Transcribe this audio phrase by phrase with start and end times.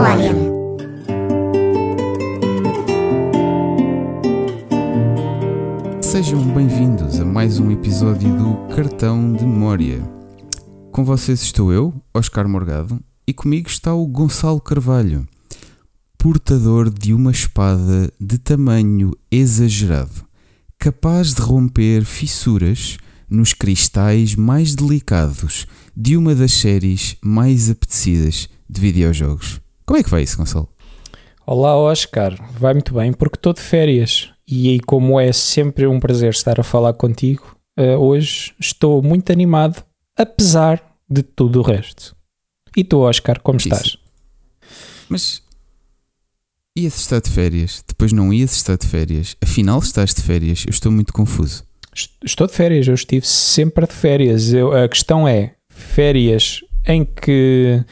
[0.00, 0.34] memória.
[6.00, 10.02] Sejam bem-vindos a mais um episódio do Cartão de Memória.
[10.90, 15.28] Com vocês estou eu, Oscar Morgado, e comigo está o Gonçalo Carvalho,
[16.16, 20.24] portador de uma espada de tamanho exagerado,
[20.78, 22.96] capaz de romper fissuras
[23.28, 29.60] nos cristais mais delicados de uma das séries mais apetecidas de videojogos.
[29.90, 30.68] Como é que vai isso, Gonçalo?
[31.44, 32.38] Olá, Oscar.
[32.52, 36.60] Vai muito bem porque estou de férias e aí, como é sempre um prazer estar
[36.60, 39.82] a falar contigo, uh, hoje estou muito animado,
[40.16, 40.80] apesar
[41.10, 42.14] de tudo o resto.
[42.76, 43.66] E tu, Oscar, como Isso.
[43.66, 43.96] estás?
[45.08, 45.42] Mas
[46.78, 50.70] ia-se estar de férias, depois não ia-se estar de férias, afinal estás de férias, eu
[50.70, 51.64] estou muito confuso.
[51.92, 54.52] Est- Estou de férias, eu estive sempre de férias.
[54.52, 57.84] Eu- a questão é férias em que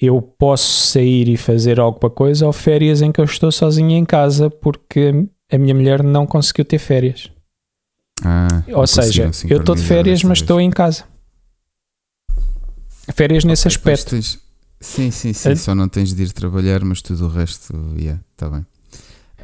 [0.00, 4.04] eu posso sair e fazer alguma coisa ou férias em que eu estou sozinho em
[4.04, 7.30] casa porque a minha mulher não conseguiu ter férias.
[8.24, 11.04] Ah, Ou seja, eu estou de férias, mas estou em casa.
[13.14, 14.16] Férias nesse aspecto.
[14.82, 15.56] Sim, sim, sim, Eh?
[15.56, 18.64] só não tens de ir trabalhar, mas tudo o resto, yeah, está bem.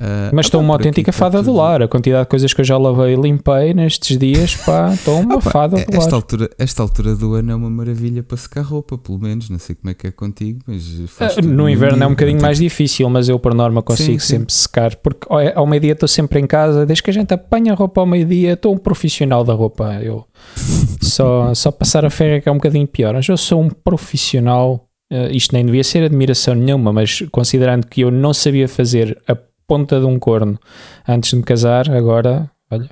[0.01, 1.83] Ah, Mas estou opá, uma aqui autêntica fada do tudo- lar.
[1.83, 5.37] A quantidade de coisas que eu já lavei e limpei nestes dias, pá, estou uma
[5.37, 6.15] Opa, fada do esta lar.
[6.15, 9.49] altura, esta altura do ano é uma maravilha para secar roupa, pelo menos.
[9.51, 10.85] Não sei como é que é contigo, mas
[11.21, 14.37] Ah, tudo No inverno é um bocadinho mais difícil, mas eu por norma consigo sim.
[14.39, 17.77] sempre secar, porque ao- meio-dia estou sempre em casa, desde que a gente apanha a
[17.77, 19.95] roupa ao meio-dia, estou um profissional da roupa.
[20.03, 20.25] Eu
[21.01, 23.15] só, só passar a ferro é que é um bocadinho pior.
[23.15, 28.03] Mas eu sou um profissional, eh, isto nem devia ser admiração nenhuma, mas considerando que
[28.03, 29.37] eu não sabia fazer a
[29.67, 30.59] ponta de um corno.
[31.07, 32.89] Antes de me casar, agora, olha,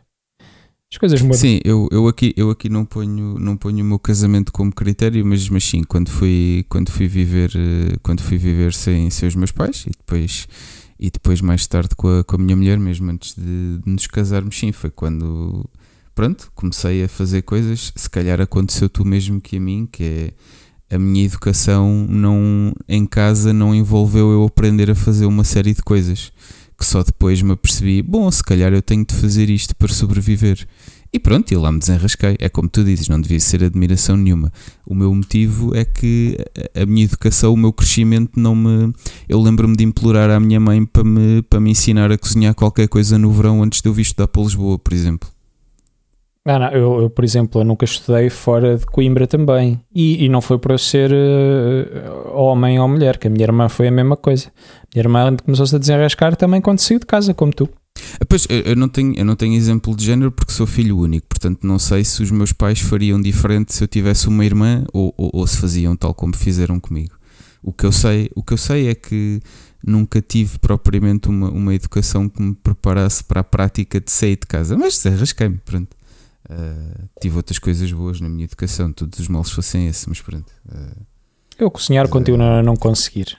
[0.95, 1.39] as coisas mudam.
[1.39, 5.27] Sim, eu, eu, aqui, eu aqui não ponho, não ponho o meu casamento como critério,
[5.27, 9.35] mas, mas sim, quando fui, quando fui viver, eh, quando fui viver sem, sem os
[9.35, 10.47] meus pais e depois,
[10.99, 14.07] e depois mais tarde com a, com a minha mulher, mesmo antes de, de nos
[14.07, 15.69] casarmos, sim, foi quando
[16.15, 20.95] pronto, comecei a fazer coisas, se calhar aconteceu tu mesmo que a mim, que é
[20.95, 25.83] a minha educação não em casa não envolveu eu aprender a fazer uma série de
[25.83, 26.31] coisas
[26.79, 30.67] que só depois me apercebi, bom, se calhar eu tenho de fazer isto para sobreviver.
[31.13, 32.37] E pronto, e lá me desenrasquei.
[32.41, 34.53] É como tu dizes, não devia ser admiração nenhuma.
[34.85, 36.37] O meu motivo é que
[36.75, 38.93] a- minha educação, o meu crescimento não me.
[39.29, 42.89] Eu lembro-me de implorar à minha mãe para me, para me ensinar a cozinhar qualquer
[42.89, 45.29] coisa no verão antes de eu vir estudar para Lisboa, por exemplo.
[46.47, 49.81] Ah, não, eu, eu, por exemplo, eu nunca estudei fora de Coimbra também.
[49.95, 53.67] E, e não foi por eu ser eh, homem ou mulher, que a minha irmã
[53.71, 54.49] foi a mesma coisa.
[54.49, 57.67] A minha irmã começou-se a desenrascar também quando saiu de casa, como tu.
[58.29, 61.67] Pois, eu não, tenho, eu não tenho exemplo de género porque sou filho único, portanto
[61.67, 65.31] não sei se os meus pais fariam diferente se eu tivesse uma irmã ou, ou,
[65.33, 67.15] ou se faziam tal como fizeram comigo.
[67.63, 69.41] O que eu sei, o que eu sei é que
[69.87, 74.47] nunca tive propriamente uma, uma educação que me preparasse para a prática de sair de
[74.47, 75.97] casa, mas desenrasquei-me, pronto.
[76.49, 80.53] Ah, tive outras coisas boas na minha educação, todos os males fossem esse, mas pronto.
[80.71, 80.97] Ah,
[81.59, 83.39] Eu cozinhar continuo a não conseguir.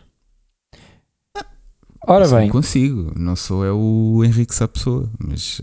[2.08, 5.60] Ora isso não bem, consigo, não sou é o Henrique Sapessoa, mas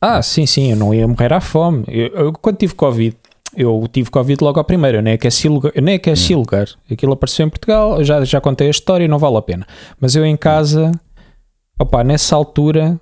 [0.00, 1.84] ah, ah, sim, sim, eu não ia morrer à fome.
[1.88, 3.16] Eu, eu, quando tive Covid,
[3.56, 5.72] eu tive Covid logo à primeira, eu nem aqueci lugar.
[5.80, 6.68] Nem aqueci lugar.
[6.90, 9.66] Aquilo apareceu em Portugal, eu já, já contei a história e não vale a pena.
[10.00, 10.92] Mas eu em casa,
[11.78, 13.00] opa, nessa altura,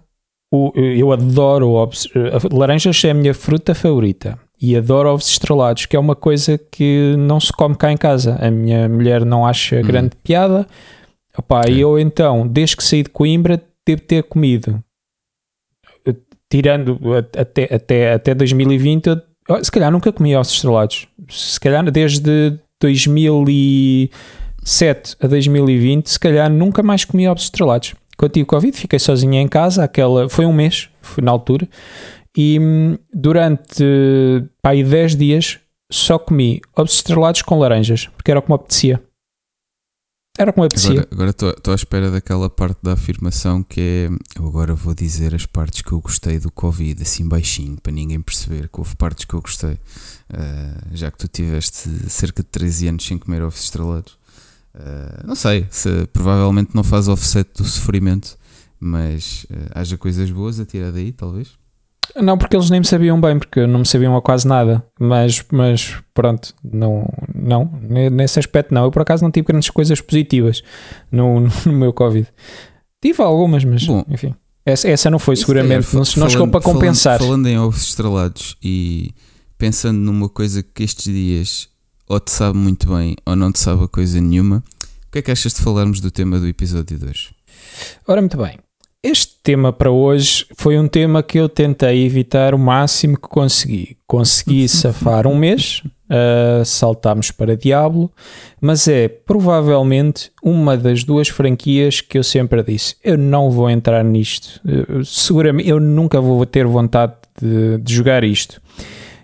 [0.53, 2.09] o- eu adoro ovos.
[2.15, 4.39] a Laranjas é a minha fruta favorita.
[4.61, 8.37] E adoro ovos estrelados, que é uma coisa que não se come cá em casa.
[8.41, 9.83] A minha mulher não acha Hum.
[9.83, 10.67] grande piada.
[11.39, 14.83] Opa, e eu então, desde que saí de Coimbra, devo ter comido
[16.07, 16.15] eh,
[16.51, 16.99] tirando
[17.39, 21.07] até, até, até 2020, eu, oh, se calhar nunca comi ovos estrelados.
[21.29, 27.95] Se calhar desde 2007 a 2020, se calhar nunca mais comi ovos estrelados.
[28.21, 31.67] Quando tive Covid, fiquei sozinho em casa, aquela, foi um mês, foi na altura,
[32.37, 33.83] e hum, durante
[34.61, 35.59] pá, aí 10 dias
[35.91, 39.03] só comi ovos estrelados com laranjas, porque era o que me apetecia.
[40.39, 41.09] Era o que me apetecia.
[41.11, 44.39] Agora estou à espera daquela parte da afirmação que é.
[44.39, 48.21] Eu agora vou dizer as partes que eu gostei do Covid, assim baixinho, para ninguém
[48.21, 49.79] perceber que houve partes que eu gostei.
[50.31, 54.20] Ah, já que tu tiveste cerca de 13 anos sem comer ovos estrelados.
[54.75, 58.37] Ah, não sei, se provavelmente não faz offset do sofrimento,
[58.79, 61.59] mas ah, haja coisas boas a tirar daí, talvez.
[62.17, 64.85] Não, porque eles nem me sabiam bem, porque não me sabiam a quase nada.
[64.99, 67.71] Mas, mas pronto, não, não,
[68.11, 68.85] nesse aspecto não.
[68.85, 70.63] Eu por acaso não tive grandes coisas positivas
[71.11, 72.27] no, no meu Covid.
[73.01, 74.05] Tive algumas, mas Bom.
[74.09, 74.35] enfim.
[74.67, 77.19] Essa, essa não foi se seguramente, calhar, não, não chegou para compensar.
[77.19, 79.15] Falando, falando em ovos estrelados e
[79.57, 81.69] pensando numa coisa que estes dias
[82.11, 84.65] ou te sabe muito bem ou não te sabe a coisa nenhuma,
[85.07, 87.31] O que é que achas de falarmos do tema do episódio 2?
[88.07, 88.59] Ora, muito bem.
[89.03, 93.97] Este tema para hoje foi um tema que eu tentei evitar o máximo que consegui.
[94.07, 98.11] Consegui safar um mês, uh, saltámos para Diablo,
[98.61, 104.05] mas é provavelmente uma das duas franquias que eu sempre disse: eu não vou entrar
[104.05, 104.61] nisto.
[105.05, 108.61] Seguramente eu nunca vou ter vontade de, de jogar isto.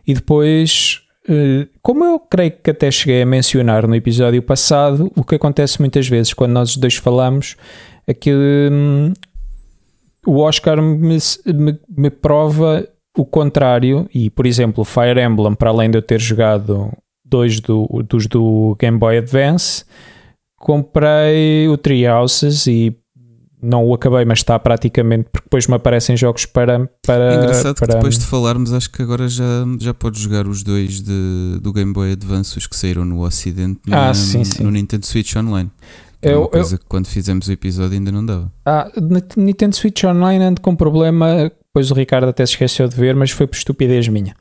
[0.06, 1.05] E depois
[1.82, 6.08] como eu creio que até cheguei a mencionar no episódio passado, o que acontece muitas
[6.08, 7.56] vezes quando nós dois falamos
[8.06, 9.12] é que hum,
[10.26, 12.86] o Oscar me, me, me, prova
[13.16, 16.92] o contrário, e por exemplo, Fire Emblem, para além de eu ter jogado
[17.24, 19.84] dois do, dos do Game Boy Advance,
[20.58, 22.96] comprei o Tree Houses e
[23.62, 26.88] não o acabei, mas está praticamente, porque depois me aparecem jogos para.
[27.06, 30.46] para é engraçado para, que depois de falarmos, acho que agora já, já podes jogar
[30.46, 34.62] os dois de, do Game Boy Advance, os que saíram no Ocidente, ah, sim, sim.
[34.62, 35.70] no Nintendo Switch Online.
[36.22, 38.50] É uma coisa eu, que quando fizemos o episódio ainda não dava.
[38.64, 38.90] Ah,
[39.36, 43.30] Nintendo Switch Online ando com problema, depois o Ricardo até se esqueceu de ver, mas
[43.30, 44.34] foi por estupidez minha.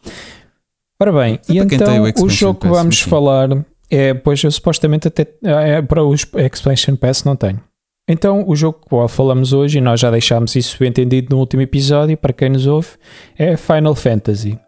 [1.00, 3.50] Ora bem, é e então o, o jogo que vamos falar
[3.90, 7.60] é, pois eu supostamente até é, para o Expansion Pass não tenho.
[8.08, 12.16] Então, o jogo que falamos hoje, e nós já deixámos isso entendido no último episódio,
[12.16, 12.90] para quem nos ouve,
[13.36, 14.60] é Final Fantasy.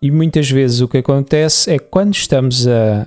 [0.00, 3.06] E muitas vezes o que acontece é quando estamos a,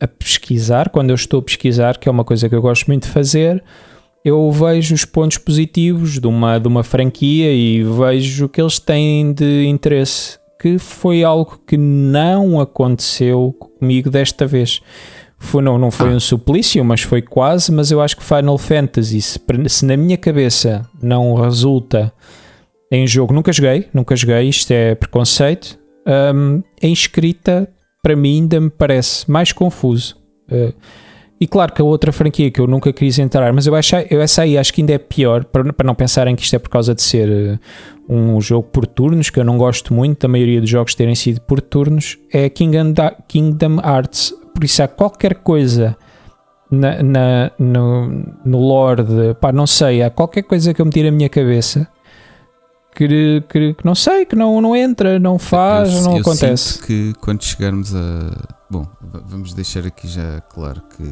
[0.00, 3.04] a pesquisar, quando eu estou a pesquisar, que é uma coisa que eu gosto muito
[3.04, 3.62] de fazer,
[4.24, 8.80] eu vejo os pontos positivos de uma, de uma franquia e vejo o que eles
[8.80, 14.82] têm de interesse, que foi algo que não aconteceu comigo desta vez.
[15.38, 16.16] Foi, não, não foi ah.
[16.16, 17.70] um suplício, mas foi quase.
[17.72, 22.12] Mas eu acho que Final Fantasy, se, se na minha cabeça não resulta
[22.90, 25.78] em jogo, nunca joguei, nunca joguei, isto é preconceito.
[26.06, 27.68] Um, em escrita,
[28.02, 30.16] para mim, ainda me parece mais confuso.
[30.50, 30.74] Uh,
[31.40, 34.20] e claro que a outra franquia que eu nunca quis entrar, mas eu, acho, eu
[34.20, 36.70] essa aí acho que ainda é pior, para, para não pensarem que isto é por
[36.70, 37.58] causa de ser uh,
[38.08, 41.40] um jogo por turnos, que eu não gosto muito da maioria dos jogos terem sido
[41.40, 42.94] por turnos, é Kingdom,
[43.26, 44.32] Kingdom Hearts.
[44.54, 45.96] Por isso há qualquer coisa
[46.70, 48.08] na, na, no,
[48.44, 51.28] no lore de, pá, não sei, há qualquer coisa que eu me tire a minha
[51.28, 51.88] cabeça
[52.94, 56.74] que, que, que, não sei, que não, não entra, não faz, eu, não eu acontece.
[56.74, 58.30] Sinto que quando chegarmos a.
[58.70, 58.86] Bom,
[59.26, 61.04] vamos deixar aqui já claro que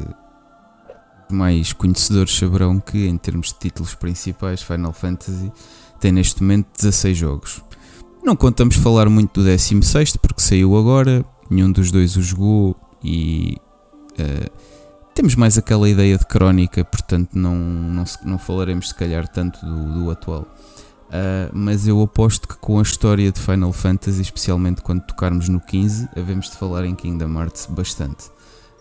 [1.33, 5.51] mais conhecedores saberão que, em termos de títulos principais, Final Fantasy
[5.99, 7.61] tem neste momento 16 jogos.
[8.23, 13.57] Não contamos falar muito do 16 porque saiu agora, nenhum dos dois o jogou e
[14.19, 14.51] uh,
[15.13, 19.93] temos mais aquela ideia de crónica, portanto não, não, não falaremos se calhar tanto do,
[19.93, 20.47] do atual.
[21.13, 25.59] Uh, mas eu aposto que com a história de Final Fantasy, especialmente quando tocarmos no
[25.59, 28.31] 15, havemos de falar em Kingdom Hearts bastante.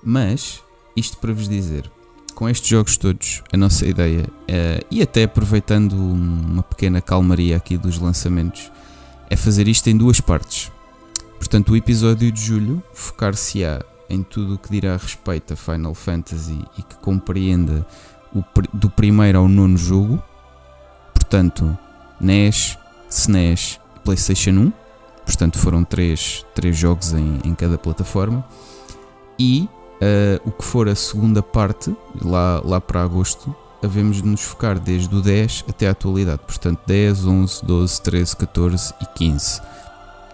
[0.02, 0.62] Mas,
[0.96, 1.90] isto para vos dizer,
[2.34, 7.76] com estes jogos todos, a nossa ideia, uh, e até aproveitando uma pequena calmaria aqui
[7.76, 8.72] dos lançamentos,
[9.28, 10.72] é fazer isto em duas partes.
[11.38, 16.62] Portanto, o episódio de julho focar-se-á em tudo o que dirá respeito a Final Fantasy
[16.76, 17.86] e que compreenda
[18.34, 20.22] o, do primeiro ao nono jogo.
[21.14, 21.76] Portanto,
[22.20, 22.78] NES,
[23.08, 24.72] SNES e PlayStation 1.
[25.24, 28.44] Portanto, foram três, três jogos em, em cada plataforma.
[29.38, 34.42] E uh, o que for a segunda parte, lá, lá para agosto, havemos de nos
[34.42, 36.42] focar desde o 10 até a atualidade.
[36.46, 39.62] Portanto, 10, 11, 12, 13, 14 e 15.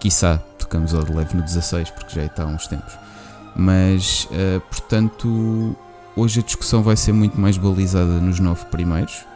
[0.01, 3.08] Quiçá tocamos ao de leve no 16, porque já está há uns tempos.
[3.55, 5.75] Mas, uh, portanto,
[6.15, 9.29] hoje a discussão vai ser muito mais balizada nos nove primeiros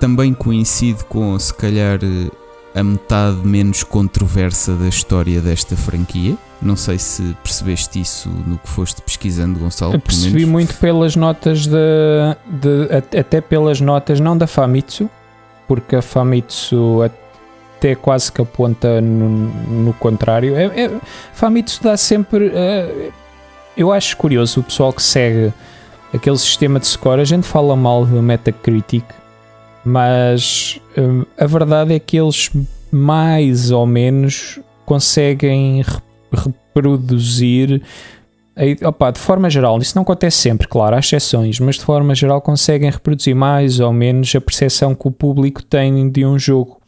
[0.00, 2.00] também coincide com, se calhar,
[2.74, 6.36] a metade menos controversa da história desta franquia.
[6.60, 9.94] Não sei se percebeste isso no que foste pesquisando, Gonçalo.
[9.94, 11.76] Eu percebi muito pelas notas de,
[12.46, 15.08] de, até pelas notas não da Famitsu,
[15.68, 17.02] porque a Famitsu
[17.80, 20.54] até quase que aponta no, no contrário.
[20.54, 20.90] É, é,
[21.32, 22.52] Famitsu dá sempre.
[22.54, 23.10] É,
[23.76, 25.52] eu acho curioso o pessoal que segue
[26.12, 27.22] aquele sistema de score.
[27.22, 29.04] A gente fala mal do Metacritic,
[29.82, 32.50] mas hum, a verdade é que eles
[32.92, 35.82] mais ou menos conseguem
[36.32, 37.82] reproduzir
[38.84, 42.40] opa, de forma geral, isso não acontece sempre, claro, há exceções, mas de forma geral
[42.40, 46.78] conseguem reproduzir mais ou menos a percepção que o público tem de um jogo.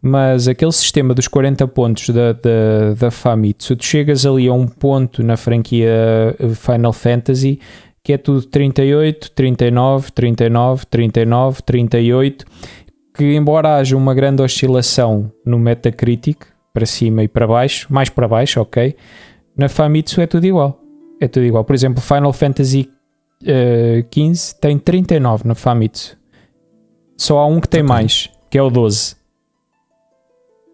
[0.00, 4.66] Mas aquele sistema dos 40 pontos da, da, da Famitsu, tu chegas ali a um
[4.66, 7.58] ponto na franquia Final Fantasy
[8.08, 12.46] que é tudo 38, 39, 39, 39, 38,
[13.14, 18.26] que embora haja uma grande oscilação no Metacritic, para cima e para baixo, mais para
[18.26, 18.96] baixo, ok,
[19.54, 20.80] na Famitsu é tudo igual.
[21.20, 21.64] É tudo igual.
[21.64, 22.88] Por exemplo, Final Fantasy
[23.42, 26.16] uh, 15, tem 39 na Famitsu.
[27.14, 27.88] Só há um que tem okay.
[27.88, 29.17] mais, que é o 12.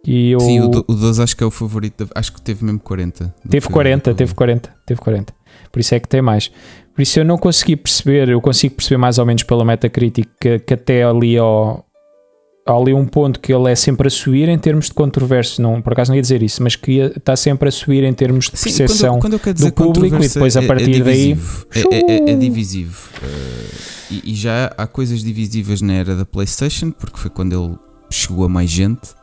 [0.06, 0.40] E eu...
[0.40, 3.34] Sim, o, o 12 acho que é o favorito, acho que teve mesmo 40.
[3.48, 5.34] Teve 40, teve 40, teve 40.
[5.72, 6.50] Por isso é que tem mais.
[6.94, 10.58] Por isso eu não consegui perceber, eu consigo perceber mais ou menos pela Metacritic que,
[10.60, 11.84] que até ali ao,
[12.66, 15.82] há ali um ponto que ele é sempre a subir em termos de controverso, não,
[15.82, 18.52] por acaso não ia dizer isso, mas que está sempre a subir em termos de
[18.52, 21.38] percepção quando, quando do público e depois a é, partir é daí
[21.74, 23.74] é, é, é divisivo uh,
[24.10, 27.76] e, e, já há coisas divisivas na era da Playstation porque foi quando ele
[28.10, 29.14] chegou a mais gente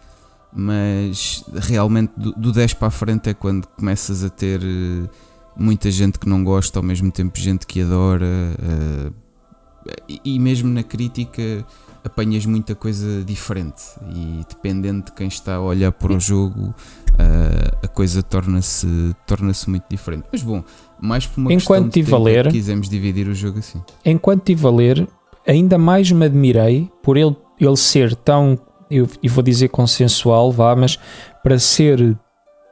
[0.53, 5.09] mas realmente do, do 10 para a frente é quando começas a ter uh,
[5.55, 9.13] muita gente que não gosta ao mesmo tempo gente que adora uh,
[10.07, 11.65] e, e mesmo na crítica
[12.03, 13.81] apanhas muita coisa diferente
[14.13, 16.73] e dependendo de quem está a olhar para o jogo
[17.11, 20.25] uh, a coisa torna-se torna muito diferente.
[20.31, 20.63] Mas bom,
[20.99, 23.81] mais por uma enquanto questão de tempo, ler, quisemos dividir o jogo assim.
[24.05, 25.07] Enquanto estive a ler,
[25.47, 28.57] ainda mais me admirei por ele, ele ser tão,
[28.91, 30.99] eu, eu vou dizer consensual, vá, mas
[31.41, 32.17] para ser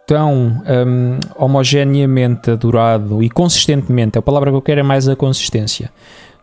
[0.06, 5.92] tão um, homogeneamente adorado e consistentemente, a palavra que eu quero é mais a consistência.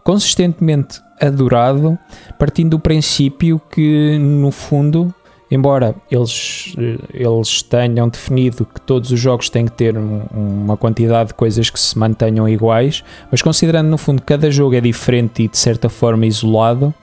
[0.05, 1.99] Consistentemente adorado,
[2.39, 5.13] partindo do princípio que, no fundo,
[5.51, 6.77] embora eles,
[7.13, 11.69] eles tenham definido que todos os jogos têm que ter um, uma quantidade de coisas
[11.69, 13.03] que se mantenham iguais,
[13.33, 16.95] mas considerando no fundo que cada jogo é diferente e de certa forma isolado,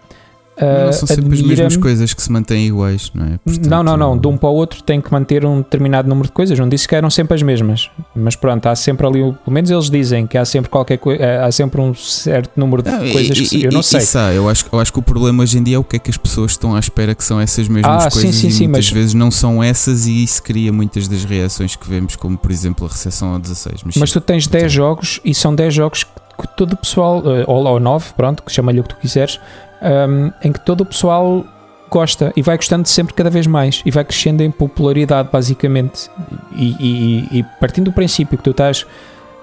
[0.59, 3.39] não uh, são sempre as mesmas coisas que se mantêm iguais, não é?
[3.43, 4.17] Portanto, não, não, não.
[4.17, 6.57] De um para o outro tem que manter um determinado número de coisas.
[6.59, 9.89] Não disse que eram sempre as mesmas, mas pronto, há sempre ali, pelo menos eles
[9.89, 13.49] dizem que há sempre qualquer coisa, há sempre um certo número de não, coisas e,
[13.49, 13.99] que eu não sei.
[13.99, 15.99] Isso eu acho, eu acho que o problema hoje em dia é o que é
[15.99, 18.51] que as pessoas estão à espera que são essas mesmas ah, coisas sim, sim, e
[18.51, 18.93] sim, muitas mas...
[18.93, 22.85] vezes não são essas e isso cria muitas das reações que vemos, como por exemplo
[22.85, 23.83] a recepção ao 16.
[23.85, 27.43] Mas, mas tu tens 10 jogos e são 10 jogos que todo o pessoal, eh,
[27.47, 29.39] ou, ou 9, pronto, que chama-lhe o que tu quiseres
[29.83, 31.45] um, em que todo o pessoal
[31.89, 36.09] gosta e vai gostando sempre cada vez mais e vai crescendo em popularidade, basicamente.
[36.55, 38.85] E, e, e partindo do princípio que tu estás,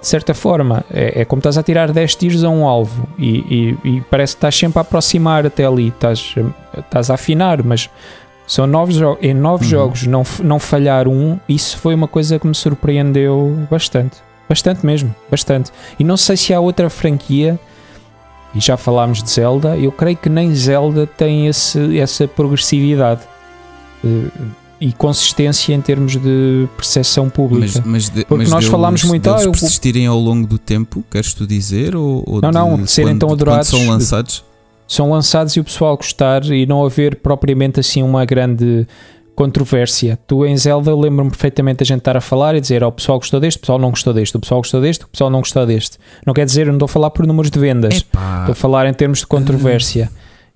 [0.00, 3.76] de certa forma, é, é, como estás a tirar 10 tiros a um alvo e,
[3.84, 6.34] e, parece que estás sempre a aproximar até ali, estás,
[6.76, 7.88] estás a afinar, mas
[8.46, 9.70] são nove em nove uhum.
[9.70, 14.18] jogos não, não falhar um, isso foi uma coisa que me surpreendeu bastante.
[14.48, 15.70] Bastante mesmo, bastante.
[15.96, 17.56] E não sei se há outra franquia
[18.54, 23.20] e já falámos de Zelda, eu creio que nem Zelda tem esse, essa progressividade
[24.04, 24.30] uh,
[24.80, 27.80] e consistência em termos de percepção pública.
[27.84, 29.22] Mas, mas de, Porque mas nós deles, falámos muito.
[29.22, 31.94] Deles ah, eu, persistirem ao longo do tempo, queres tu dizer?
[31.94, 33.68] Ou, ou não, não, de serem tão adorados.
[33.68, 34.44] são lançados?
[34.88, 38.88] São lançados e o pessoal gostar e não haver propriamente assim uma grande
[39.40, 40.18] controvérsia.
[40.26, 43.18] Tu em Zelda lembro-me perfeitamente a gente estar a falar e dizer: oh, o pessoal
[43.18, 45.66] gostou deste, o pessoal não gostou deste, o pessoal gostou deste, o pessoal não gostou
[45.66, 45.98] deste.
[46.26, 48.40] Não quer dizer, não estou a falar por números de vendas, Epá.
[48.40, 50.10] estou a falar em termos de controvérsia.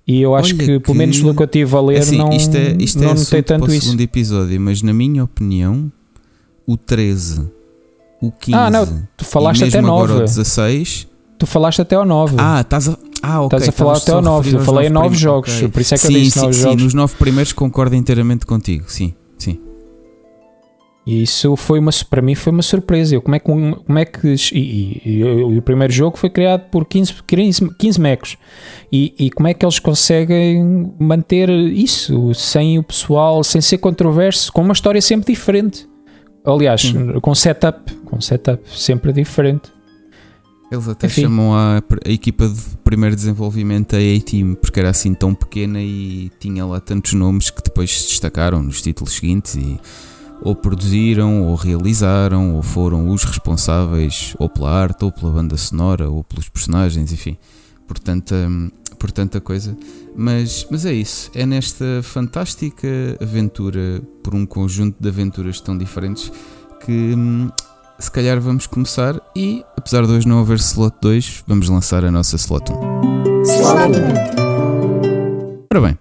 [0.07, 2.31] E eu acho que, que, pelo menos pelo que eu estive a ler, assim, não,
[2.31, 3.85] isto é, isto não é notei tanto isso.
[3.85, 5.91] segundo episódio, mas na minha opinião,
[6.67, 7.41] o 13,
[8.21, 8.85] o 15 ah, não,
[9.17, 10.21] tu falaste e mesmo até agora 9.
[10.21, 11.07] o 16.
[11.37, 12.35] Tu falaste até ao 9.
[12.39, 12.97] Ah, estás a.
[13.21, 13.57] Ah, ok.
[13.57, 14.55] Estás a falar até ao 9.
[14.55, 15.55] Eu falei em 9 jogos.
[15.57, 15.67] Okay.
[15.67, 16.77] Por isso é que sim, eu disse 9 jogos.
[16.77, 18.85] Sim, nos 9 primeiros concordo inteiramente contigo.
[18.87, 19.13] Sim.
[19.37, 19.59] Sim.
[21.05, 23.15] E isso foi uma, para mim foi uma surpresa.
[23.15, 26.69] Eu, como é que, como é que e, e, e, o primeiro jogo foi criado
[26.71, 28.37] por 15, 15, 15 mecos
[28.91, 34.51] e, e como é que eles conseguem manter isso sem o pessoal, sem ser controverso,
[34.51, 35.87] com uma história sempre diferente.
[36.43, 37.19] Aliás, Sim.
[37.19, 39.74] com setup, com setup sempre diferente.
[40.71, 41.23] Eles até Enfim.
[41.23, 46.31] chamam a, a, equipa de primeiro desenvolvimento a A-Team, porque era assim tão pequena e
[46.39, 49.79] tinha lá tantos nomes que depois se destacaram nos títulos seguintes e
[50.41, 56.09] ou produziram, ou realizaram, ou foram os responsáveis ou pela arte, ou pela banda sonora,
[56.09, 57.37] ou pelos personagens, enfim,
[57.87, 58.35] por tanta,
[58.99, 59.77] por tanta coisa.
[60.15, 62.87] Mas, mas é isso, é nesta fantástica
[63.21, 66.31] aventura, por um conjunto de aventuras tão diferentes,
[66.85, 67.49] que hum,
[67.99, 72.11] se calhar vamos começar e, apesar de hoje não haver slot 2, vamos lançar a
[72.11, 73.41] nossa slot 1.
[73.43, 73.99] Slot
[74.39, 75.65] 1.
[75.71, 75.97] Ora bem,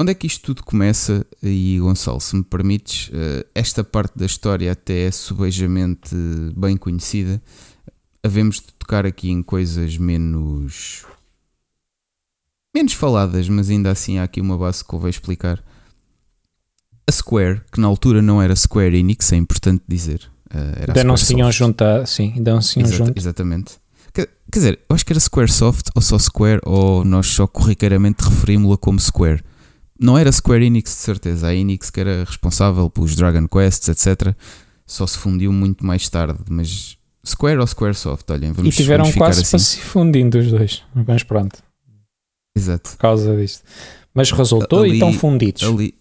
[0.00, 1.26] onde é que isto tudo começa?
[1.42, 6.14] E Gonçalo, se me permites, eh, esta parte da história até é subejamente
[6.56, 7.42] bem conhecida.
[8.22, 11.04] Havemos de tocar aqui em coisas menos.
[12.74, 15.62] menos faladas, mas ainda assim há aqui uma base que eu vou explicar
[17.08, 20.20] a Square, que na altura não era Square Enix, é importante dizer.
[20.54, 23.72] Uh, ainda não se tinham juntado, sim, ainda não se tinham Exata, Exatamente.
[24.12, 28.22] Quer, quer, dizer, eu acho que era Squaresoft ou só Square, ou nós só corriqueiramente
[28.22, 29.42] referimos-la como Square.
[29.98, 34.34] Não era Square Enix de certeza, a Enix que era responsável pelos Dragon Quests, etc.
[34.86, 39.16] Só se fundiu muito mais tarde, mas Square ou Squaresoft, olhem, vamos e tiveram vamos
[39.16, 39.76] quase ficar para assim.
[39.76, 40.82] se fundindo os dois.
[40.94, 41.58] Mas pronto,
[42.54, 42.90] Exato.
[42.90, 43.62] por causa disto.
[44.12, 45.62] Mas resultou Ali- e estão fundidos.
[45.62, 45.94] Ali,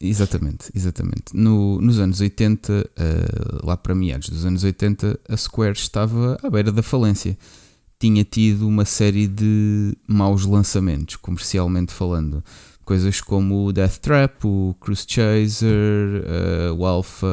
[0.00, 1.34] exatamente, exatamente.
[1.34, 6.50] No, nos anos 80, eh, lá para meados dos anos 80, a Square estava à
[6.50, 7.36] beira da falência.
[7.98, 12.44] Tinha tido uma série de maus lançamentos, comercialmente falando.
[12.84, 17.26] Coisas como o Death Trap, o Cruise Chaser, eh, o Alpha,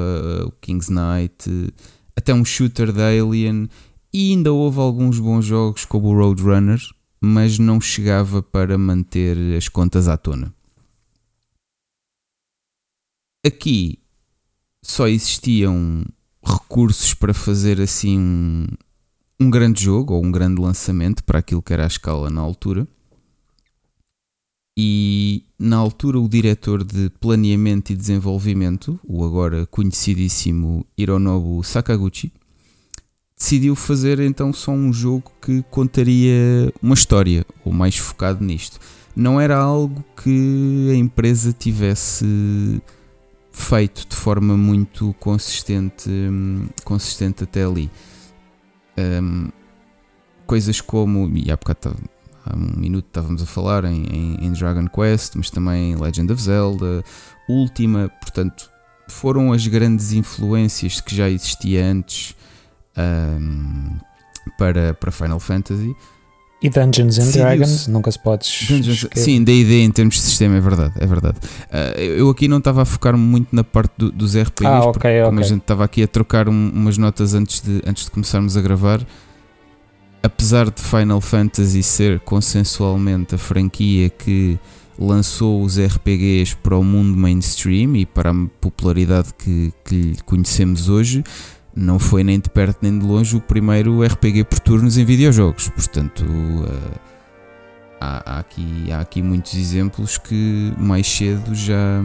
[0.46, 1.74] o King's Knight,
[2.16, 3.68] até um shooter da Alien.
[4.14, 6.80] E ainda houve alguns bons jogos como o Roadrunner,
[7.20, 10.54] mas não chegava para manter as contas à tona.
[13.46, 13.98] Aqui
[14.84, 16.06] só existiam
[16.44, 18.68] recursos para fazer assim um,
[19.40, 22.88] um grande jogo ou um grande lançamento para aquilo que era a escala na altura.
[24.78, 32.32] E na altura o diretor de planeamento e desenvolvimento, o agora conhecidíssimo Hironobu Sakaguchi,
[33.36, 38.80] decidiu fazer então só um jogo que contaria uma história, ou mais focado nisto.
[39.16, 42.82] Não era algo que a empresa tivesse
[43.52, 47.90] feito de forma muito consistente, hum, consistente até ali.
[48.98, 49.50] Hum,
[50.46, 51.98] coisas como, e há bocado tava-
[52.46, 56.42] há um minuto estávamos a falar em, em- em Dragon Quest, mas também Legend of
[56.42, 57.04] Zelda,
[57.48, 58.70] Ultima, portanto,
[59.08, 62.36] foram as grandes influências que já existia antes
[62.98, 63.98] hum,
[64.58, 65.96] para, para Final Fantasy.
[66.62, 70.58] E Dungeons and Dragons, nunca se pode Dungeons- sim, da ideia em termos de sistema,
[70.58, 71.38] é verdade, é verdade.
[71.72, 74.92] Ah, eu aqui não estava a focar muito na parte do- dos RPGs, Ah, ok,
[74.94, 78.12] porque como a gente estava aqui a trocar um- umas notas antes de, antes de
[78.12, 79.02] começarmos a gravar,
[80.22, 84.60] apesar de Final Fantasy ser consensualmente a franquia que
[85.00, 90.90] lançou os RPGs para o mundo mainstream e para a popularidade que, que lhe conhecemos
[90.90, 91.24] hoje,
[91.76, 95.70] não foi nem de perto nem de longe o primeiro RPG por turnos em videojogos.
[95.70, 96.26] Portanto,
[96.68, 97.02] ah,
[98.02, 102.02] há, há aqui, há aqui muitos exemplos que mais cedo já,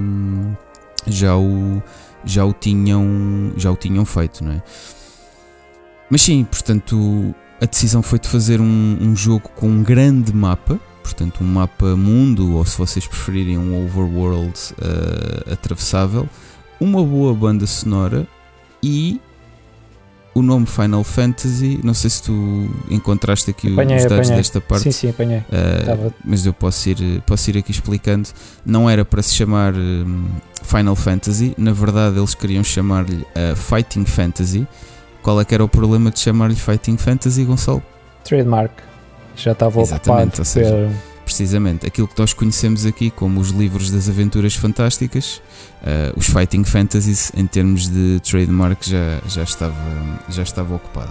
[1.06, 1.82] já, o,
[2.24, 4.62] já, o tinham, já o tinham feito, não é?
[6.08, 10.78] Mas sim, portanto, a decisão foi de fazer um, um jogo com um grande mapa,
[11.02, 16.28] portanto, um mapa mundo, ou se vocês preferirem, um overworld eh, atravessável,
[16.78, 18.28] uma boa banda sonora
[18.82, 19.20] e
[20.38, 21.80] o nome Final Fantasy.
[21.82, 24.36] Não sei se tu encontraste aqui Apanhei, os dados apanhei.
[24.36, 24.82] desta parte.
[24.84, 25.38] Sim, sim, apanhei.
[25.38, 28.28] Uh, mas eu posso ir, posso ir aqui explicando.
[28.64, 30.26] Não era para se chamar um,
[30.62, 34.66] Final Fantasy, na verdade eles queriam chamar-lhe uh, Fighting Fantasy.
[35.22, 37.82] Qual é que era o problema de chamar-lhe Fighting Fantasy, Gonçalo?
[38.24, 38.72] Trademark.
[39.36, 44.08] Já estava Exatamente, ocupado pelo- Precisamente, aquilo que nós conhecemos aqui como os livros das
[44.08, 45.42] aventuras fantásticas,
[45.82, 49.74] uh, os Fighting Fantasies, em termos de trademark, já, já, estava,
[50.30, 51.10] já estava ocupado.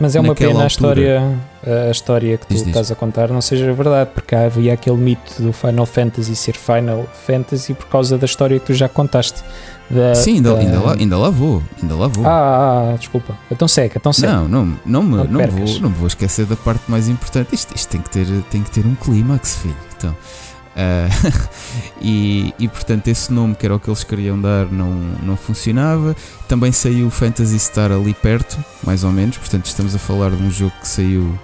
[0.00, 1.38] Mas é uma Naquela pena a altura- história,
[1.86, 2.68] a história que tu Diz, diz.
[2.68, 7.06] estás a contar não seja verdade, porque havia aquele mito do Final Fantasy ser Final
[7.26, 9.44] Fantasy por causa da história que tu já contaste.
[9.92, 12.24] Da, Sim, ainda, da- ainda, lá, ainda lá vou, ainda lá vou.
[12.26, 13.36] Ah, ah, ah, desculpa.
[13.50, 14.32] Então seca, então seca.
[14.32, 17.54] Não, não, não, me, Não não, vou, não vou esquecer da parte mais importante.
[17.54, 19.76] Isto, isto tem, que ter, tem que ter um clímax, filho.
[19.98, 20.16] Então,
[20.74, 21.08] ah,
[22.00, 24.90] e, e portanto, esse nome que era o que eles queriam dar não,
[25.22, 26.16] não funcionava.
[26.48, 29.36] Também saiu o Fantasy Star ali perto, mais ou menos.
[29.36, 31.38] Portanto, estamos a falar de um jogo que saiu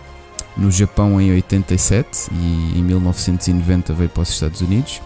[0.57, 5.03] no Japão em 87 e em 1990 veio para os Estados Unidos.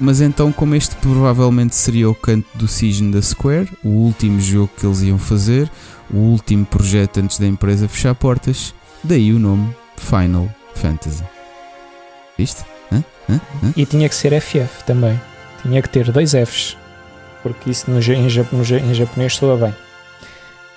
[0.00, 4.70] Mas então, como este provavelmente seria o canto do cisne da Square, o último jogo
[4.74, 5.70] que eles iam fazer,
[6.10, 11.22] o último projeto antes da empresa fechar portas, daí o nome Final Fantasy.
[12.38, 12.64] Viste?
[12.90, 13.04] Hã?
[13.28, 13.40] Hã?
[13.62, 13.72] Hã?
[13.76, 15.20] E tinha que ser FF também.
[15.62, 16.78] Tinha que ter dois Fs.
[17.42, 19.74] Porque isso no, em, em japonês soa bem.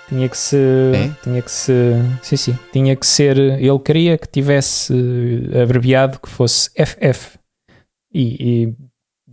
[0.09, 0.57] Tinha que se.
[0.57, 1.11] É?
[1.23, 1.73] Tinha que se.
[2.21, 2.59] Sim, sim.
[2.71, 3.37] Tinha que ser.
[3.37, 4.93] Ele queria que tivesse
[5.61, 7.39] abreviado que fosse FF.
[8.13, 8.75] E, e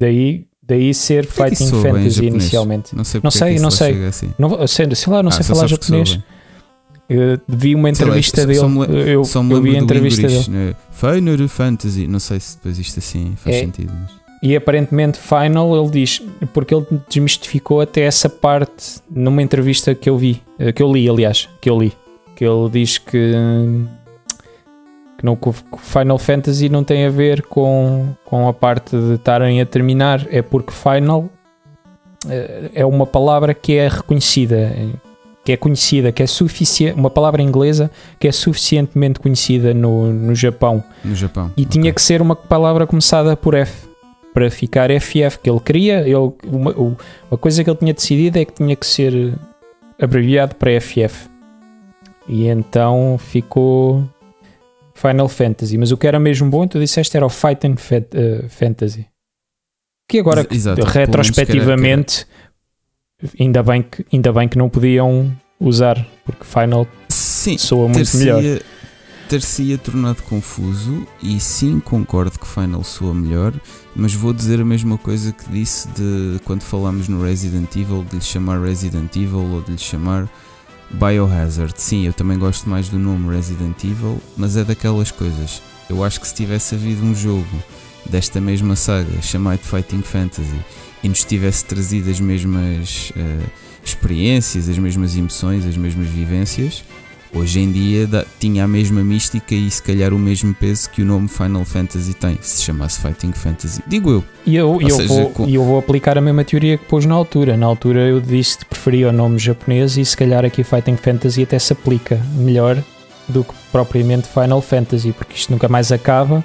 [0.01, 2.97] daí, daí ser Porquê que Fighting em Fantasy inicialmente.
[2.97, 4.05] Não sei Não porque sei, é que isso não lá sei.
[4.07, 4.35] assim.
[4.39, 6.19] Não, sei, sei lá, não Ah, sei falar que japonês.
[7.09, 8.59] Eu vi uma Sei lá, entrevista só- dele.
[8.61, 10.67] só eu Só me eu vi a entrevista English, dele.
[10.69, 10.75] né?
[10.93, 12.07] Final Fantasy.
[12.07, 13.61] Não sei se depois isto assim faz É.
[13.61, 13.93] sentido.
[13.93, 14.11] Mas...
[14.43, 16.23] E aparentemente Final ele diz,
[16.55, 21.09] porque ele desmistificou até essa parte numa entrevista que eu vi, eh, que eu li,
[21.11, 21.93] aliás, que eu li,
[22.37, 23.35] que ele diz que,
[25.21, 25.39] que, não,
[25.79, 30.41] Final Fantasy não tem a ver com, com a parte de estarem a terminar, é
[30.41, 31.29] porque Final
[32.27, 34.73] eh, é uma palavra que é reconhecida,
[35.45, 40.35] que é conhecida, que é suficiente, uma palavra inglesa que é suficientemente conhecida no, no
[40.35, 40.83] Japão.
[41.05, 41.53] No Japão.
[41.55, 43.91] E tinha que ser uma palavra começada por F
[44.33, 46.01] para ficar FF que ele queria.
[46.01, 49.35] Ele, uma, uma coisa que ele tinha decidido é que tinha que ser
[50.01, 51.29] abreviado para FF.
[52.27, 54.03] E então ficou
[55.01, 55.79] Final Fantasy.
[55.79, 59.07] Mas o que era mesmo bom, tu disseste, era o Fighting uh, Fantasy.
[60.09, 62.27] Que agora, Exato, retrospectivamente,
[63.39, 68.43] ainda bem, que, ainda bem que não podiam usar, porque Final sim, soa muito melhor.
[69.29, 73.55] Ter-se-ia tornado confuso, e sim, concordo que Final soa melhor,
[73.95, 78.17] mas vou dizer a mesma coisa que disse de quando falámos no Resident Evil, de
[78.17, 80.29] lhe chamar Resident Evil ou de lhe chamar
[80.91, 81.75] Biohazard.
[81.77, 85.63] Sim, eu também gosto mais do nome Resident Evil, mas é daquelas coisas.
[85.89, 87.47] Eu acho que se tivesse havido um jogo
[88.09, 90.61] desta mesma saga chamado Fighting Fantasy
[91.03, 93.51] e nos tivesse trazido as mesmas uh,
[93.85, 96.85] experiências, as mesmas emoções, as mesmas vivências,
[97.35, 101.03] hoje em dia da, tinha a mesma mística e se calhar o mesmo peso que
[101.03, 103.83] o nome Final Fantasy tem, se chamasse Fighting Fantasy.
[103.87, 104.25] Digo eu.
[104.47, 105.49] E eu, eu, seja, vou, com...
[105.49, 107.57] eu vou aplicar a mesma teoria que pôs na altura.
[107.57, 111.43] Na altura eu disse que preferia o nome japonês e se calhar aqui Fighting Fantasy
[111.43, 112.83] até se aplica melhor
[113.29, 116.45] do que propriamente Final Fantasy, porque isto nunca mais acaba.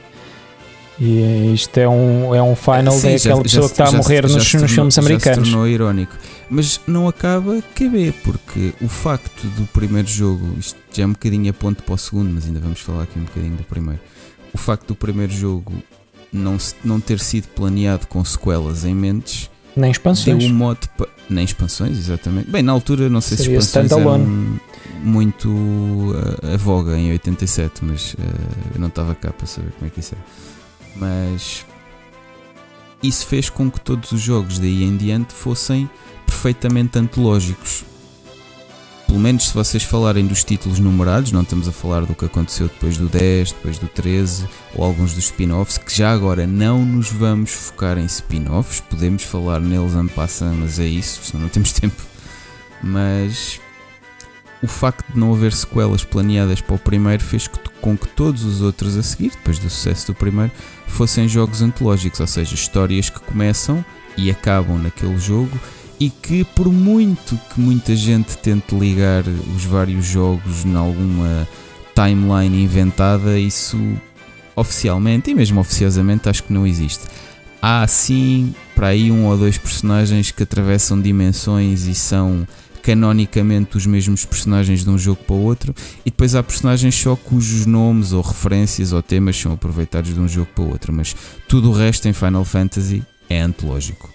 [1.00, 3.88] E isto é um, é um final Sim, é aquela já, pessoa já, que está
[3.88, 5.40] a morrer nos, nos tornou, filmes americanos.
[5.40, 6.16] Já se tornou irónico
[6.50, 11.50] mas não acaba QB, porque o facto do primeiro jogo, isto já é um bocadinho
[11.50, 14.00] a ponto para o segundo, mas ainda vamos falar aqui um bocadinho do primeiro.
[14.54, 15.74] O facto do primeiro jogo
[16.32, 20.38] não, não ter sido planeado com sequelas em mentes, nem expansões.
[20.38, 21.06] Deu um modo pa...
[21.30, 22.50] Nem expansões, exatamente.
[22.50, 24.60] Bem, na altura não sei Seria se expansões eram
[25.04, 25.50] muito
[26.44, 28.18] a, a, voga em 87, mas uh,
[28.74, 30.55] eu não estava cá para saber como é que isso é.
[30.96, 31.66] Mas
[33.04, 35.90] isso fez com que todos os jogos daí em diante fossem
[36.26, 37.84] perfeitamente antológicos.
[39.06, 42.68] Pelo menos se vocês falarem dos títulos numerados, não estamos a falar do que aconteceu
[42.68, 47.10] depois do 10, depois do 13 ou alguns dos spin-offs, que já agora não nos
[47.12, 51.72] vamos focar em spin-offs, podemos falar neles en passant, mas é isso, senão não temos
[51.74, 52.02] tempo.
[52.82, 53.62] Mas
[54.66, 57.48] o facto de não haver sequelas planeadas para o primeiro fez
[57.80, 60.52] com que todos os outros a seguir, depois do sucesso do primeiro,
[60.88, 63.86] fossem jogos antológicos, ou seja, histórias que começam
[64.18, 65.58] e acabam naquele jogo
[66.00, 69.24] e que por muito que muita gente tente ligar
[69.56, 71.48] os vários jogos em alguma
[71.94, 73.78] timeline inventada, isso
[74.56, 77.06] oficialmente e mesmo oficiosamente acho que não existe.
[77.62, 82.48] Há sim para aí um ou dois personagens que atravessam dimensões e são
[82.86, 85.74] canonicamente os mesmos personagens de um jogo para o outro,
[86.06, 90.28] e depois há personagens só cujos nomes ou referências ou temas são aproveitados de um
[90.28, 91.16] jogo para o outro, mas
[91.48, 94.14] tudo o resto em Final Fantasy é antológico.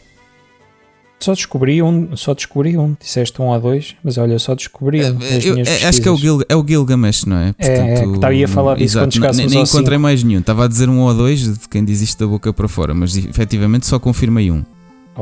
[1.18, 5.18] Só descobri um, só descobri um, disseste um ou dois, mas olha, só descobri um.
[5.20, 7.52] É, eu, é, acho que é o, Gil, é o Gilgamesh, não é?
[7.52, 10.00] Portanto, é, é que estava a falar disso exato, quando Nem, nem encontrei cinco.
[10.00, 12.68] mais nenhum, estava a dizer um ou dois de quem diz isto da boca para
[12.68, 14.64] fora, mas efetivamente só confirmei um.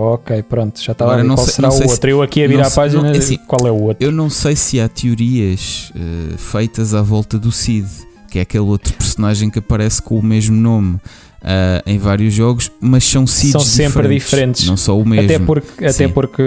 [0.01, 1.89] Ok, pronto, já estava a ver qual sei, será o outro.
[1.89, 4.07] Se, eu aqui a virar a página, não, é assim, qual é o outro?
[4.07, 7.89] Eu não sei se há teorias uh, feitas à volta do Cid,
[8.31, 12.71] que é aquele outro personagem que aparece com o mesmo nome uh, em vários jogos,
[12.81, 14.67] mas são seeds São sempre diferentes, diferentes.
[14.69, 15.25] não só o mesmo.
[15.25, 16.43] Até porque, até porque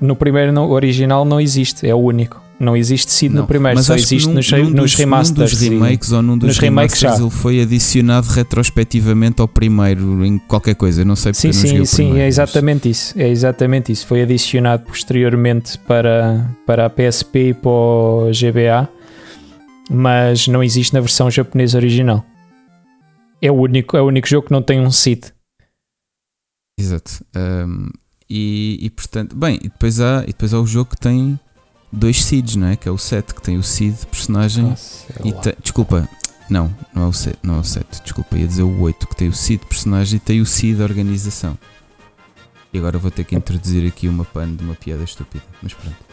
[0.00, 2.47] no primeiro no original não existe, é o único.
[2.60, 5.52] Não existe seed não, no primeiro, só existe num, nos, num nos remasters.
[5.52, 7.14] Num dos remakes ou num dos nos remakes já.
[7.14, 12.12] ele foi adicionado retrospectivamente ao primeiro em qualquer coisa, não sei porque sim, não sim,
[12.12, 13.14] sim, é exatamente isso.
[13.16, 14.04] É exatamente isso.
[14.06, 18.88] Foi adicionado posteriormente para, para a PSP e para o GBA,
[19.88, 22.24] mas não existe na versão japonesa original.
[23.40, 25.26] É o único, é o único jogo que não tem um seed.
[26.76, 27.24] Exato.
[27.36, 27.88] Um,
[28.28, 31.38] e, e, portanto, bem, e depois, há, e depois há o jogo que tem
[31.92, 32.76] dois seeds, não é?
[32.76, 34.64] Que é o set, que tem o seed personagem.
[34.64, 36.08] Nossa, e te, desculpa,
[36.48, 39.16] não, não é o set, não é o set, desculpa, ia dizer o 8, que
[39.16, 41.58] tem o seed personagem e tem o seed organização.
[42.72, 46.07] E agora vou ter que introduzir aqui uma pano de uma piada estúpida, mas pronto.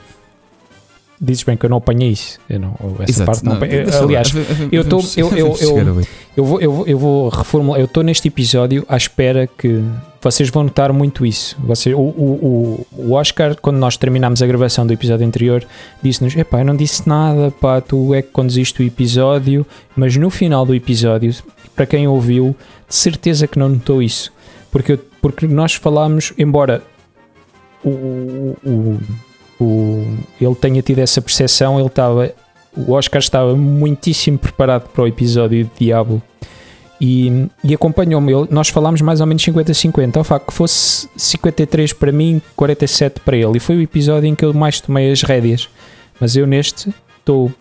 [1.19, 2.39] Dizes bem que eu não apanhei isso.
[2.49, 3.85] Eu não, essa Exato, parte não, não apanhei.
[3.89, 4.33] Aliás,
[4.71, 5.01] eu estou.
[5.15, 7.79] Eu, eu, eu, eu, vou, eu, vou, eu vou reformular.
[7.79, 9.81] Eu estou neste episódio à espera que
[10.21, 11.55] vocês vão notar muito isso.
[11.59, 15.65] Vocês, o, o, o Oscar, quando nós terminámos a gravação do episódio anterior,
[16.03, 19.65] disse-nos: Epá, eu não disse nada, pá, tu é que conduziste o episódio.
[19.95, 21.33] Mas no final do episódio,
[21.73, 22.53] para quem ouviu,
[22.89, 24.33] de certeza que não notou isso.
[24.69, 26.83] Porque, porque nós falámos, embora
[27.81, 28.99] o, o o,
[29.59, 32.31] ele tenha tido essa percepção, ele estava,
[32.75, 36.21] o Oscar estava muitíssimo preparado para o episódio de Diablo
[36.99, 38.31] e, e acompanhou-me.
[38.49, 43.37] Nós falámos mais ou menos 50-50, ao facto que fosse 53 para mim, 47 para
[43.37, 45.69] ele, e foi o episódio em que eu mais tomei as rédeas.
[46.19, 47.51] Mas eu neste estou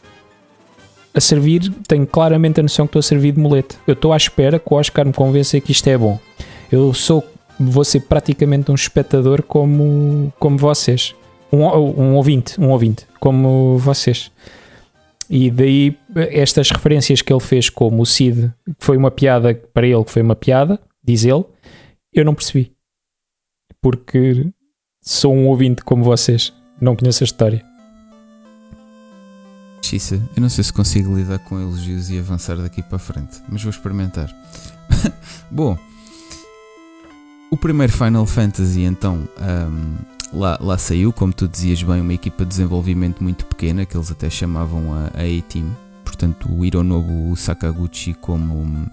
[1.12, 3.76] a servir, tenho claramente a noção que estou a servir de muleta.
[3.86, 6.18] Eu estou à espera que o Oscar me convença que isto é bom.
[6.70, 7.24] Eu sou,
[7.58, 11.14] vou ser praticamente um espectador como, como vocês
[11.54, 14.30] um, um ouvinte, um ouvinte, como vocês.
[15.28, 19.86] e daí estas referências que ele fez, como o Cid, que foi uma piada para
[19.86, 21.44] ele, que foi uma piada, diz ele,
[22.12, 22.72] eu não percebi.
[23.80, 24.46] Porque
[25.02, 27.64] sou um ouvinte como vocês, não conheço a história.
[29.82, 33.42] Xissa, eu não sei se consigo lidar com elogios e avançar daqui para a frente,
[33.48, 34.34] mas vou experimentar.
[35.50, 35.78] Bom,
[37.50, 39.94] o primeiro Final Fantasy então um,
[40.34, 44.10] lá, lá saiu, como tu dizias bem, uma equipa de desenvolvimento muito pequena, que eles
[44.10, 45.66] até chamavam a, a A-Team,
[46.04, 48.86] portanto o Hironobu Sakaguchi como,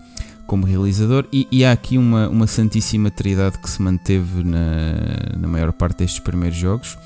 [0.46, 5.48] como realizador, e, e, há aqui uma, uma santíssima trindade que se manteve na, na
[5.48, 6.98] maior parte destes primeiros jogos.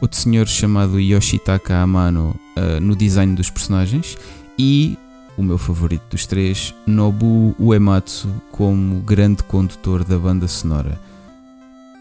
[0.00, 4.16] Outro senhor chamado Yoshitaka Amano uh, no design dos personagens.
[4.58, 4.96] E
[5.36, 10.98] o meu favorito dos três, Nobu Uematsu como grande condutor da banda sonora.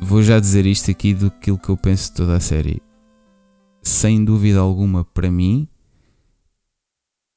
[0.02, 2.82] Vou já dizer isto aqui do que eu penso de toda a série.
[3.82, 5.68] Sem dúvida alguma, para mim,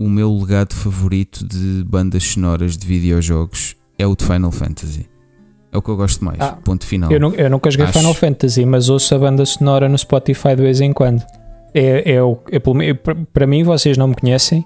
[0.00, 5.08] o meu legado favorito de bandas sonoras de videojogos é o de Final Fantasy.
[5.72, 6.38] É o que eu gosto mais.
[6.40, 7.10] Ah, ponto final.
[7.10, 7.98] Eu, não, eu nunca joguei Acho...
[7.98, 11.24] Final Fantasy, mas ouço a banda sonora no Spotify de vez em quando.
[11.72, 12.94] É, é, o, é,
[13.32, 14.64] para mim, vocês não me conhecem,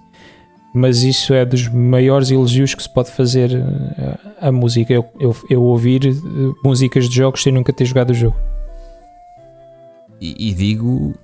[0.77, 3.51] mas isso é dos maiores elogios que se pode fazer
[4.39, 4.93] à eh, música.
[4.93, 6.13] Eu, eu, eu, ouvir eh,
[6.63, 8.37] músicas de jogos sem nunca ter jogado o jogo.
[10.21, 11.15] E, e digo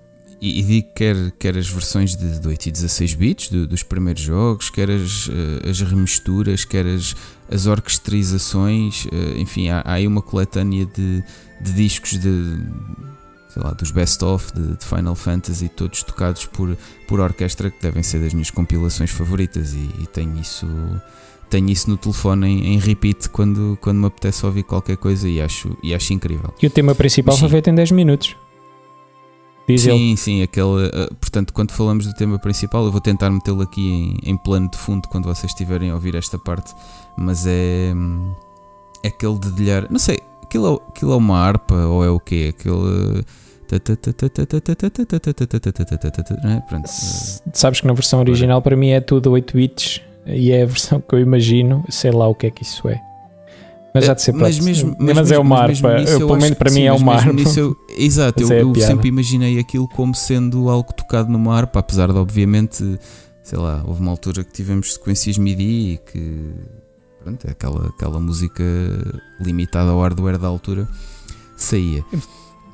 [0.41, 3.83] e, e digo quer, quer as versões de, de 8 e 16 bits do, dos
[3.83, 7.15] primeiros jogos, quer as, eh, as remisturas, quer as,
[7.51, 11.23] as orquestrizações, enfim, há, há aí uma coletânea de,
[11.61, 12.59] de discos de
[13.53, 18.03] sei lá, dos best-of de, de, Final Fantasy, todos tocados por, por orquestra, que devem
[18.03, 20.67] ser das minhas compilações favoritas, e, e tenho isso
[21.51, 25.38] tenho isso no telefone em, em, repeat quando, quando me apetece ouvir qualquer coisa e
[25.38, 26.55] acho, e acho incrível.
[26.62, 28.35] E o tema principal foi feito em 10 minutos.
[29.69, 30.17] Diz sim, ele.
[30.17, 30.87] sim, aquele.
[30.87, 34.69] Uh, portanto, quando falamos do tema principal, eu vou tentar metê-lo aqui em, em, plano
[34.69, 36.75] de fundo quando vocês estiverem a ouvir esta parte,
[37.17, 37.93] mas é.
[39.05, 39.87] É aquele dedilhar.
[39.91, 42.55] Não sei, aquilo é, aquilo é uma harpa ou é o quê?
[42.57, 43.25] Aquele.
[46.69, 46.89] Pronto.
[47.53, 51.01] Sabes que na versão original para mim é tudo 8 bits e é a versão
[51.01, 53.01] que eu imagino, sei lá o que é que isso é.
[53.95, 56.01] Mas já de ser mas, mesmo, mas, mas, é uma harpa.
[56.01, 57.31] Eu, pelo menos para mim é uma harpa.
[57.57, 62.11] Eu, exato, eu, é eu sempre imaginei aquilo como sendo algo tocado numa harpa, apesar
[62.11, 62.99] de obviamente,
[63.43, 66.55] sei lá, houve uma altura que tivemos sequências MIDI e que
[67.23, 68.65] pronto, é aquela, aquela música
[69.41, 70.89] limitada ao hardware da altura
[71.55, 72.03] saía.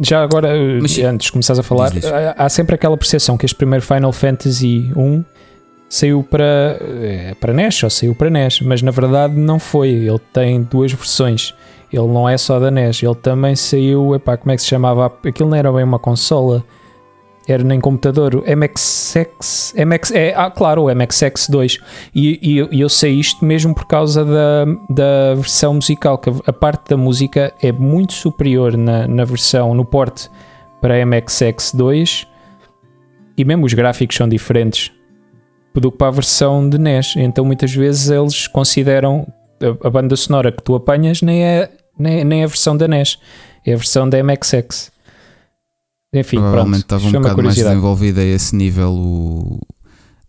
[0.01, 0.49] Já agora,
[0.81, 1.93] mas, antes de começares a falar,
[2.37, 5.25] há sempre aquela percepção que este primeiro Final Fantasy 1
[5.89, 9.89] saiu para, eh, para NES, ou saiu para NES, mas na verdade não foi.
[9.89, 11.55] Ele tem duas versões.
[11.93, 14.15] Ele não é só da NES, ele também saiu.
[14.15, 15.07] Epá, como é que se chamava?
[15.07, 16.63] Aquilo não era bem uma consola,
[17.49, 18.35] era nem computador.
[18.35, 19.75] O MXX.
[19.75, 21.81] MX, é, ah, claro, o MXX2.
[22.15, 26.53] E, e, e, eu sei isto mesmo por causa da, da versão musical, que a
[26.53, 30.29] parte da música é muito superior na, na versão, no porte
[30.81, 32.27] para MXX2.
[33.37, 34.93] E mesmo os gráficos são diferentes
[35.75, 37.15] do que para a versão de NES.
[37.17, 39.27] Então muitas vezes eles consideram
[39.63, 42.87] a, a banda sonora que tu apanhas nem é, nem, nem é a versão da
[42.87, 43.19] NES,
[43.65, 44.93] é a versão da MXX.
[46.13, 49.61] Enfim, Provavelmente pronto, estava um bocado mais desenvolvida a esse nível o,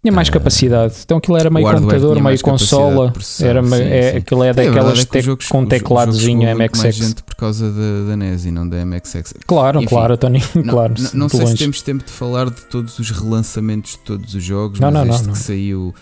[0.02, 0.96] tinha mais uh, capacidade.
[1.04, 3.14] Então aquilo era meio computador, meio consola.
[3.42, 4.18] Era sim, é, sim.
[4.18, 6.82] Aquilo é daquelas é com tecladozinho MXX.
[6.82, 9.34] Mais gente por causa da, da NES e não da MXX.
[9.46, 10.42] Claro, Enfim, claro, Tony.
[10.56, 11.52] Não, claro, não, não sei longe.
[11.52, 15.06] se temos tempo de falar de todos os relançamentos de todos os jogos, não, mas
[15.06, 15.94] não, este não, que saiu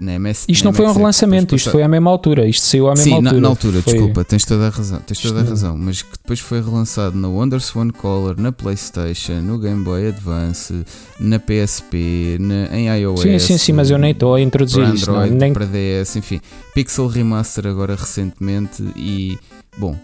[0.00, 2.90] na MS, isto não foi um relançamento, isto foi à mesma altura, isto saiu à
[2.90, 3.32] mesma Sim, altura.
[3.32, 3.92] Na, na altura, foi...
[3.92, 7.28] desculpa, tens toda a razão, tens toda a razão, mas que depois foi relançado na
[7.28, 10.84] Wonderswan Color, na Playstation, no Game Boy Advance,
[11.18, 13.20] na PSP, na, em iOS.
[13.20, 14.92] Sim, sim, sim, mas eu nem estou a introduzir para.
[14.92, 15.52] Android, não, nem...
[15.52, 16.40] para DS, enfim,
[16.74, 19.38] Pixel Remaster agora recentemente e,
[19.76, 19.96] bom,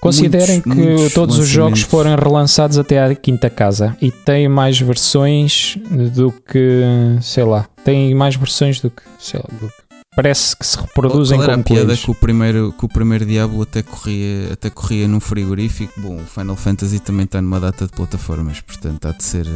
[0.00, 4.48] Considerem muitos, que muitos todos os jogos foram relançados até à quinta casa e tem
[4.48, 5.76] mais versões
[6.14, 6.82] do que,
[7.20, 11.38] sei lá, tem mais versões do que, sei lá, do que parece que se reproduzem
[11.38, 15.06] Qual era a piada que o primeiro que o primeiro Diablo até corria até corria
[15.06, 15.92] num frigorífico?
[16.00, 19.46] Bom o Final Fantasy também está numa data de plataformas portanto há de ser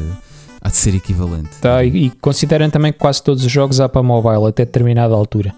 [0.60, 1.50] há de ser equivalente.
[1.60, 5.14] Tá, e, e considerem também que quase todos os jogos há para mobile até determinada
[5.14, 5.52] altura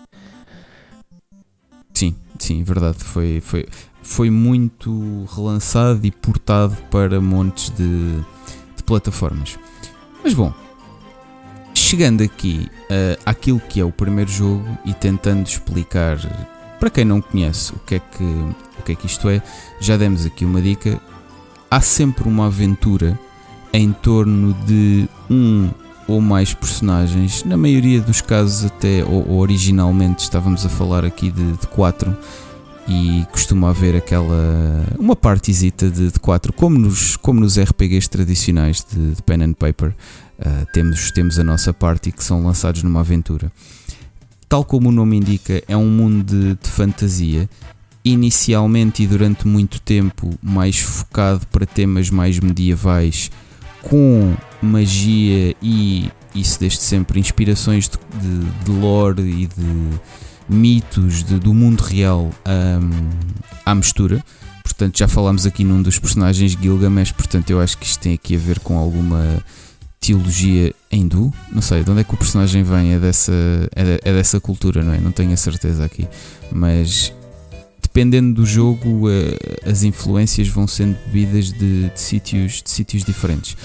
[2.38, 3.66] sim verdade foi foi
[4.03, 8.16] foi muito relançado e portado para montes de,
[8.77, 9.59] de plataformas
[10.23, 10.53] mas bom
[11.75, 16.18] chegando aqui uh, àquilo que é o primeiro jogo e tentando explicar
[16.85, 19.42] para quem não conhece o que é que, o que, é que isto é,
[19.81, 21.01] já demos aqui uma dica.
[21.70, 23.18] Há sempre uma aventura
[23.73, 25.70] em torno de um
[26.07, 31.53] ou mais personagens, na maioria dos casos até, ou, originalmente estávamos a falar aqui de,
[31.53, 32.17] de quatro
[32.87, 38.85] e costuma haver aquela uma partezita de, de quatro, como nos, como nos RPGs tradicionais
[38.85, 43.01] de, de pen and paper, uh, temos, temos a nossa parte que são lançados numa
[43.01, 43.51] aventura.
[44.49, 47.49] Tal como o nome indica, é um mundo de, de fantasia,
[48.05, 53.31] inicialmente e durante muito tempo mais focado para temas mais medievais,
[53.83, 60.00] com magia e isso desde sempre, inspirações de, de, de lore e de
[60.48, 63.11] mitos de, do mundo real um,
[63.64, 64.24] à mistura.
[64.62, 68.35] Portanto, já falámos aqui num dos personagens Gilgamesh, portanto, eu acho que isto tem aqui
[68.35, 69.42] a ver com alguma
[70.00, 71.33] teologia hindu.
[71.53, 73.33] Não sei de onde é que o personagem vem, é dessa,
[73.74, 74.98] é, é dessa cultura, não é?
[74.98, 76.09] Não tenho a certeza aqui,
[76.50, 77.12] mas
[77.81, 83.57] dependendo do jogo, uh, as influências vão sendo bebidas de, de, sítios, de sítios diferentes.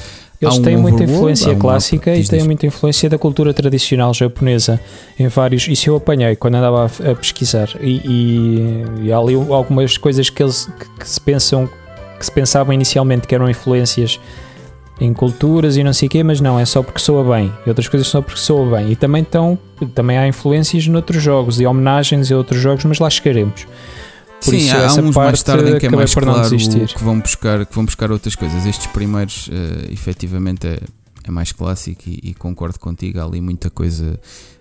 [0.42, 4.80] Eles um têm muita influência clássica e têm muita influência da cultura tradicional japonesa
[5.18, 5.68] em vários.
[5.68, 7.70] Isso eu apanhei quando andava a, a pesquisar.
[7.82, 11.70] E, e, e, há ali algumas coisas que, eles, que, que, se pensam
[12.18, 14.20] que se pensavam inicialmente que eram influências
[15.00, 17.52] em culturas e não sei o quê, mas não, é só porque soa bem.
[17.66, 18.92] E outras coisas só porque soa bem.
[18.92, 19.58] E também, estão,
[19.94, 23.66] também há influências noutros jogos e homenagens a outros jogos, mas lá chegaremos.
[24.44, 27.66] Por Sim, isso, há uns mais tarde em que é mais claro que vão, buscar,
[27.66, 28.66] que vão buscar outras coisas.
[28.66, 30.80] Estes primeiros, uh, efetivamente, é,
[31.26, 33.20] é mais clássico e, e, concordo contigo.
[33.20, 34.18] Há ali muita coisa,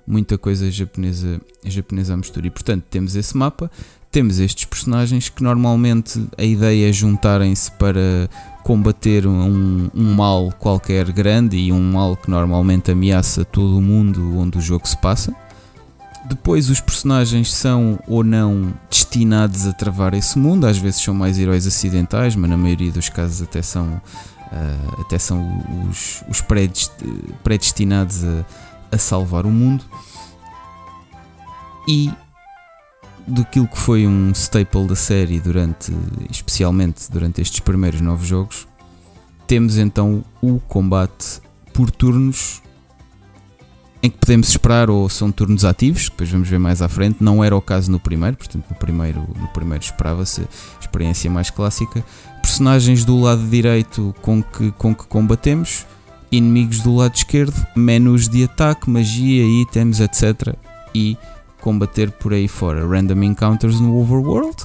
[0.07, 2.49] muita coisa japonesa, japonesa à mistura.
[2.49, 3.71] E portanto, temos esse mapa,
[4.11, 8.29] temos estes personagens que normalmente a ideia é juntarem-se para
[8.65, 14.37] combater um, um, mal qualquer grande e um mal que normalmente ameaça todo o mundo
[14.39, 15.35] onde o jogo se passa.
[16.29, 21.39] Depois os personagens são ou não destinados a travar esse mundo, às vezes são mais
[21.39, 26.45] heróis acidentais, mas na maioria dos casos até são, uh, até são os, os
[27.43, 28.45] predestinados a,
[28.93, 29.83] a salvar o mundo.
[31.89, 32.13] E
[33.27, 35.97] daquilo que foi um staple da série durante,
[36.31, 38.69] especialmente durante estes primeiros nove jogos,
[39.47, 41.41] temos então o combate
[41.73, 42.61] por turnos
[44.03, 47.17] em que podemos esperar ou são turnos ativos, depois vamos ver mais à frente.
[47.21, 50.47] Não era o caso no primeiro, portanto, no primeiro, no primeiro esperava-se
[50.81, 52.05] experiência mais clássica.
[52.41, 55.85] Personagens do lado direito com que, com que combatemos,
[56.31, 60.55] inimigos do lado esquerdo, menus de ataque, magia, itens, etc.
[60.95, 61.17] E
[61.61, 62.87] combater por aí fora.
[62.87, 64.57] Random encounters no overworld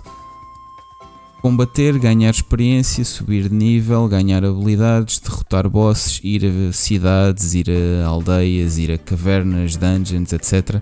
[1.43, 8.07] combater, ganhar experiência, subir de nível, ganhar habilidades, derrotar bosses, ir a cidades, ir a
[8.07, 10.81] aldeias, ir a cavernas, dungeons, etc.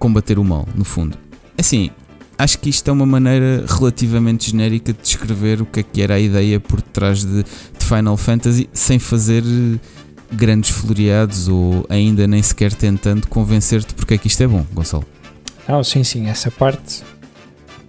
[0.00, 1.16] Combater o mal, no fundo.
[1.56, 1.90] Assim,
[2.36, 6.14] acho que isto é uma maneira relativamente genérica de descrever o que é que era
[6.14, 9.44] a ideia por trás de, de Final Fantasy, sem fazer
[10.32, 15.06] grandes floreados ou ainda nem sequer tentando convencer-te porque é que isto é bom, Gonçalo.
[15.68, 17.04] Não, sim, sim, essa parte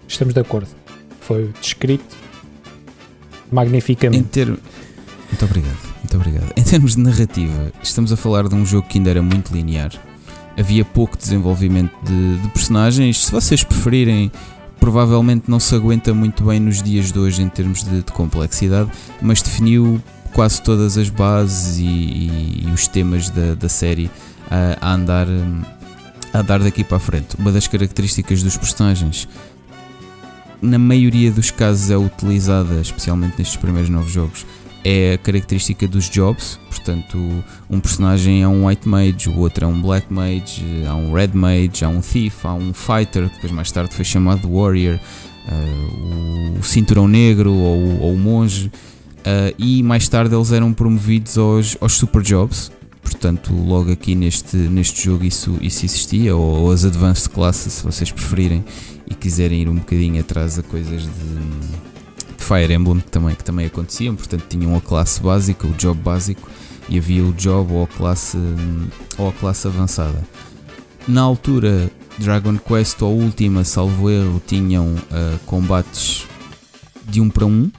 [0.07, 0.80] estamos de acordo
[1.21, 2.15] foi descrito
[3.51, 4.29] magnificamente.
[4.29, 4.47] Ter...
[4.47, 6.53] Muito obrigado, muito obrigado.
[6.57, 9.91] Em termos de narrativa, estamos a falar de um jogo que ainda era muito linear.
[10.57, 13.25] Havia pouco desenvolvimento de, de personagens.
[13.25, 14.31] Se vocês preferirem,
[14.79, 18.91] provavelmente não se aguenta muito bem nos dias de hoje em termos de, de complexidade,
[19.21, 20.01] mas definiu
[20.33, 24.09] quase todas as bases e, e, e os temas da, da série
[24.49, 25.27] a, a andar
[26.33, 27.35] a andar daqui para a frente.
[27.37, 29.27] Uma das características dos personagens
[30.61, 34.45] na maioria dos casos é utilizada, especialmente nestes primeiros novos jogos,
[34.83, 36.59] é a característica dos jobs.
[36.69, 37.17] Portanto,
[37.69, 41.31] um personagem é um white mage, o outro é um black mage, há um red
[41.33, 44.99] mage, há um thief, há um fighter, que depois mais tarde foi chamado warrior,
[45.47, 48.71] uh, o cinturão negro ou, ou o monge.
[49.19, 52.71] Uh, e mais tarde eles eram promovidos aos, aos super jobs.
[53.03, 57.83] Portanto, logo aqui neste, neste jogo isso, isso existia, ou, ou as advanced classes, se
[57.83, 58.63] vocês preferirem
[59.11, 61.09] e quiserem ir um bocadinho atrás a coisas de,
[62.37, 65.99] de Fire Emblem que também, que também aconteciam, portanto tinham a classe básica, o job
[66.01, 66.49] básico,
[66.87, 68.37] e havia o job ou a classe,
[69.17, 70.23] ou a classe avançada.
[71.07, 76.25] Na altura, Dragon Quest ou Última, salvo erro, tinham uh, combates
[77.05, 77.69] de um para um.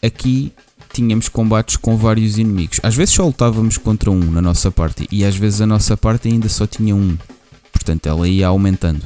[0.00, 0.52] Aqui
[0.92, 2.78] tínhamos combates com vários inimigos.
[2.82, 6.28] Às vezes só lutávamos contra um na nossa parte e às vezes a nossa parte
[6.28, 7.16] ainda só tinha um.
[7.72, 9.02] Portanto, ela ia aumentando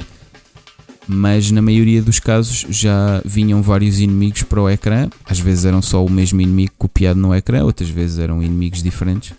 [1.07, 5.09] mas na maioria dos casos já vinham vários inimigos para o ecrã.
[5.25, 9.33] Às vezes eram só o mesmo inimigo copiado no ecrã, outras vezes eram inimigos diferentes.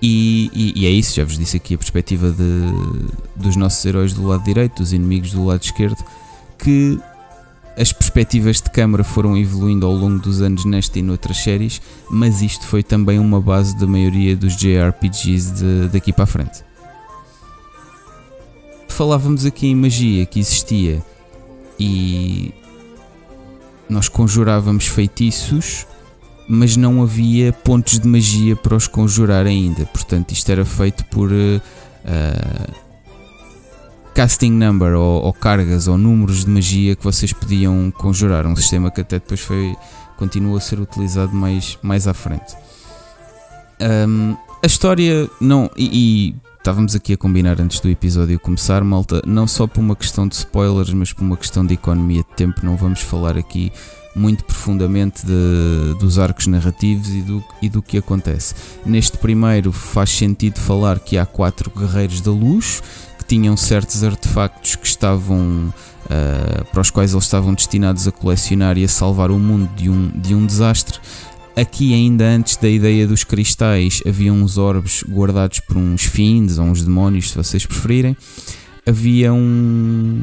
[0.00, 2.44] E, e, e é isso, já vos disse aqui a perspectiva de,
[3.34, 5.96] dos nossos heróis do lado direito, dos inimigos do lado esquerdo,
[6.58, 6.98] que
[7.76, 12.40] as perspectivas de câmara foram evoluindo ao longo dos anos nesta e noutras séries, mas
[12.40, 16.65] isto foi também uma base da maioria dos JRPGs de, daqui para a frente.
[18.88, 21.02] Falávamos aqui em magia que existia
[21.78, 22.52] e
[23.88, 25.86] nós conjurávamos feitiços,
[26.48, 29.84] mas não havia pontos de magia para os conjurar ainda.
[29.86, 32.72] Portanto, isto era feito por uh,
[34.14, 38.46] casting number ou, ou, cargas ou números de magia que vocês podiam conjurar.
[38.46, 39.76] Um sistema que até depois foi
[40.16, 42.56] continuou a ser utilizado mais, mais à frente.
[44.08, 45.70] Um, a história não.
[45.76, 45.90] E,
[46.32, 46.34] e,
[46.66, 50.34] estávamos aqui a combinar antes do episódio começar, malta, não só por uma questão de
[50.34, 53.70] spoilers, mas por uma questão de economia de tempo, não vamos falar aqui
[54.16, 58.52] muito profundamente de, dos arcos narrativos e do, e do que acontece.
[58.84, 62.82] Neste primeiro faz sentido falar que há quatro guerreiros da luz
[63.16, 65.72] que tinham certos artefactos que estavam
[66.06, 69.88] uh, para os quais eles estavam destinados a colecionar e a salvar o mundo de
[69.88, 70.98] um, de um desastre.
[71.56, 76.66] Aqui, ainda antes da ideia dos cristais, havia uns orbes guardados por uns fins ou
[76.66, 78.14] uns demónios, se vocês preferirem.
[78.84, 80.22] Havia um,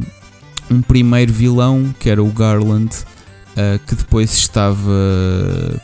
[0.70, 4.80] um primeiro vilão que era o Garland, uh, que depois estava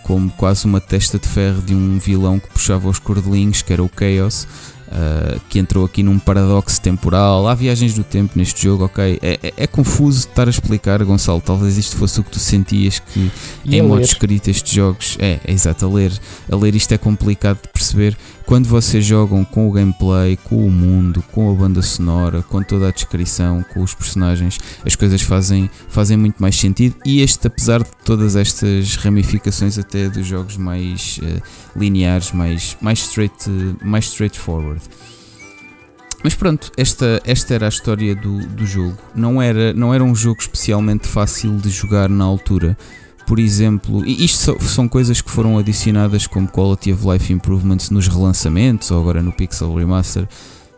[0.04, 3.84] como quase uma testa de ferro de um vilão que puxava os cordelinhos, que era
[3.84, 4.48] o Chaos.
[4.92, 7.48] Uh, que entrou aqui num paradoxo temporal.
[7.48, 9.20] Há viagens do tempo neste jogo, ok?
[9.22, 11.40] É, é, é, confuso estar a explicar, Gonçalo.
[11.40, 13.32] Talvez isto fosse o que tu sentias que
[13.64, 15.16] e em modo escrito estes jogos.
[15.20, 16.12] É, é exato, a ler.
[16.52, 18.18] A ler isto é complicado de perceber.
[18.50, 22.88] Quando vocês jogam com o gameplay, com o mundo, com a banda sonora, com toda
[22.88, 26.96] a descrição, com os personagens, as coisas fazem, fazem muito mais sentido.
[27.06, 32.98] E este, apesar de todas estas ramificações, até dos jogos mais uh, lineares, mais, mais,
[33.02, 33.36] straight,
[33.84, 34.82] mais straightforward.
[36.24, 38.98] Mas pronto, esta, esta era a história do, do jogo.
[39.14, 42.76] Não era, não era um jogo especialmente fácil de jogar na altura
[43.30, 48.08] por exemplo, e isto são coisas que foram adicionadas como Quality of Life Improvements nos
[48.08, 50.28] relançamentos ou agora no Pixel Remaster,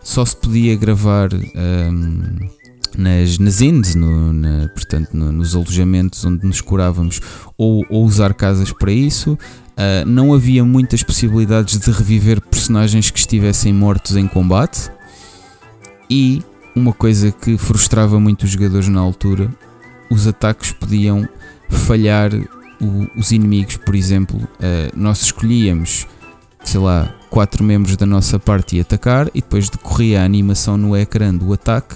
[0.03, 2.49] só se podia gravar um,
[2.97, 7.21] nas, nas inds, no, na, portanto no, nos alojamentos onde nos curávamos,
[7.57, 9.31] ou, ou usar casas para isso.
[9.31, 14.91] Uh, não havia muitas possibilidades de reviver personagens que estivessem mortos em combate.
[16.09, 16.43] E
[16.75, 19.49] uma coisa que frustrava muito os jogadores na altura,
[20.09, 21.25] os ataques podiam
[21.71, 22.31] falhar
[22.79, 26.07] o, os inimigos, por exemplo, uh, nós escolhíamos,
[26.63, 30.97] sei lá, quatro membros da nossa parte e atacar e depois decorria a animação no
[30.97, 31.95] ecrã do ataque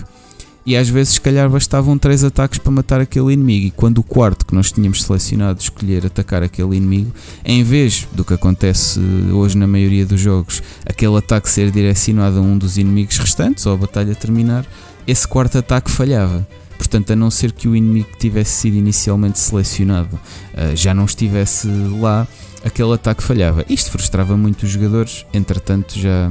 [0.66, 4.04] e às vezes se calhar bastavam três ataques para matar aquele inimigo e quando o
[4.04, 7.12] quarto que nós tínhamos selecionado escolher atacar aquele inimigo,
[7.44, 9.00] em vez do que acontece
[9.32, 13.74] hoje na maioria dos jogos, aquele ataque ser direcionado a um dos inimigos restantes ou
[13.74, 14.66] a batalha terminar,
[15.06, 16.48] esse quarto ataque falhava.
[16.78, 21.06] Portanto, a não ser que o inimigo que tivesse sido inicialmente selecionado uh, já não
[21.06, 21.68] estivesse
[22.00, 22.28] lá,
[22.64, 23.66] aquele ataque falhava.
[23.70, 26.30] Isto frustrava muito os jogadores, entretanto já,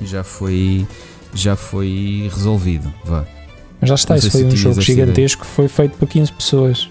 [0.00, 0.86] já, foi,
[1.34, 2.92] já foi resolvido.
[3.04, 3.26] Vá.
[3.80, 6.88] Mas já está, isso foi um jogo gigantesco que foi feito por 15 pessoas.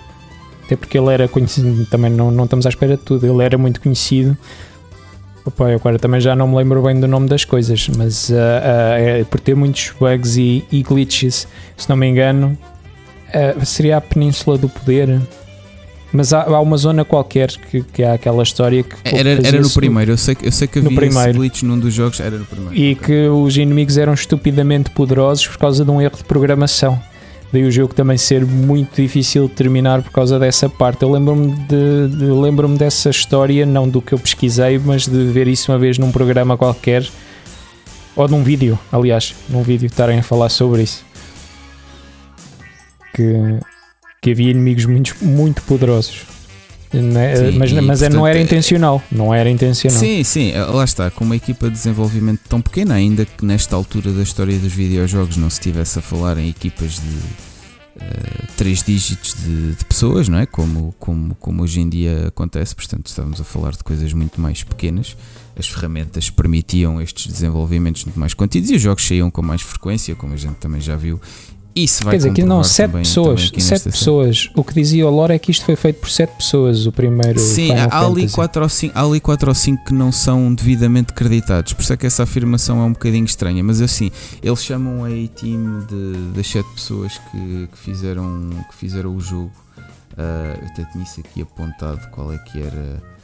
[0.66, 3.58] Até porque ele era conhecido, também não, não estamos à espera de tudo, ele era
[3.58, 4.38] muito conhecido.
[5.48, 8.34] Opa, eu agora também já não me lembro bem do nome das coisas, mas uh,
[8.34, 12.58] uh, é por ter muitos bugs e, e glitches, se não me engano,
[13.30, 15.22] uh, seria a Península do Poder.
[16.12, 18.96] Mas há, há, uma zona qualquer que, que há aquela história que.
[19.06, 21.34] Era, era no primeiro, eu sei, eu sei que havia primeiro.
[21.38, 22.76] glitch num dos jogos, era no primeiro.
[22.76, 23.06] E okay.
[23.06, 27.02] que os inimigos eram estupidamente poderosos por causa de um erro de programação
[27.52, 31.04] daí o jogo também ser muito difícil de terminar por causa dessa parte.
[31.04, 35.48] Eu lembro-me de, de lembro-me dessa história, não do que eu pesquisei, mas de ver
[35.48, 37.08] isso uma vez num programa qualquer
[38.16, 41.06] ou num vídeo, aliás, num vídeo estarem a falar sobre isso.
[43.14, 43.60] Que,
[44.22, 46.37] que havia inimigos muito, muito poderosos.
[46.94, 47.36] Né?
[47.36, 50.00] Sim, mas, mas portanto, não era intencional, não era intencional.
[50.00, 54.12] Sim, sim, lá está, com uma equipa de desenvolvimento tão pequena, ainda que nesta altura
[54.12, 57.16] da história dos videojogos não se estivesse a falar em equipas de
[57.98, 60.46] uh, três dígitos de, de, pessoas, não é?
[60.46, 64.64] Como, como, como hoje em dia acontece, portanto estávamos a falar de coisas muito mais
[64.64, 65.18] pequenas.
[65.58, 70.16] As ferramentas permitiam estes desenvolvimentos muito mais contidos e os jogos saíam com mais frequência,
[70.16, 71.20] como a gente também já viu,
[71.84, 73.50] isso vai Quer dizer, aqui não, sete também, pessoas.
[73.50, 74.50] Também sete pessoas.
[74.56, 77.40] O que dizia o Lore é que isto foi feito por sete pessoas, o primeiro.
[77.40, 81.14] Sim, há ali, quatro ou cinco, há ali quatro ou cinco que não são devidamente
[81.14, 81.74] creditados.
[81.74, 83.64] Por isso é que essa afirmação é um bocadinho estranha.
[83.64, 84.12] Mas assim,
[84.42, 85.86] eles chamam a A-Team
[86.36, 89.52] das sete pessoas que, que, fizeram, que fizeram o jogo.
[90.14, 93.17] Uh, eu até tinha isso aqui apontado qual é que era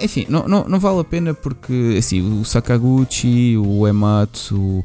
[0.00, 4.84] Enfim, não, não, não vale a pena porque assim, o Sakaguchi, o Ematsu, uh,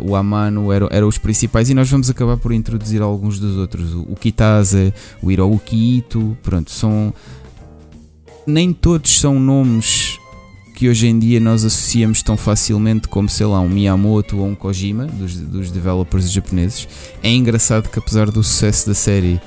[0.00, 3.92] o Amano eram, eram os principais e nós vamos acabar por introduzir alguns dos outros.
[3.94, 7.12] O, o Kitase, o Hiroki Ito, pronto, são.
[8.46, 10.18] Nem todos são nomes
[10.74, 14.54] que hoje em dia nós associamos tão facilmente como, sei lá, um Miyamoto ou um
[14.54, 16.88] Kojima, dos, dos developers japoneses.
[17.22, 19.40] É engraçado que apesar do sucesso da série,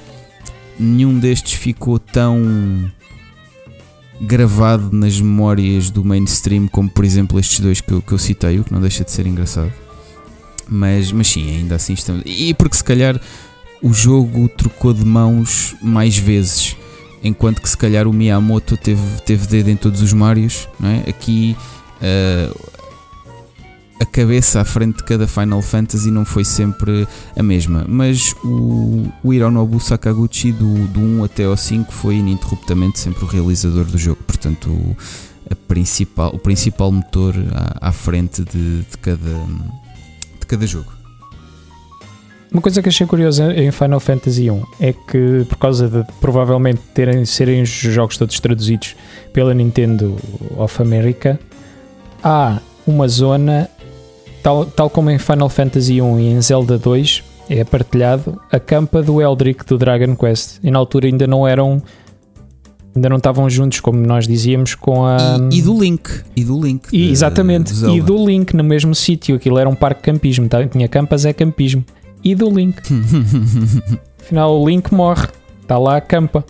[0.80, 2.90] nenhum destes ficou tão
[4.20, 8.60] gravado nas memórias do mainstream, como por exemplo estes dois que eu, que eu citei,
[8.60, 9.72] o que não deixa de ser engraçado.
[10.68, 12.24] Mas, mas sim, ainda assim estamos.
[12.26, 13.20] E porque se calhar
[13.82, 16.76] o jogo trocou de mãos mais vezes,
[17.24, 21.04] enquanto que se calhar o Miyamoto teve, teve dedo em todos os Marios, não é?
[21.08, 21.56] Aqui
[22.02, 22.60] uh,
[24.00, 29.08] a cabeça à frente de cada Final Fantasy não foi sempre a mesma, mas o,
[29.24, 33.98] o Hironobu Sakaguchi do, do 1 até ao 5 foi ininterruptamente sempre o realizador do
[33.98, 34.96] jogo, portanto o,
[35.50, 39.32] a principal, o principal motor à, à frente de, de, cada,
[40.40, 40.92] de cada jogo.
[42.52, 46.82] Uma coisa que achei curiosa em Final Fantasy 1 é que, por causa de provavelmente
[46.94, 48.96] terem, serem os jogos todos traduzidos
[49.34, 50.18] pela Nintendo
[50.58, 51.40] of America,
[52.24, 53.70] há uma zona
[54.46, 59.02] Tal, tal como em Final Fantasy 1 e em Zelda 2, é partilhado a campa
[59.02, 60.60] do Eldrick do Dragon Quest.
[60.64, 61.82] E na altura ainda não eram.
[62.96, 65.18] Ainda não estavam juntos, como nós dizíamos, com a.
[65.52, 66.22] E, e do Link.
[66.36, 66.86] E do Link.
[66.94, 67.74] E, de, exatamente.
[67.86, 69.36] e do Link no mesmo sítio.
[69.36, 70.48] Aquilo era um parque campismo.
[70.48, 70.64] Tá?
[70.68, 71.84] Tinha campas, é campismo.
[72.24, 72.80] E do Link.
[74.22, 75.28] Afinal, o Link morre.
[75.64, 76.46] Está lá a campa.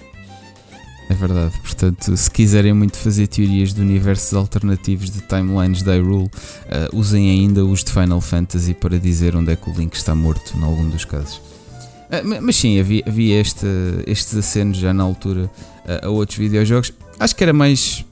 [1.08, 6.26] É verdade, portanto, se quiserem muito fazer teorias de universos alternativos de timelines da Hyrule,
[6.26, 10.16] uh, usem ainda os de Final Fantasy para dizer onde é que o Link está
[10.16, 11.38] morto, em algum dos casos.
[11.38, 13.68] Uh, mas sim, havia, havia este,
[14.08, 15.50] estes acenos já na altura
[15.86, 16.92] uh, a outros videojogos.
[17.20, 18.04] Acho que era mais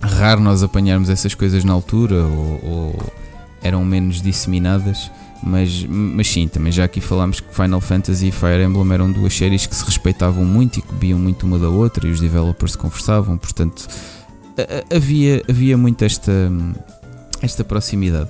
[0.00, 3.12] raro nós apanharmos essas coisas na altura ou, ou
[3.62, 5.10] eram menos disseminadas.
[5.42, 9.32] Mas, mas sim, também já aqui falámos que Final Fantasy e Fire Emblem eram duas
[9.32, 12.74] séries que se respeitavam muito e que bebiam muito uma da outra e os developers
[12.74, 13.86] conversavam, portanto
[14.94, 16.32] havia, havia muito esta,
[17.42, 18.28] esta proximidade.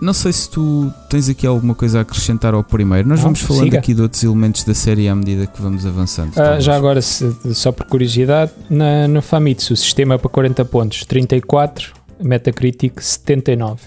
[0.00, 3.08] Não sei se tu tens aqui alguma coisa a acrescentar ao primeiro.
[3.08, 3.78] Nós Não, vamos falando siga.
[3.78, 6.38] aqui de outros elementos da série à medida que vamos avançando.
[6.38, 10.64] Ah, já agora, se, só por curiosidade, na, no Famitsu, o sistema é para 40
[10.66, 11.92] pontos, 34,
[12.22, 13.80] Metacritic 79.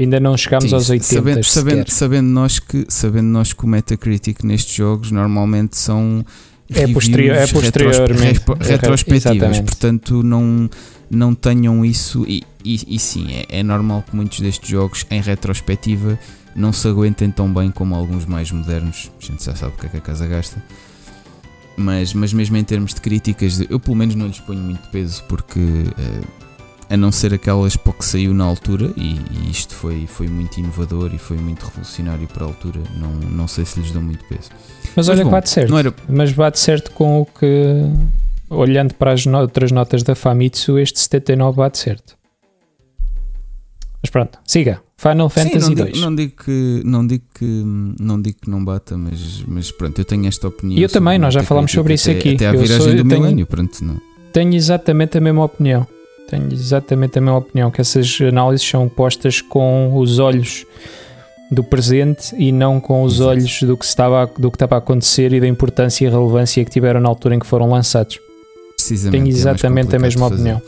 [0.00, 1.14] Ainda não chegámos Sim, aos 80.
[1.14, 6.24] Sabendo, sabendo, sabendo, nós que, sabendo nós que o Metacritic nestes jogos normalmente são
[6.70, 8.40] é, posterior, é posteriormente.
[8.60, 10.70] retrospectivas, portanto não,
[11.10, 15.20] não tenham isso e, e, e sim, é, é, normal que muitos destes jogos em
[15.20, 16.18] retrospectiva
[16.56, 19.84] não se aguentem tão bem como alguns mais modernos, a gente já sabe o que
[19.84, 20.64] é que a casa gasta.
[21.76, 25.22] Mas, mas mesmo em termos de críticas eu pelo menos não lhes ponho muito peso
[25.28, 26.49] porque uh,
[26.90, 30.58] a não ser aquela Expo que saiu na altura, e, e, isto foi, foi muito
[30.58, 34.24] inovador e foi muito revolucionário para a altura, não, não sei se lhes dão muito
[34.24, 34.50] peso.
[34.50, 35.94] Mas, mas olha bom, que bate certo, era...
[36.08, 37.84] mas bate certo com o que,
[38.50, 42.18] olhando para as outras notas da Famitsu, este 79 bate certo.
[44.02, 44.82] Mas pronto, siga.
[44.96, 45.92] Final Fantasy Sim, não 2.
[45.92, 49.98] Digo, não digo que não digo que não digo que não bata, mas, mas pronto,
[49.98, 50.78] eu tenho esta opinião.
[50.78, 52.34] E eu também, nós já falámos sobre isso até, aqui.
[52.34, 54.00] Até à viragem sou, do milénio, pronto, não.
[54.32, 55.86] Tenho exatamente a mesma opinião.
[56.30, 60.64] Tenho exatamente a mesma opinião, que essas análises são postas com os olhos
[61.50, 65.32] do presente e não com os olhos do que, estava, do que estava a acontecer
[65.32, 68.20] e da importância e relevância que tiveram na altura em que foram lançados.
[69.10, 70.62] Tenho é exatamente é a mesma opinião.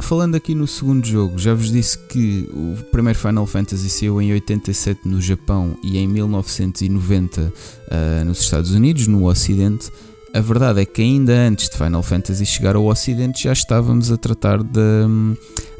[0.00, 4.32] falando aqui no segundo jogo, já vos disse que o primeiro Final Fantasy saiu em
[4.32, 7.52] 87 no Japão e em 1990 uh,
[7.90, 9.90] ah, nos Estados Unidos, no Ocidente.
[10.34, 14.16] A verdade é que ainda antes de Final Fantasy chegar ao Ocidente já estávamos a
[14.16, 15.08] tratar da,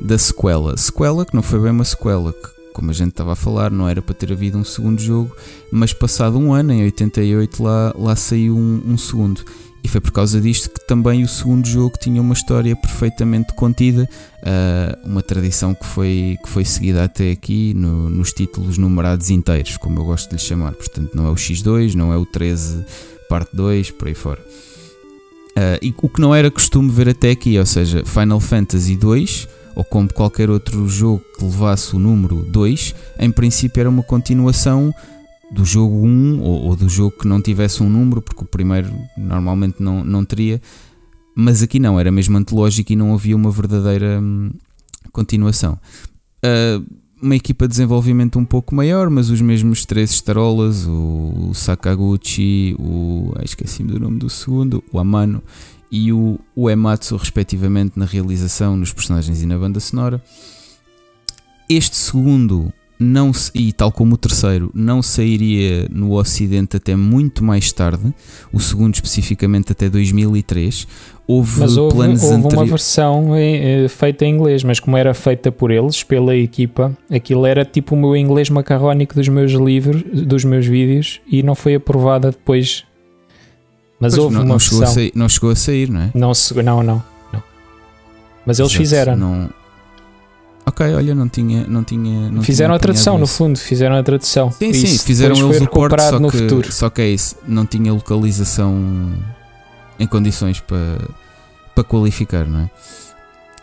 [0.00, 0.76] da sequela.
[0.76, 3.88] Sequela que não foi bem uma sequela, que como a gente estava a falar, não
[3.88, 5.36] era para ter havido um segundo jogo,
[5.70, 9.44] mas passado um ano, em 88, lá, lá saiu um, um segundo.
[9.82, 14.08] E foi por causa disto que também o segundo jogo tinha uma história perfeitamente contida,
[14.42, 19.76] uh, uma tradição que foi, que foi seguida até aqui no, nos títulos numerados inteiros,
[19.76, 20.72] como eu gosto de lhe chamar.
[20.72, 22.84] Portanto, não é o X2, não é o 13
[23.28, 24.40] parte 2, por aí fora.
[24.40, 29.48] Uh, e o que não era costume ver até aqui, ou seja, Final Fantasy 2,
[29.74, 34.92] ou como qualquer outro jogo que levasse o número 2, em princípio era uma continuação
[35.50, 38.92] do jogo 1 ou, ou, do jogo que não tivesse um número, porque o primeiro
[39.16, 40.60] normalmente não, não teria,
[41.34, 44.50] mas aqui não, era mesmo antológico e não havia uma verdadeira hum,
[45.12, 45.78] continuação.
[46.44, 46.84] Uh,
[47.20, 53.32] uma equipa de desenvolvimento um pouco maior, mas os mesmos três estarolas, o, Sakaguchi, o.
[53.42, 55.42] esqueci-me do nome do segundo, o Amano
[55.90, 60.22] e o Uematsu, respectivamente, na realização, nos personagens e na banda sonora.
[61.68, 67.72] Este segundo, não e tal como o terceiro, não sairia no Ocidente até muito mais
[67.72, 68.14] tarde,
[68.52, 70.86] o segundo especificamente até 2003.
[71.30, 75.12] Houve, mas houve, planos houve anteri- uma versão eh, feita em inglês, mas como era
[75.12, 80.02] feita por eles, pela equipa, aquilo era tipo o meu inglês macarrónico dos meus livros,
[80.26, 82.82] dos meus vídeos, e não foi aprovada depois.
[84.00, 84.92] Mas Pois, houve não, uma não chegou versão.
[84.92, 86.10] a sair, não chegou a sair, não é?
[86.14, 86.32] Não,
[86.64, 87.42] não, não, não.
[88.46, 89.16] Mas eles Exato, fizeram.
[89.16, 89.50] Não...
[90.64, 91.66] Ok, olha, não tinha.
[91.68, 94.50] Não tinha não fizeram tinha a tradução, no fundo, fizeram a tradução.
[94.50, 96.72] Sim, Isso sim, fizeram eles o corte, só no que, futuro.
[96.72, 99.12] só que é isso, não tinha localização
[99.98, 100.98] em condições para,
[101.74, 102.70] para qualificar, não é?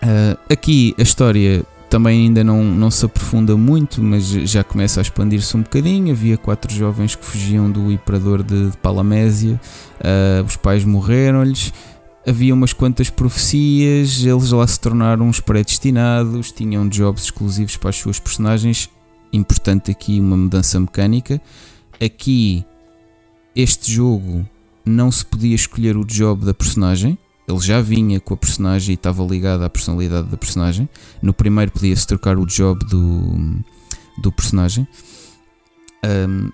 [0.02, 5.04] Ah, aqui a história também ainda não, não se aprofunda muito, mas já começa a
[5.04, 6.12] expandir-se um bocadinho.
[6.12, 9.60] Havia quatro jovens que fugiam do imperador de, de Palamésia,
[10.00, 11.74] ah, os pais morreram-lhes.
[12.28, 17.98] Havia umas quantas profecias, eles lá se tornaram uns predestinados, tinham jobs exclusivos para as
[17.98, 18.90] suas personagens.
[19.32, 21.40] Importante aqui uma mudança mecânica.
[22.04, 22.66] Aqui,
[23.56, 24.44] este jogo
[24.86, 27.18] não se podia escolher o job da personagem,
[27.48, 30.90] ele já vinha com a personagem e estava ligado à personalidade da personagem.
[31.22, 33.64] No primeiro podia-se trocar o job do,
[34.22, 34.88] do personagem.
[36.04, 36.50] Ahm,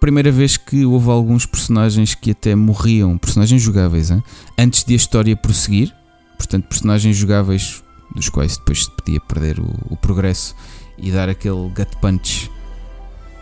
[0.00, 4.22] primeira vez que houve alguns personagens que até morriam, personagens jogáveis, hein?
[4.58, 5.94] antes de a história prosseguir.
[6.36, 7.82] Portanto, personagens jogáveis
[8.14, 10.54] dos quais depois se podia perder o, o progresso
[10.96, 12.50] e dar aquele gut punch.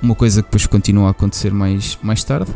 [0.03, 2.53] Uma coisa que depois continua a acontecer mais, mais tarde.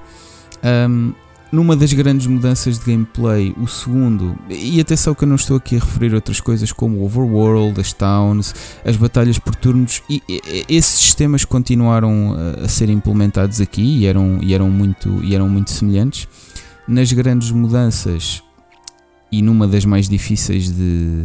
[0.62, 1.12] Ahm,
[1.52, 5.74] numa das grandes mudanças de gameplay, o segundo, e atenção que eu não estou aqui
[5.76, 8.54] a referir outras coisas como o Overworld, as Towns,
[8.84, 14.06] as batalhas por turnos, e, e- esses sistemas continuaram a, a ser implementados aqui e
[14.06, 16.28] eram, e, eram muito, e eram muito semelhantes.
[16.86, 18.42] Nas grandes mudanças,
[19.32, 21.24] e numa das mais difíceis de,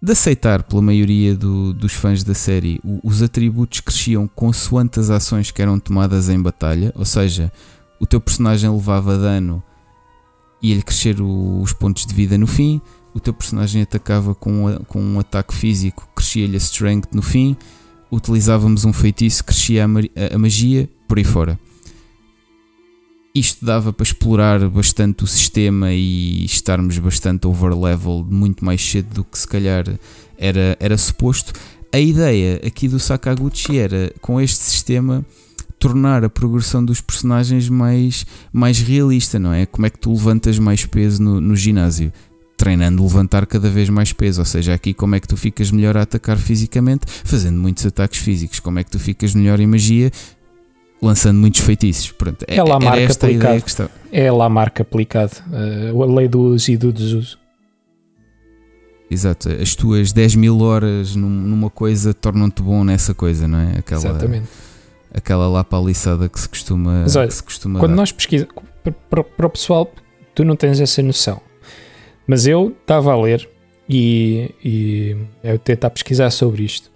[0.00, 5.50] de aceitar pela maioria do- dos fãs da série, os atributos cresciam consoante as ações
[5.50, 7.50] que eram tomadas em batalha, ou seja,
[8.00, 9.62] o teu personagem levava dano
[10.62, 12.80] e ele crescer os pontos de vida no fim,
[13.14, 17.56] o teu personagem atacava com, com um ataque físico, crescia-lhe a strength no fim,
[18.10, 21.58] utilizávamos um feitiço, crescia a- a magia, por aí fora.
[23.34, 29.24] Isto dava para explorar bastante o sistema e estarmos bastante overlevel muito mais cedo do
[29.24, 29.84] que se calhar
[30.36, 31.52] era, era suposto.
[31.92, 35.24] A ideia aqui do Sakaguchi era, com este sistema,
[35.78, 39.66] tornar a progressão dos personagens mais, mais realista, não é?
[39.66, 42.12] Como é que tu levantas mais peso no, no ginásio?
[42.56, 45.96] Treinando levantar cada vez mais peso, ou seja, aqui como é que tu ficas melhor
[45.96, 50.10] a atacar fisicamente, fazendo muitos ataques físicos, como é que tu ficas melhor em magia,
[51.00, 52.10] lançando muitos feitiços.
[52.10, 53.60] Pronto, É lá a era marca esta a ideia aplicada.
[53.60, 53.88] que está.
[54.10, 55.30] É lá a marca aplicada.
[55.52, 57.38] eh, a lei do uso e do desuso.
[59.10, 63.78] Exato, as tuas 10 mil horas num- numa coisa tornam-te bom nessa coisa, não é?
[63.78, 64.48] Aquela, Exatamente.
[65.12, 67.96] Aquela lá paliçada que se costuma, Mas olha, se costuma Quando dar.
[67.96, 68.54] nós pesquisamos,
[69.10, 69.90] para, para o pessoal,
[70.34, 71.40] tu não tens essa noção.
[72.26, 73.48] Mas eu estava a ler
[73.88, 76.90] e, e eu tentar pesquisar sobre isto.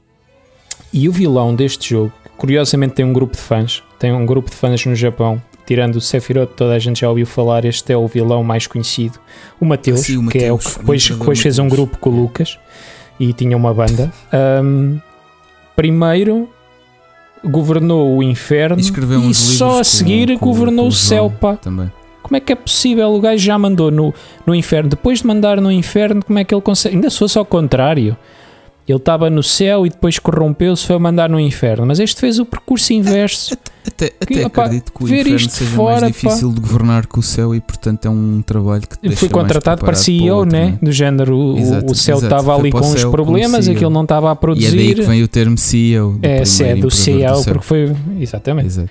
[0.92, 4.56] E o vilão deste jogo, curiosamente tem um grupo de fãs, tem um grupo de
[4.56, 8.06] fãs no Japão, tirando o Sephiroth, toda a gente já ouviu falar, este é o
[8.06, 9.18] vilão mais conhecido,
[9.58, 11.78] o Mateus, Sim, o que é o Mateus, que depois, depois fez um Mateus.
[11.80, 12.58] grupo com o Lucas
[13.18, 14.12] e tinha uma banda.
[14.32, 14.98] Ahm,
[15.74, 16.50] primeiro
[17.44, 21.56] governou o inferno E só a seguir com- governou com o céu, pá.
[21.56, 21.90] Também.
[22.22, 23.12] Como é que é possível?
[23.12, 24.14] O gajo já mandou no,
[24.46, 24.88] no inferno.
[24.88, 26.94] Depois de mandar no inferno, como é que ele consegue?
[26.94, 28.16] Ainda se fosse ao contrário.
[28.88, 31.86] Ele estava no céu e depois corrompeu-se, foi mandar no inferno.
[31.86, 33.56] Mas este fez o percurso inverso.
[33.84, 37.18] Até, Que, até opá, acredito que o inferno seja fora, mais difícil de governar que
[37.18, 40.66] o céu e portanto é um trabalho que Ele foi contratado para CEO, outro, né?
[40.66, 40.78] não é?
[40.80, 43.90] Do género, o- Exato, o céu estava ali com o uns céu como problemas, aquilo
[43.90, 44.94] não estava a E é daí produzir.
[44.94, 46.12] que vem o termo CEO.
[46.12, 47.54] do É, é do CEO, céu.
[47.54, 47.96] porque foi.
[48.20, 48.66] Exatamente.
[48.68, 48.90] Exato.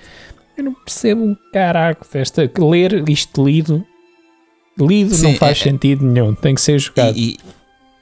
[0.58, 2.50] Eu não percebo um caraco desta.
[2.58, 3.82] Ler isto lido.
[4.78, 7.16] Lido Sim, não faz é- sentido nenhum, tem que ser jogado.
[7.16, 7.38] E, e,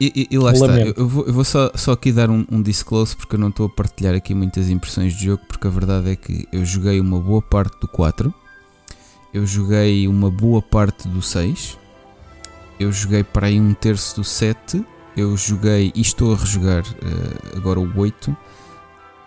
[0.00, 0.66] e- e lá está.
[0.66, 0.88] Lamento.
[0.98, 3.48] Eu, eu vou, eu vou só, só aqui dar um, um disclose porque eu não
[3.48, 7.00] estou a partilhar aqui muitas impressões de jogo, porque a verdade é que eu joguei
[7.00, 8.32] uma boa parte do 4,
[9.34, 11.78] eu joguei uma boa parte do 6,
[12.78, 14.84] eu joguei para aí um terço do 7,
[15.16, 18.34] eu joguei e estou a rejogar eh, agora o 8.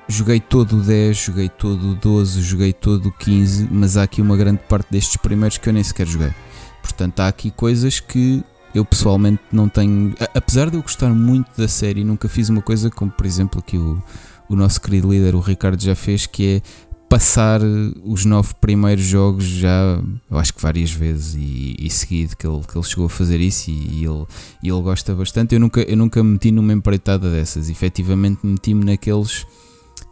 [0.08, 4.22] Joguei todo o 10, joguei todo o 12, joguei todo o 15, mas há aqui
[4.22, 6.34] uma grande parte destes primeiros que eu nem sequer joguei.
[6.82, 8.44] Portanto, há aqui coisas que
[8.74, 10.14] eu pessoalmente não tenho.
[10.34, 13.78] Apesar de eu gostar muito da série, nunca fiz uma coisa como, por exemplo, aqui
[13.78, 14.02] o,
[14.50, 16.62] o nosso querido líder, o Ricardo, já fez, que é
[17.08, 17.62] passar
[18.04, 20.02] os nove primeiros jogos já,
[20.32, 23.40] eu acho que várias vezes e, e seguido que ele, que ele chegou a fazer
[23.40, 24.26] isso e, e ele,
[24.64, 25.54] e ele gosta bastante.
[25.54, 29.46] Eu nunca, eu nunca me meti numa empreitada dessas, efetivamente meti-me naqueles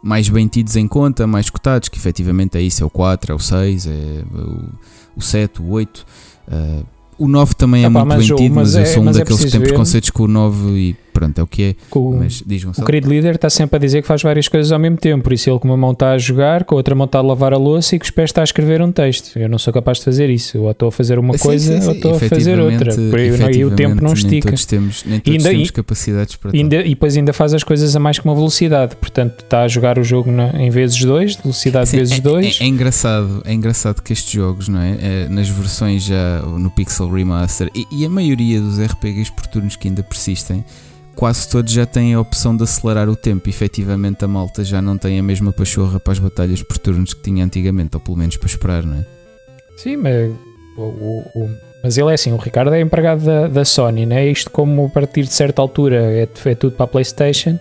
[0.00, 3.34] mais bem tidos em conta, mais cotados, que efetivamente é isso, é o 4, é
[3.34, 3.90] o 6, é
[4.32, 4.68] o,
[5.16, 6.06] o 7, o 8.
[6.48, 6.86] Uh,
[7.24, 9.02] o 9 também é Epá, muito mas bem o- tido, mas mas, eu é- sou
[9.02, 9.66] um é daqueles que tem ver.
[9.68, 11.74] preconceitos com o 9 e pronto, é o que é.
[11.96, 14.78] O, Mas diz o querido líder está sempre a dizer que faz várias coisas ao
[14.78, 17.04] mesmo tempo, por isso ele com uma mão está a jogar, com a outra mão
[17.04, 19.38] está a lavar a louça e com os pés está a escrever um texto.
[19.38, 20.58] Eu não sou capaz de fazer isso.
[20.60, 21.88] Ou estou a fazer uma Sim, coisa sim, sim.
[21.88, 22.92] ou estou a fazer outra.
[23.52, 24.30] E o tempo não estica.
[24.32, 27.54] Nem todos temos, nem todos ainda- temos e- capacidades para ainda- e depois ainda faz
[27.54, 28.96] as coisas a mais que uma velocidade.
[28.96, 32.58] Portanto, está a jogar o jogo na- em vezes 2, velocidade vezes é- 2.
[32.60, 34.96] É, é engraçado, é engraçado que estes jogos, não é?
[35.00, 39.76] É, nas versões já no Pixel Remaster e, e a maioria dos RPGs por turnos
[39.76, 40.64] que ainda persistem,
[41.14, 43.48] quase todos já têm a opção de acelerar o tempo.
[43.48, 47.22] Efetivamente, a malta já não tem a mesma pachorra para as batalhas por turnos que
[47.22, 49.04] tinha antigamente, ou pelo menos para esperar, não é?
[49.76, 50.30] Sim, mas,
[50.76, 51.50] o, o- o-
[51.82, 54.26] mas ele é assim, o Ricardo é empregado da, da Sony, né?
[54.28, 57.58] Isto como a partir de certa altura é, é tudo para a Playstation,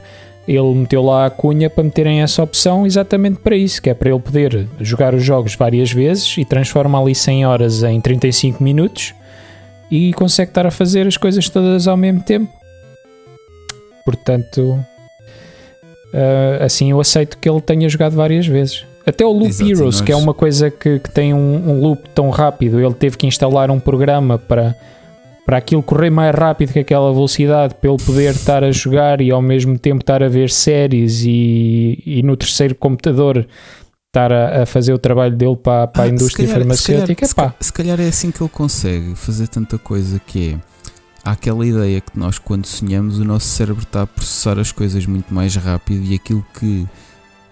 [0.47, 4.09] ele meteu lá a cunha para meterem essa opção exatamente para isso, que é para
[4.09, 9.13] ele poder jogar os jogos várias vezes e transforma ali 100 horas em 35 minutos
[9.89, 12.51] e consegue estar a fazer as coisas todas ao mesmo tempo.
[14.05, 14.79] Portanto,
[16.13, 18.85] ah, assim eu aceito que ele tenha jogado várias vezes.
[19.05, 22.07] Até o Loop Exato, Heroes, que é uma coisa que, que tem um, um loop
[22.13, 24.75] tão rápido, ele teve que instalar um programa para,
[25.43, 29.31] para aquilo correr mais rápido que aquela velocidade, para ele poder estar a jogar e
[29.31, 33.47] ao mesmo tempo estar a ver séries e, e no terceiro computador
[34.07, 37.25] estar a, a fazer o trabalho dele para, para a Ah, se indústria calhar- farmacêutica.
[37.25, 40.70] Se calhar, se calhar é assim que ele consegue fazer tanta coisa que é.
[41.23, 45.05] Há aquela ideia que nós, quando sonhamos, o nosso cérebro está a processar as coisas
[45.05, 46.87] muito mais rápido e aquilo que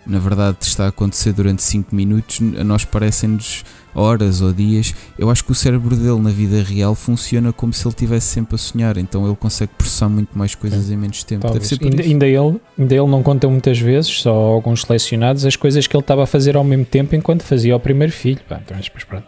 [0.09, 3.63] na verdade está a acontecer durante 5 minutos, a nós parecem-nos
[3.93, 4.93] horas ou dias.
[5.17, 8.55] Eu acho que o cérebro dele na vida real funciona como se ele estivesse sempre
[8.55, 11.45] a sonhar, então ele consegue processar muito mais coisas em menos tempo.
[11.47, 15.95] Ainda, ainda ele, ainda ele não conta muitas vezes, só alguns selecionados, as coisas que
[15.95, 18.39] ele estava a fazer ao mesmo tempo enquanto fazia o primeiro filho.
[18.49, 19.25] Pá, então, mas pronto.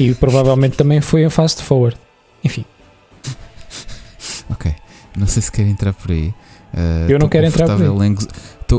[0.00, 1.98] E provavelmente também foi em fast forward.
[2.42, 2.64] Enfim,
[4.50, 4.74] Ok,
[5.16, 6.32] não sei se quer entrar por aí.
[6.74, 7.72] Uh, Eu não quero entrar por
[8.14, 8.28] goz-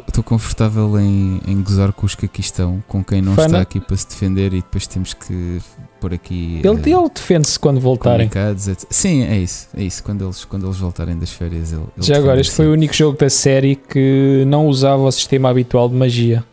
[0.07, 3.47] Estou confortável em, em gozar com os que aqui estão, com quem não Fana.
[3.47, 5.59] está aqui para se defender e depois temos que
[5.99, 8.27] pôr aqui ele, eh, ele defende-se quando voltarem.
[8.91, 10.03] Sim, é isso, é isso.
[10.03, 12.93] Quando eles, quando eles voltarem das férias, ele, ele Já agora, este foi o único
[12.93, 16.43] jogo da série que não usava o sistema habitual de magia.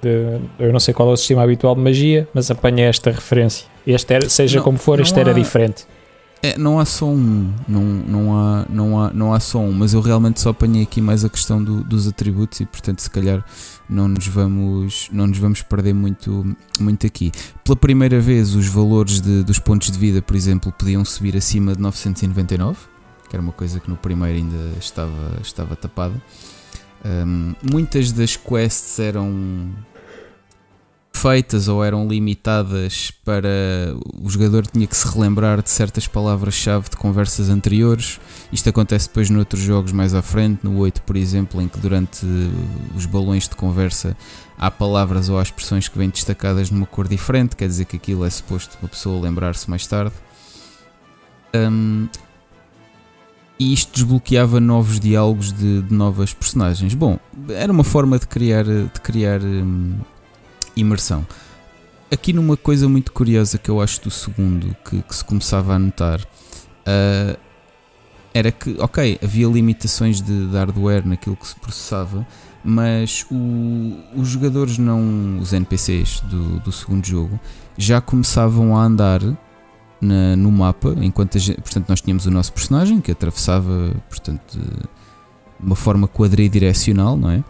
[0.00, 3.66] De- eu não sei qual é o sistema habitual de magia, mas apanhei esta referência.
[3.86, 5.84] Este era, seja Não- como for, este não era há- diferente.
[6.44, 9.94] É, não há só um, não, não, há, não, há, não há só um, mas
[9.94, 13.42] eu realmente só apanhei aqui mais a questão do- dos atributos e portanto se calhar
[13.88, 17.32] não nos vamos, não nos vamos perder muito, muito aqui.
[17.64, 21.74] Pela primeira vez os valores de- dos pontos de vida, por exemplo, podiam subir acima
[21.74, 22.76] de 999,
[23.30, 26.20] que era uma coisa que no primeiro ainda estava, estava tapada.
[27.04, 29.70] Um, muitas das quests eram
[31.24, 33.48] feitas ou eram limitadas para
[34.20, 38.20] o jogador tinha que se relembrar de certas palavras-chave de conversas anteriores.
[38.52, 42.26] Isto acontece depois noutros jogos mais à frente, no 8, por exemplo, em que durante
[42.94, 44.14] os balões de conversa
[44.58, 48.22] há palavras ou há expressões que vêm destacadas numa cor diferente, quer dizer que aquilo
[48.26, 50.12] é suposto uma pessoa lembrar-se mais tarde.
[51.54, 52.06] Um,
[53.58, 56.92] e isto desbloqueava novos diálogos de, de novas personagens.
[56.92, 57.18] Bom,
[57.48, 60.00] era uma forma de criar, de criar hum,
[60.76, 61.26] imersão.
[62.12, 65.78] Aqui numa coisa muito curiosa que eu acho do segundo que, que se começava a
[65.78, 66.20] notar
[66.86, 67.36] ah,
[68.32, 72.26] era que, ok, havia limitações de, de hardware naquilo que se processava,
[72.64, 77.38] mas o- os jogadores não, os NPCs do, do segundo jogo,
[77.78, 79.20] já começavam a andar
[80.00, 84.88] na- no mapa, enquanto gente, portanto nós tínhamos o nosso personagem que atravessava, portanto, de
[85.64, 87.44] uma forma quadridirecional, não é?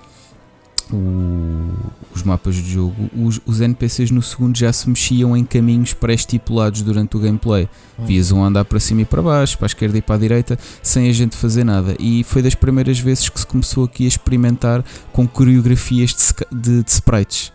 [0.93, 1.71] O-
[2.15, 6.83] os mapas do jogo, os, os NPCs no segundo já se mexiam em caminhos pré-estipulados
[6.83, 7.69] durante o gameplay.
[7.99, 10.59] Vias um andar para cima e para baixo, para a esquerda e para a direita,
[10.83, 11.97] sem a gente fazer nada.
[11.99, 16.83] E foi das primeiras vezes que se começou aqui a experimentar com coreografias de, de-
[16.85, 17.53] de sprites.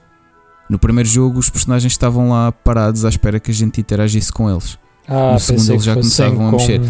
[0.70, 4.50] No primeiro jogo, os personagens estavam lá parados à espera que a gente interagisse com
[4.50, 4.78] eles.
[5.08, 6.82] Ah, No segundo eles já começavam a mexer.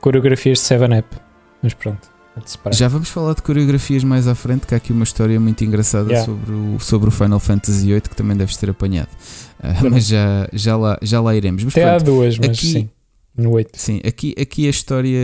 [0.00, 1.16] Coreografias de 7-Up.
[1.62, 2.08] Mas pronto.
[2.72, 6.08] Já vamos falar de coreografias mais à frente, que há aqui uma história muito engraçada
[6.10, 6.26] Yeah.
[6.26, 9.08] sobre, o, sobre o Final Fantasy VIII que também deves ter apanhado.
[9.60, 9.90] Claro.
[9.92, 11.64] mas já, já, lá, já lá iremos.
[11.64, 12.90] Mas Até há pronto, duas, mas aqui- sim.
[13.36, 13.70] No 8.
[13.74, 15.18] sim, aqui, aqui a, história,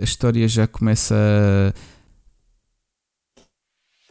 [0.00, 1.72] a história já começa a.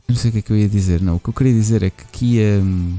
[0.08, 1.16] não sei o que é que eu ia dizer, não.
[1.16, 2.96] O que eu queria dizer é que aqui hum,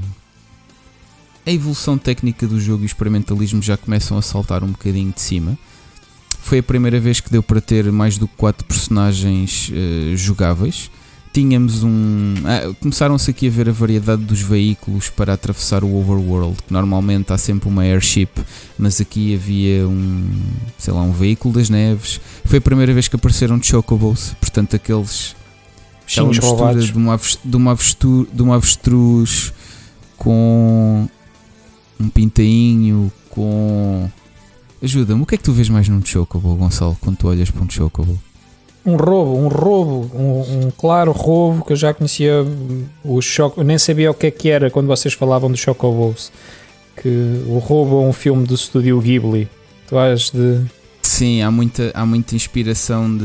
[1.45, 5.21] a evolução técnica do jogo e o experimentalismo já começam a saltar um bocadinho de
[5.21, 5.57] cima.
[6.41, 10.89] Foi a primeira vez que deu para ter mais do que 4 personagens uh, jogáveis.
[11.33, 12.33] Tínhamos um.
[12.43, 17.37] Ah, Começaram-se aqui a ver a variedade dos veículos para atravessar o overworld, normalmente há
[17.37, 18.31] sempre uma airship,
[18.77, 20.29] mas aqui havia um.
[20.77, 22.19] sei lá, um veículo das neves.
[22.43, 25.33] Foi a primeira vez que apareceram chocobos, portanto, aqueles.
[26.05, 26.85] aquela mistura roubados.
[26.87, 29.53] de uma, avestruz, de, uma avestruz, de uma avestruz
[30.17, 31.07] com
[31.97, 34.11] um pintainho, com.
[34.81, 37.63] Ajuda-me, o que é que tu vês mais num chocobo, Gonçalo, quando tu olhas para
[37.63, 38.17] um chocobo?
[38.83, 43.61] Um roubo, um roubo, um, um claro roubo que eu já conhecia hum, o choco,
[43.63, 46.31] nem sabia o que é que era quando vocês falavam do Chocobos.
[46.99, 49.47] Que o roubo é um filme do estúdio Ghibli.
[49.87, 50.61] Tu has de.
[51.01, 53.23] Sim, há muita, há muita inspiração de.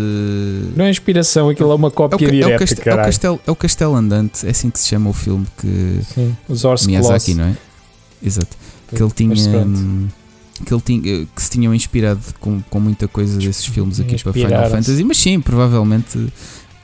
[0.77, 2.83] Não é inspiração, aquilo é uma É o, cópia ca- é, o direta, castelo, é,
[2.83, 3.07] o caralho.
[3.07, 6.65] castelo, é o castelo andante, é assim que se chama o filme que Sim, os
[6.65, 7.57] Horse Miyazaki, não é?
[8.23, 8.57] Exato.
[8.89, 9.35] Que ele tinha
[9.65, 10.09] hum,
[10.65, 14.33] que ele tinha que se tinham inspirado com, com muita coisa desses filmes aqui para
[14.33, 14.71] Final.
[14.71, 16.29] Fantasy, mas sim, provavelmente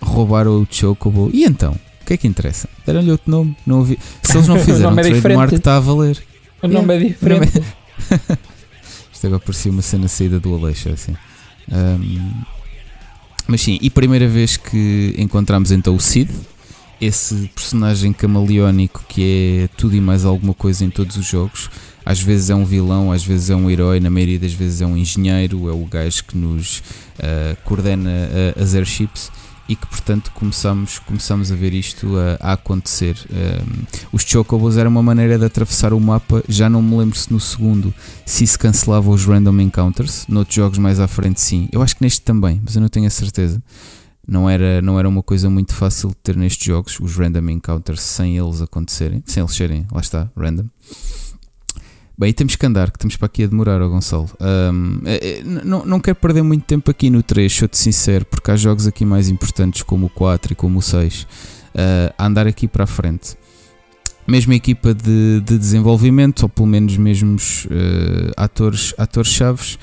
[0.01, 1.31] roubaram o Chocobo.
[1.33, 2.69] E então, o que é que interessa?
[2.85, 3.99] Deram-lhe outro nome, não ouvi.
[4.23, 5.55] Se eles não O fizeram nome é trademark, diferente.
[5.55, 6.23] está a valer.
[6.63, 7.63] O nome é diferente.
[9.13, 11.15] Isto agora parecia uma cena saída do Aleixo, assim.
[11.71, 12.43] Ahm,
[13.47, 16.31] mas sim, e primeira vez que encontramos então o Cid,
[17.01, 21.69] esse personagem camaleónico que é tudo e mais alguma coisa em todos os jogos.
[22.05, 24.87] Às vezes é um vilão, às vezes é um herói, na maioria das vezes é
[24.87, 26.83] um engenheiro, é o gajo que nos
[27.19, 29.31] ah, coordena ah, as airships
[29.69, 33.17] e que portanto começamos, começamos a ver isto a, a acontecer.
[33.31, 37.33] Ahm, os Chocobos era uma maneira de atravessar o mapa, já não me lembro se
[37.33, 37.95] no segundo
[38.27, 41.69] se se cancelava os random encounters, noutros jogos mais à frente sim.
[41.73, 43.63] Eu acho que neste também, mas eu não tenho a certeza.
[44.27, 48.03] Não era, não era uma coisa muito fácil de ter nestes jogos, os random encounters,
[48.03, 50.67] sem eles acontecerem, sem eles serem, lá está, random.
[52.17, 54.29] Bem, temos que andar, que estamos para aqui a demorar, ó Gonçalo.
[54.39, 58.51] Ahm, é- é, não, não quero perder muito tempo aqui no 3, sou-te sincero, porque
[58.51, 61.27] há jogos aqui mais importantes como o 4 e como o 6
[61.75, 63.37] ah, a andar aqui para a frente.
[64.27, 67.67] Mesma equipa de, de desenvolvimento, ou pelo menos mesmos
[68.37, 69.79] ah, atores, atores chaves,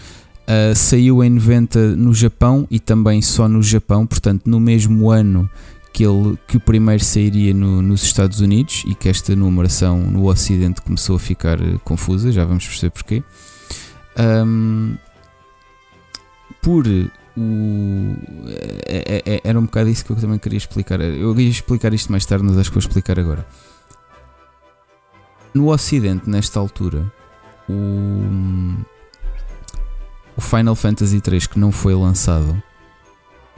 [0.47, 5.49] ah, saiu em 90 no Japão e também só no Japão, portanto, no mesmo ano
[5.99, 10.29] que, ele, que o primeiro sairia no- nos Estados Unidos e que esta numeração no
[10.29, 13.21] Ocidente começou a ficar eh, confusa, já vamos perceber porquê.
[14.15, 14.95] Ahm,
[16.61, 18.15] por o.
[18.87, 21.01] é- é- é- era um bocado isso que eu também queria explicar.
[21.01, 23.45] Eu ia explicar isto mais tarde, mas acho que vou explicar agora.
[25.53, 27.11] No Ocidente, nesta altura,
[27.67, 28.73] o,
[30.37, 32.63] o Final Fantasy III que não foi lançado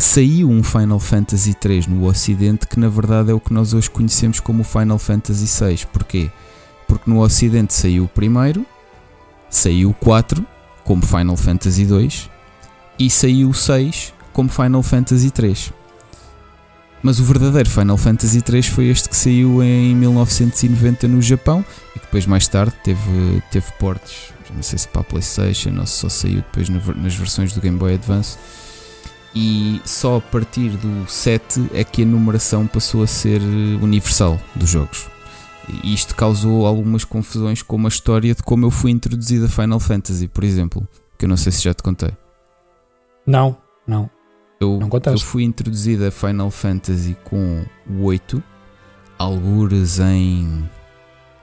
[0.01, 3.89] saiu um Final Fantasy III no Ocidente que na verdade é o que nós hoje
[3.89, 5.85] conhecemos como Final Fantasy VI.
[5.91, 6.31] Porquê?
[6.87, 8.65] Porque no Ocidente saiu o primeiro,
[9.49, 10.45] saiu o 4
[10.83, 12.09] como Final Fantasy II
[12.97, 15.73] e saiu o 6 como Final Fantasy III.
[17.03, 21.99] Mas o verdadeiro Final Fantasy III foi este que saiu em 1990 no Japão e
[21.99, 26.09] depois mais tarde teve, teve portes, não sei se para a Playstation ou se só
[26.09, 28.37] saiu depois nas versões do Game Boy Advance
[29.33, 34.39] e só a partir do 7 é que a numeração passou a ser eh, universal
[34.55, 35.07] dos jogos.
[35.83, 39.79] E isto causou algumas confusões com a história de como eu fui introduzido a Final
[39.79, 40.85] Fantasy, por exemplo,
[41.17, 42.11] que eu não sei se já te contei.
[43.25, 43.57] Não,
[43.87, 44.09] não.
[44.59, 45.19] Eu, Não contaste.
[45.19, 48.43] eu fui introduzido a Final Fantasy com o 8,
[49.17, 50.69] algures em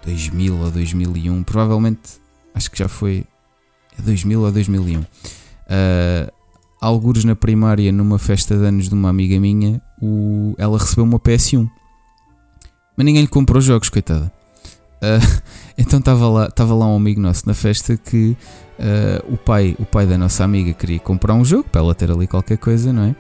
[0.05, 2.21] 2000 ou 2001, provavelmente
[2.55, 3.25] acho que já foi
[3.99, 5.01] 2000 ou 2001.
[5.01, 5.05] Uh,
[6.81, 11.19] algures na primária, numa festa de anos de uma amiga minha, o- ela recebeu uma
[11.19, 11.69] PS1,
[12.97, 14.33] mas ninguém lhe comprou jogos, coitada.
[14.97, 15.43] Uh,
[15.79, 18.37] então estava lá, lá um amigo nosso na festa que
[18.79, 22.11] uh, o, pai, o pai da nossa amiga queria comprar um jogo para ela ter
[22.11, 23.17] ali qualquer coisa, não é?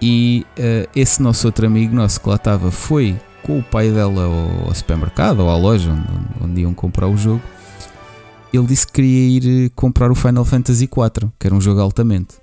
[0.00, 4.24] E uh, esse nosso outro amigo nosso que lá estava foi com o pai dela
[4.24, 7.42] ao, ao supermercado ou à loja onde, onde iam comprar o jogo.
[8.52, 12.36] Ele disse que queria ir comprar o Final Fantasy IV, que era um jogo altamente.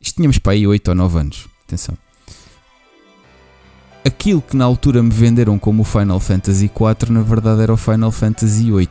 [0.00, 1.46] Isto tínhamos para aí 8 ou 9 anos.
[1.66, 1.96] Atenção.
[4.02, 7.76] Aquilo que na altura me venderam como o Final Fantasy IV, na verdade era o
[7.76, 8.88] Final Fantasy VIII.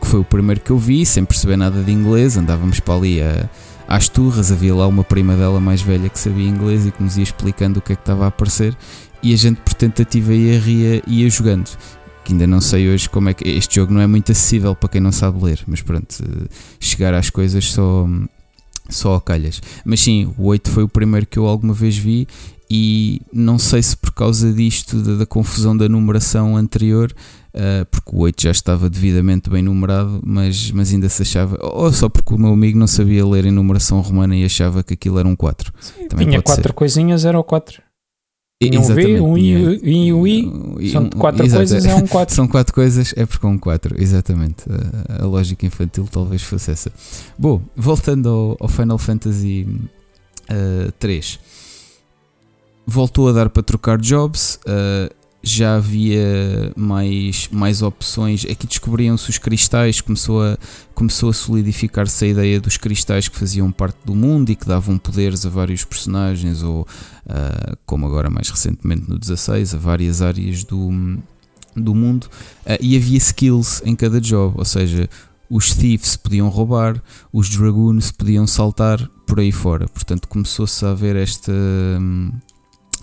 [0.00, 2.36] Que foi o primeiro que eu vi, sem perceber nada de inglês.
[2.36, 3.48] Andávamos para ali a,
[3.86, 4.50] às turras.
[4.50, 7.78] Havia lá uma prima dela mais velha que sabia inglês e que nos ia explicando
[7.78, 8.74] o que é que estava a aparecer.
[9.22, 11.76] E a gente, por tentativa e erro, ia, ia jogando.
[12.24, 13.46] Que ainda não sei hoje como é que.
[13.46, 16.48] Este jogo não é muito acessível para quem não sabe ler, mas pronto, eh,
[16.80, 18.08] chegar às coisas só,
[18.88, 19.60] só a calhas.
[19.84, 22.26] Mas sim, o 8 foi o primeiro que eu alguma vez vi
[22.70, 27.12] e não sei se por causa disto, da, da confusão da numeração anterior,
[27.54, 31.92] uh, porque o 8 já estava devidamente bem numerado, mas, mas ainda se achava, ou
[31.92, 35.18] só porque o meu amigo não sabia ler em numeração romana e achava que aquilo
[35.18, 35.72] era um 4.
[35.80, 37.85] Sim, Também tinha 4 coisinhas, era o 4.
[38.62, 40.90] Tinha um V, um I e um I.
[40.90, 42.34] São quatro exato, coisas, é um 4.
[42.34, 44.64] São quatro coisas, é porque é um 4, exatamente.
[45.08, 46.90] A, a, lógica infantil talvez fosse essa.
[47.38, 49.66] Bom, voltando ao, ao Final Fantasy
[50.50, 51.38] uh, 3
[52.86, 55.12] voltou a dar para trocar jobs, uh,
[55.48, 58.44] já havia mais, mais opções.
[58.44, 60.58] Aqui descobriam-se os cristais, começou a,
[60.94, 64.98] começou a solidificar-se a ideia dos cristais que faziam parte do mundo e que davam
[64.98, 70.64] poderes a vários personagens, ou uh, como agora mais recentemente no 16, a várias áreas
[70.64, 70.90] do,
[71.76, 72.24] do mundo.
[72.64, 75.08] Uh, e havia skills em cada job, ou seja,
[75.48, 77.00] os thieves podiam roubar,
[77.32, 79.86] os dragoons podiam saltar por aí fora.
[79.88, 81.52] Portanto, começou-se a haver esta.
[81.52, 82.32] Hum,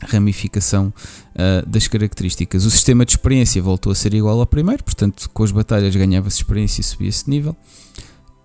[0.03, 0.93] ramificação
[1.33, 2.65] uh, das características.
[2.65, 6.37] O sistema de experiência voltou a ser igual ao primeiro, portanto, com as batalhas ganhava-se
[6.37, 7.55] experiência e subia-se de nível.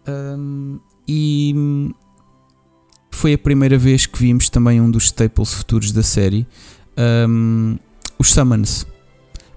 [0.09, 1.55] Um, e
[3.11, 6.47] foi a primeira vez que vimos também um dos staples futuros da série,
[7.29, 7.79] um,
[8.19, 8.87] os summons.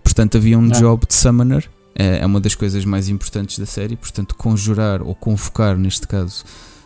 [0.04, 0.80] Portanto, havia um ah.
[0.80, 5.14] job de summoner, é, é uma das coisas mais importantes da série, portanto, conjurar ou
[5.14, 6.44] convocar, neste caso,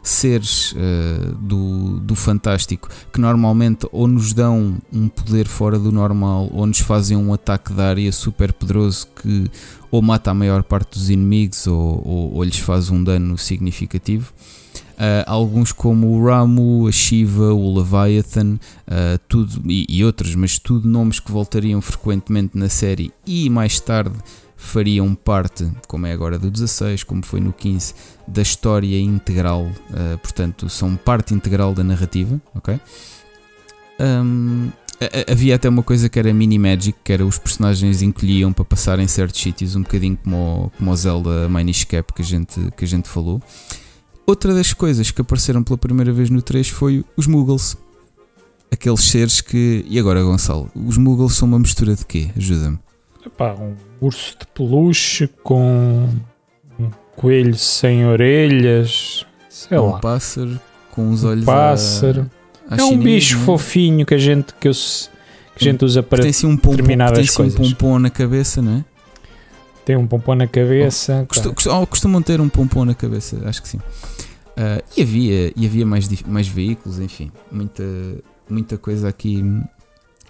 [0.09, 6.49] seres uh, do, do fantástico que normalmente ou nos dão um poder fora do normal
[6.51, 9.49] ou nos fazem um ataque de área super poderoso que
[9.89, 14.33] ou mata a maior parte dos inimigos ou, ou, ou lhes faz um dano significativo.
[14.95, 18.53] Uh, alguns como o Ramu, a Shiva, o Leviathan,
[18.87, 23.77] uh, tudo, e, e, outros, mas tudo nomes que voltariam frequentemente na série e mais
[23.79, 24.15] tarde
[24.65, 27.93] fariam parte, como é agora do 16, como foi no 15,
[28.27, 32.79] da história integral, uh, portanto, são parte integral da narrativa, ok?
[33.99, 34.69] Um,
[35.29, 38.99] havia até uma coisa que era mini magic, que era os personagens encolhiam para passar
[38.99, 42.85] em certos sítios, um bocadinho como, como o Zelda Minish Cap que a, gente, que
[42.85, 43.41] a gente falou.
[44.25, 47.77] Outra das coisas que apareceram pela primeira vez no 3 foi os Muggles.
[48.71, 49.85] Aqueles seres que.
[49.87, 50.69] E agora, Gonçalo?
[50.75, 52.31] Os Muggles são uma mistura de quê?
[52.35, 52.79] Ajuda-me.
[53.59, 56.07] Um urso de peluche com
[56.79, 59.99] um coelho sem orelhas, sei um lá.
[59.99, 60.59] pássaro
[60.91, 61.43] com os olhos.
[61.43, 62.31] Um pássaro.
[62.69, 63.45] A, a é um bicho não?
[63.45, 66.71] fofinho que a gente que, eu, que a gente usa para tem assim um pompom,
[66.71, 67.53] determinadas tem coisas.
[67.55, 68.85] Tem um pompom na cabeça, não é?
[69.85, 71.27] Tem um pompom na cabeça.
[71.69, 73.77] Oh, costumam ter um pompom na cabeça, acho que sim.
[73.77, 77.83] Uh, e havia, e havia mais, mais veículos, enfim, muita,
[78.49, 79.43] muita coisa aqui,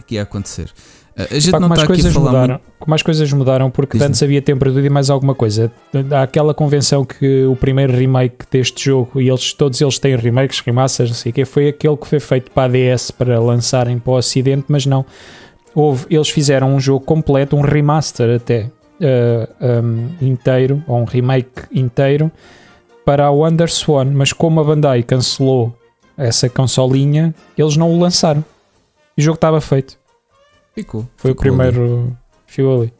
[0.02, 0.72] aqui a acontecer.
[1.18, 2.94] A gente Pá, não está aqui a falar mudaram, muito...
[2.94, 5.72] As coisas mudaram, porque antes havia tempo perdido e mais alguma coisa.
[6.12, 10.60] Há aquela convenção que o primeiro remake deste jogo, e eles, todos eles têm remakes,
[10.60, 13.98] remasters, não sei o que, foi aquele que foi feito para a DS para lançarem
[13.98, 15.06] para o Ocidente, mas não.
[15.74, 18.70] Houve, eles fizeram um jogo completo, um remaster até,
[19.00, 22.30] uh, um, inteiro, ou um remake inteiro,
[23.06, 25.74] para a WonderSwan, mas como a Bandai cancelou
[26.18, 28.44] essa consolinha, eles não o lançaram.
[29.18, 29.98] E o jogo estava feito.
[30.74, 31.08] Ficou.
[31.16, 32.18] Foi ficou o primeiro.
[32.46, 32.94] Ficou ali.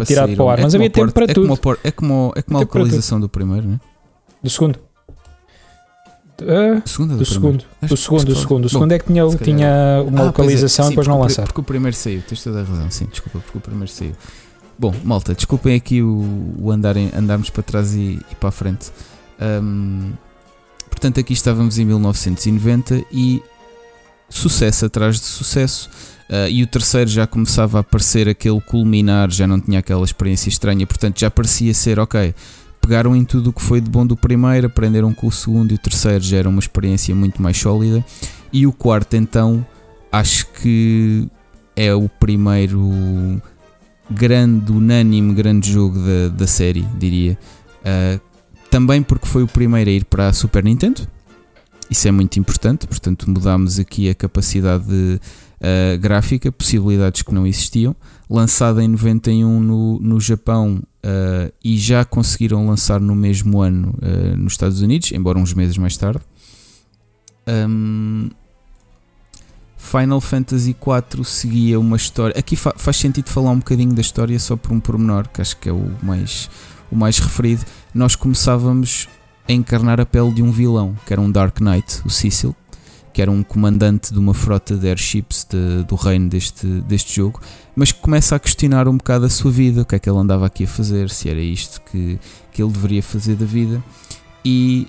[0.00, 0.58] Atirado para o ar.
[0.58, 1.56] É Mas havia tempo para é tudo.
[1.56, 3.80] Como a, é como, é como a localização do primeiro, né?
[4.42, 4.78] Do segundo.
[6.40, 7.64] Uh, do segundo, do, segundo.
[7.82, 8.64] do segundo, do segundo.
[8.66, 10.86] O segundo é que tinha, tinha uma ah, localização é.
[10.86, 11.46] Sim, e depois não lançaram.
[11.46, 12.90] Porque o primeiro saiu, tens toda a razão.
[12.90, 14.12] Sim, desculpa, porque o primeiro saiu.
[14.78, 18.92] Bom, malta, desculpem aqui o, o andarem, andarmos para trás e, e para a frente.
[19.40, 20.12] Um,
[20.88, 23.42] portanto, aqui estávamos em 1990 e
[24.28, 25.88] sucesso atrás de sucesso.
[26.28, 30.50] Uh, e o terceiro já começava a parecer aquele culminar, já não tinha aquela experiência
[30.50, 32.34] estranha, portanto já parecia ser ok.
[32.80, 35.74] Pegaram em tudo o que foi de bom do primeiro, aprenderam com o segundo e
[35.74, 38.04] o terceiro já era uma experiência muito mais sólida.
[38.52, 39.66] E o quarto, então,
[40.12, 41.28] acho que
[41.74, 43.40] é o primeiro
[44.10, 47.38] grande, unânime, grande jogo da, da série, diria.
[47.80, 48.20] Uh,
[48.70, 51.06] também porque foi o primeiro a ir para a Super Nintendo,
[51.90, 55.20] isso é muito importante, portanto, mudámos aqui a capacidade de
[55.58, 57.94] uh, gráfica, possibilidades que não existiam.
[58.28, 64.36] Lançada em 91 no, no Japão uh, e já conseguiram lançar no mesmo ano uh,
[64.36, 66.20] nos Estados Unidos, embora uns meses mais tarde.
[67.46, 68.28] Um,
[69.78, 72.38] Final Fantasy IV seguia uma história.
[72.38, 75.56] Aqui fa faz sentido falar um bocadinho da história só por um pormenor, que acho
[75.56, 76.50] que é o mais,
[76.90, 77.64] o mais referido.
[77.94, 79.08] Nós começávamos
[79.48, 82.54] a encarnar a pele de um vilão, que era um Dark Knight, o Cecil,
[83.12, 87.40] que era um comandante de uma frota de airships de, do reino deste, deste jogo,
[87.74, 90.18] mas que começa a questionar um bocado a sua vida, o que é que ele
[90.18, 92.18] andava aqui a fazer, se era isto que,
[92.52, 93.82] que ele deveria fazer da vida.
[94.44, 94.86] E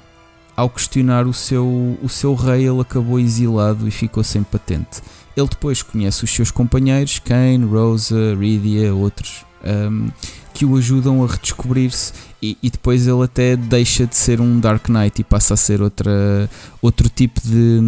[0.56, 5.02] ao questionar o seu, o seu rei, ele acabou exilado e ficou sem patente.
[5.40, 10.10] Ele depois conhece os seus companheiros, Kane, Rosa, Rydia, outros, um,
[10.54, 12.12] que o ajudam a redescobrir-se
[12.42, 15.82] e, e, depois ele até deixa de ser um Dark Knight e passa a ser
[15.82, 16.50] outra,
[16.82, 17.80] outro tipo de,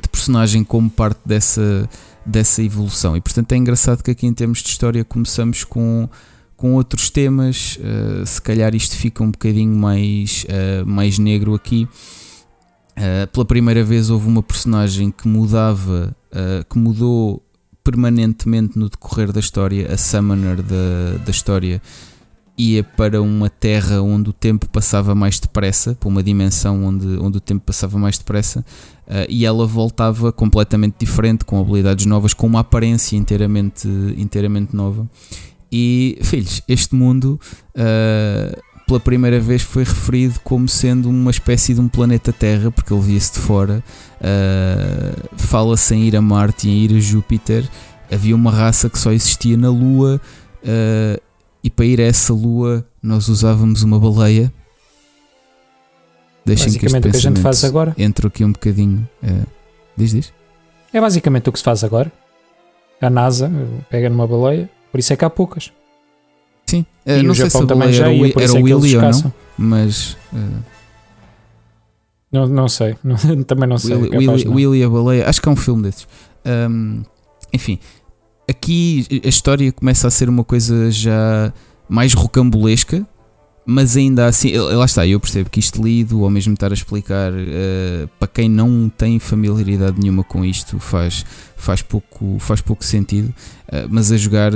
[0.00, 1.88] de personagem como parte dessa,
[2.24, 3.16] dessa evolução.
[3.16, 6.08] E portanto é engraçado que aqui em termos de história começamos com
[6.56, 11.86] com outros temas, uh, se calhar isto fica um bocadinho mais, uh, mais negro aqui.
[12.96, 16.14] Uh, pela primeira vez houve uma personagem que mudava,
[16.68, 17.40] que mudou
[17.84, 21.80] permanentemente no decorrer da história, a Summoner da, da história
[22.56, 27.38] ia para uma terra onde o tempo passava mais depressa, para uma dimensão onde, onde
[27.38, 32.46] o tempo passava mais depressa, uh, e ela voltava completamente diferente, com habilidades novas, com
[32.46, 35.08] uma aparência inteiramente, inteiramente nova.
[35.70, 37.40] E, filhos, este mundo
[37.76, 42.92] uh, pela primeira vez foi referido como sendo uma espécie de um planeta Terra, porque
[42.92, 43.82] ele via-se de fora.
[44.20, 47.68] Uh, Fala-se em ir a Marte e em ir a Júpiter.
[48.12, 50.20] Havia uma raça que só existia na Lua,
[50.62, 51.22] uh,
[51.62, 54.52] e para ir a essa Lua nós usávamos uma baleia.
[56.44, 57.94] Deixem que este o que a gente faz agora.
[57.96, 59.08] Entre aqui um bocadinho.
[59.22, 59.46] Uh,
[59.96, 60.32] diz, diz.
[60.92, 62.12] É basicamente o que se faz agora.
[63.00, 63.50] A NASA
[63.90, 65.72] pega numa baleia, por isso é que há poucas.
[66.76, 69.32] Sim, uh, não sei se a também já ia, era, era é Willy ou não,
[69.56, 70.16] mas.
[70.32, 70.62] Uh...
[72.32, 73.94] Não, não sei, não, também não sei.
[73.94, 76.06] Willy, Willy, Willy, a baleia, acho que é um filme desses.
[76.44, 77.02] Um,
[77.52, 77.78] enfim,
[78.48, 81.52] aqui a história começa a ser uma coisa já
[81.88, 83.06] mais rocambolesca,
[83.66, 87.32] mas ainda assim, lá está, eu percebo que isto lido, ou mesmo estar a explicar
[87.32, 91.24] uh, para quem não tem familiaridade nenhuma com isto, faz,
[91.56, 93.28] faz, pouco, faz pouco sentido,
[93.68, 94.52] uh, mas a jogar,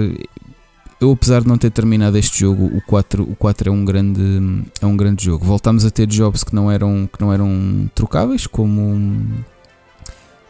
[1.00, 4.64] eu apesar de não ter terminado este jogo, o 4, o 4 é, um grande,
[4.80, 5.44] é um grande jogo.
[5.44, 8.82] Voltámos a ter jobs que não eram, que não eram trocáveis, como,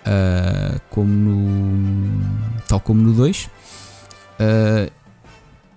[0.07, 2.21] uh, como no,
[2.67, 3.45] tal como no 2.
[4.41, 4.91] Uh,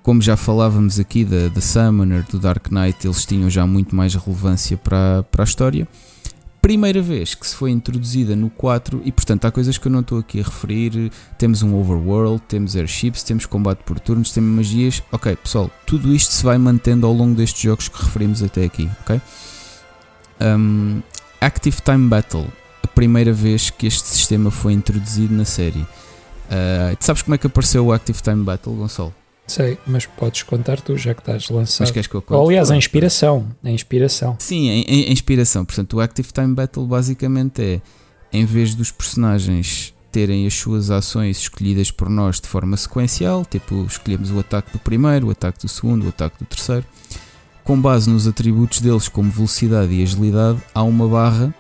[0.01, 4.15] como já falávamos aqui da, da Summoner, do Dark Knight, eles tinham já muito mais
[4.15, 5.87] relevância para, para a história.
[6.61, 10.01] Primeira vez que se foi introduzida no 4, e portanto há coisas que eu não
[10.01, 11.11] estou aqui a referir.
[11.35, 15.01] Temos um overworld, temos airships, temos combate por turnos, temos magias.
[15.11, 18.87] Ok, pessoal, tudo isto se vai mantendo ao longo destes jogos que referimos até aqui.
[19.01, 19.19] Ok?
[20.39, 21.01] Um,
[21.39, 22.47] Active Time Battle,
[22.83, 25.81] a primeira vez que este sistema foi introduzido na série.
[25.81, 29.15] Uh, sabes como é que apareceu o Active Time Battle, Gonçalo?
[29.51, 31.81] Sei, mas podes contar tu, já que estás lançado.
[31.81, 32.47] Mas queres que eu conte?
[32.47, 33.45] aliás, a inspiração.
[33.61, 34.37] A inspiração.
[34.39, 35.65] Sim, a, a inspiração.
[35.65, 37.81] Portanto, o Active Time Battle basicamente é,
[38.31, 43.83] em vez dos personagens terem as suas ações escolhidas por nós de forma sequencial, tipo
[43.83, 46.85] escolhemos o ataque do primeiro, o ataque do segundo, o ataque do terceiro,
[47.65, 51.53] com base nos atributos deles como velocidade e agilidade, há uma barra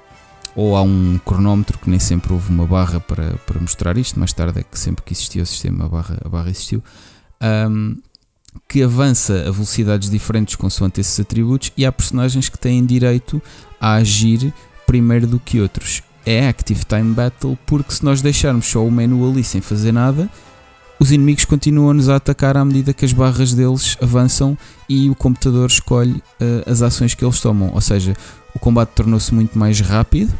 [0.55, 4.31] ou há um cronómetro que nem sempre houve uma barra para, para mostrar isto, mais
[4.31, 6.81] tarde é que sempre que existiu o sistema a barra, a barra existiu
[7.41, 7.97] um,
[8.67, 13.41] que avança a velocidades diferentes consoante esses atributos e há personagens que têm direito
[13.79, 14.53] a agir
[14.85, 16.03] primeiro do que outros.
[16.25, 20.29] É Active Time Battle porque se nós deixarmos só o menu ali sem fazer nada,
[20.99, 24.55] os inimigos continuam-nos a atacar à medida que as barras deles avançam
[24.87, 27.71] e o computador escolhe uh, as ações que eles tomam.
[27.73, 28.13] Ou seja,
[28.53, 30.31] o combate tornou-se muito mais rápido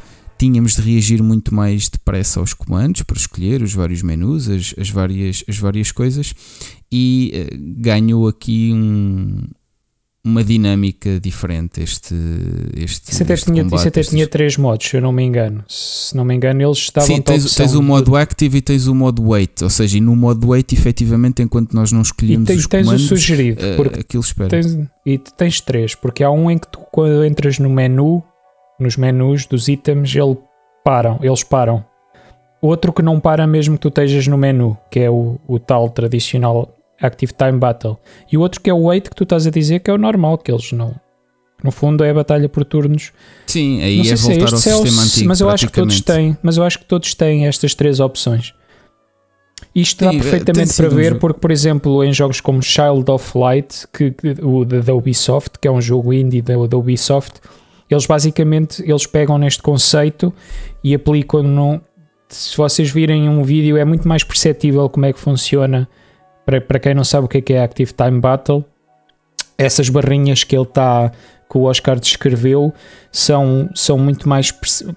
[0.42, 4.90] tínhamos de reagir muito mais depressa aos comandos para escolher os vários menus, as, as,
[4.90, 6.34] várias, as várias coisas
[6.92, 9.38] e uh, ganhou aqui um,
[10.26, 12.16] uma dinâmica diferente este,
[12.76, 15.22] este, isso até, este tinha, combate, isso até tinha três modos, se eu não me
[15.22, 15.64] engano.
[15.68, 18.96] Se não me engano eles estavam Sim, tens, tens o modo active e tens o
[18.96, 19.62] modo wait.
[19.62, 22.86] Ou seja, e no modo wait efetivamente enquanto nós não escolhemos e tens, os tens
[22.86, 24.50] comandos o sugerido, uh, porque aquilo espera.
[24.50, 28.24] tens, e tens três, porque há um em que tu quando entras no menu
[28.82, 30.38] nos menus dos itens ele
[30.84, 31.86] param, eles param.
[32.62, 35.90] Outro que não para mesmo que tu estejas no menu, que é o, o tal
[35.90, 37.98] tradicional Active Time Battle.
[38.32, 39.98] E o outro que é o wait que tu estás a dizer que é o
[39.98, 40.96] normal, que eles não.
[41.64, 43.12] No fundo é a batalha por turnos.
[43.48, 45.28] Sim, aí é voltar ao sistema é o, antigo.
[45.28, 48.54] Mas eu acho que todos têm, mas eu acho que todos têm estas três opções.
[49.74, 54.14] Isto dá perfeitamente para ver, porque, por exemplo, em jogos como Child of Light, que,
[54.42, 57.40] o da Ubisoft, que é um jogo indie da, da Ubisoft,
[57.94, 60.34] eles basicamente eles pegam neste conceito
[60.84, 61.82] e aplicam no.
[62.30, 65.88] Se vocês virem um vídeo, é muito mais perceptível como é que funciona.
[66.46, 68.64] Para, para quem não sabe o que é, que é Active Time Battle,
[69.58, 71.12] essas barrinhas que ele está
[71.52, 72.74] que o Oscar descreveu
[73.12, 74.54] são, são muito mais.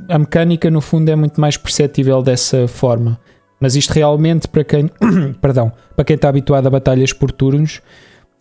[0.09, 3.19] A mecânica, no fundo, é muito mais perceptível dessa forma.
[3.59, 4.89] Mas isto realmente, para quem,
[5.43, 7.81] perdão, para quem está habituado a batalhas por turnos,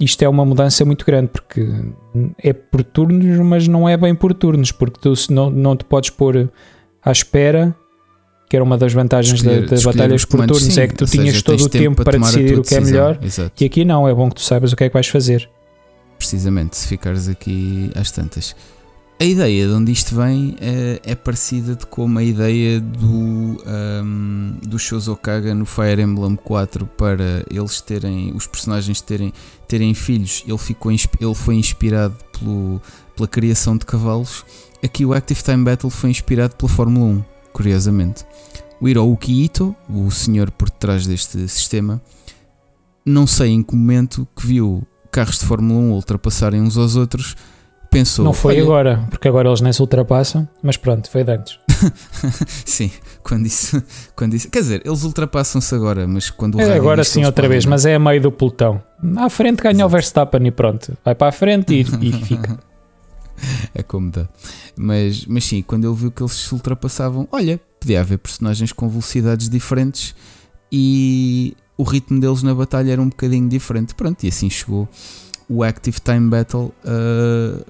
[0.04, 1.68] isto é uma mudança muito grande porque
[2.38, 6.10] é por turnos, mas não é bem por turnos, porque tu não, não te podes
[6.10, 6.50] pôr
[7.04, 7.76] à espera.
[8.50, 11.30] Que era uma das vantagens escolher, das batalhas por turnos, sim, é que tu tinhas
[11.30, 13.18] seja, todo o tempo para, para decidir o que é melhor.
[13.20, 13.64] Exato.
[13.64, 15.50] E aqui não, é bom que tu saibas o que é que vais fazer.
[16.20, 18.56] Precisamente, se ficares aqui às tantas.
[19.24, 24.58] A ideia de onde isto vem é, é parecida de como a ideia do, um,
[24.62, 29.32] do Shozokaga no Fire Emblem 4 para eles terem, os personagens terem,
[29.66, 32.82] terem filhos, ele, ficou, ele foi inspirado pelo,
[33.16, 34.44] pela criação de cavalos.
[34.84, 37.24] Aqui o Active Time Battle foi inspirado pela Fórmula 1,
[37.54, 38.26] curiosamente.
[38.82, 42.02] O Hiroki Ito, o senhor por trás deste sistema,
[43.06, 47.38] não sei em que momento que viu carros de Fórmula 1 ultrapassarem uns aos outros
[47.94, 48.26] pensou.
[48.26, 51.60] Não foi agora, porque agora eles nem se ultrapassam, mas pronto, foi de antes.
[52.66, 52.92] sim,
[53.24, 53.82] quando isso,
[54.16, 54.50] quando isso.
[54.50, 57.96] Quer dizer, eles ultrapassam-se agora, mas quando o é, Agora sim, outra vez, mas é
[57.96, 58.82] a meio do pelotão.
[59.18, 59.86] À frente ganha Exato.
[59.86, 60.98] o Verstappen e pronto.
[61.04, 62.60] Vai para a frente e, e fica.
[63.74, 64.28] é como dá.
[64.76, 68.88] Mas, mas sim, quando ele viu que eles se ultrapassavam, olha, podia haver personagens com
[68.90, 70.16] velocidades diferentes
[70.72, 73.94] e o ritmo deles na batalha era um bocadinho diferente.
[73.94, 74.88] Pronto, e assim chegou
[75.50, 76.74] o Active Time Battle.
[76.84, 77.64] Uh,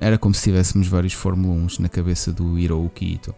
[0.00, 3.34] era como se tivéssemos vários Fórmula 1 na cabeça do Hiroki Ito.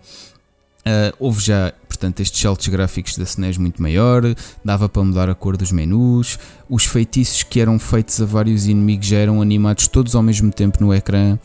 [0.85, 4.23] Uh, houve já, portanto, estes saltos gráficos da SNES muito maior,
[4.65, 9.07] dava para mudar a cor dos menus, os feitiços que eram feitos a vários inimigos
[9.07, 11.39] já eram animados todos ao mesmo tempo no ecrã,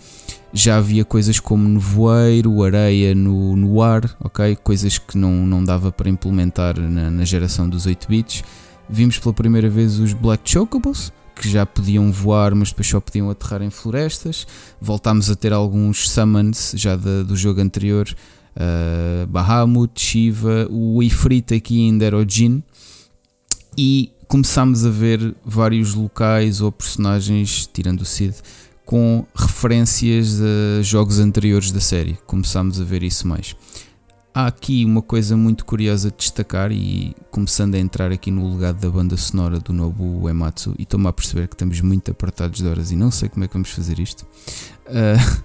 [0.51, 4.55] já havia coisas como nevoeiro, areia no, no ar, ok?
[4.55, 8.43] Coisas que não, não dava para implementar na, na geração dos 8 bits.
[8.89, 13.29] Vimos pela primeira vez os Black Chocobos, que já podiam voar, mas depois só podiam
[13.29, 14.47] aterrar em florestas.
[14.81, 18.07] Voltámos a ter alguns summons já do jogo anterior.
[18.55, 22.63] Uh, Bahamut, Shiva, o Ifrit aqui ainda era o Jin.
[23.77, 28.35] E começámos a ver vários locais ou personagens, tirando o Cid,
[28.85, 32.17] com referências a jogos anteriores da série.
[32.25, 33.55] Começámos a ver isso mais
[34.37, 38.79] há aqui uma coisa muito curiosa de destacar e começando a entrar aqui no legado
[38.79, 42.67] da banda sonora do Nobu Uematsu e estou-me a perceber que estamos muito apertados de
[42.67, 44.27] horas e não sei como é que vamos fazer isto.
[44.85, 45.43] Uh,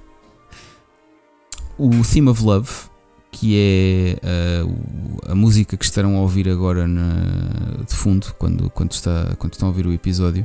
[1.89, 2.71] o Theme of Love,
[3.31, 8.93] que é uh, a música que estarão a ouvir agora na, de fundo quando, quando,
[8.93, 10.45] está, quando estão a ouvir o episódio,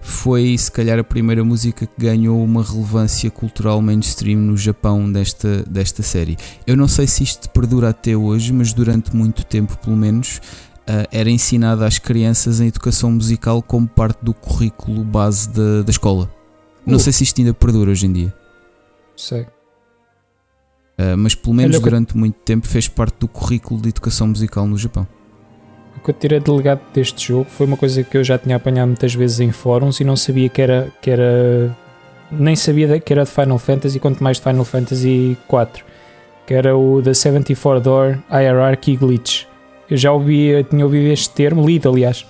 [0.00, 5.62] foi se calhar a primeira música que ganhou uma relevância cultural mainstream no Japão desta,
[5.64, 6.36] desta série.
[6.66, 10.40] Eu não sei se isto perdura até hoje, mas durante muito tempo, pelo menos,
[10.88, 15.90] uh, era ensinada às crianças em educação musical como parte do currículo base da, da
[15.90, 16.30] escola.
[16.86, 17.00] Não uh.
[17.00, 18.34] sei se isto ainda perdura hoje em dia.
[19.16, 19.42] Sei.
[19.42, 24.66] Uh, mas pelo menos Olha, durante muito tempo fez parte do currículo de educação musical
[24.66, 25.06] no Japão
[25.98, 28.56] o que eu tirei de legado deste jogo foi uma coisa que eu já tinha
[28.56, 31.76] apanhado muitas vezes em fóruns e não sabia que era, que era
[32.30, 35.84] nem sabia que era de Final Fantasy, quanto mais de Final Fantasy 4,
[36.46, 39.44] que era o da 74 Door Hierarchy Glitch.
[39.90, 42.24] Eu já ouvi, tinha ouvido este termo, lido aliás.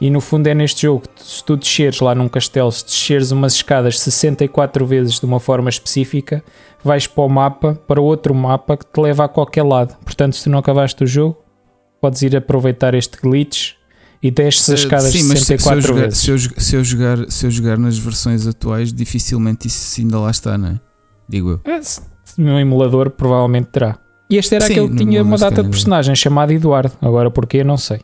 [0.00, 3.54] E no fundo é neste jogo, se tu desceres lá num castelo, se desceres umas
[3.54, 6.42] escadas 64 vezes de uma forma específica,
[6.82, 9.96] vais para o mapa, para outro mapa que te leva a qualquer lado.
[10.04, 11.36] Portanto, se tu não acabaste o jogo,
[12.00, 13.72] podes ir aproveitar este glitch
[14.22, 16.18] e desces as eh, escadas Sim, 64 se eu, jogar, vezes.
[16.18, 20.30] Se eu, se, eu jogar, se eu jogar nas versões atuais, dificilmente isso ainda lá
[20.30, 20.80] está, não é?
[21.28, 21.60] Digo eu.
[21.72, 21.80] É,
[22.36, 23.98] no emulador provavelmente terá.
[24.30, 26.92] E este era Sim, aquele que tinha uma data de personagem chamado Eduardo.
[27.00, 28.00] Agora porquê, não sei.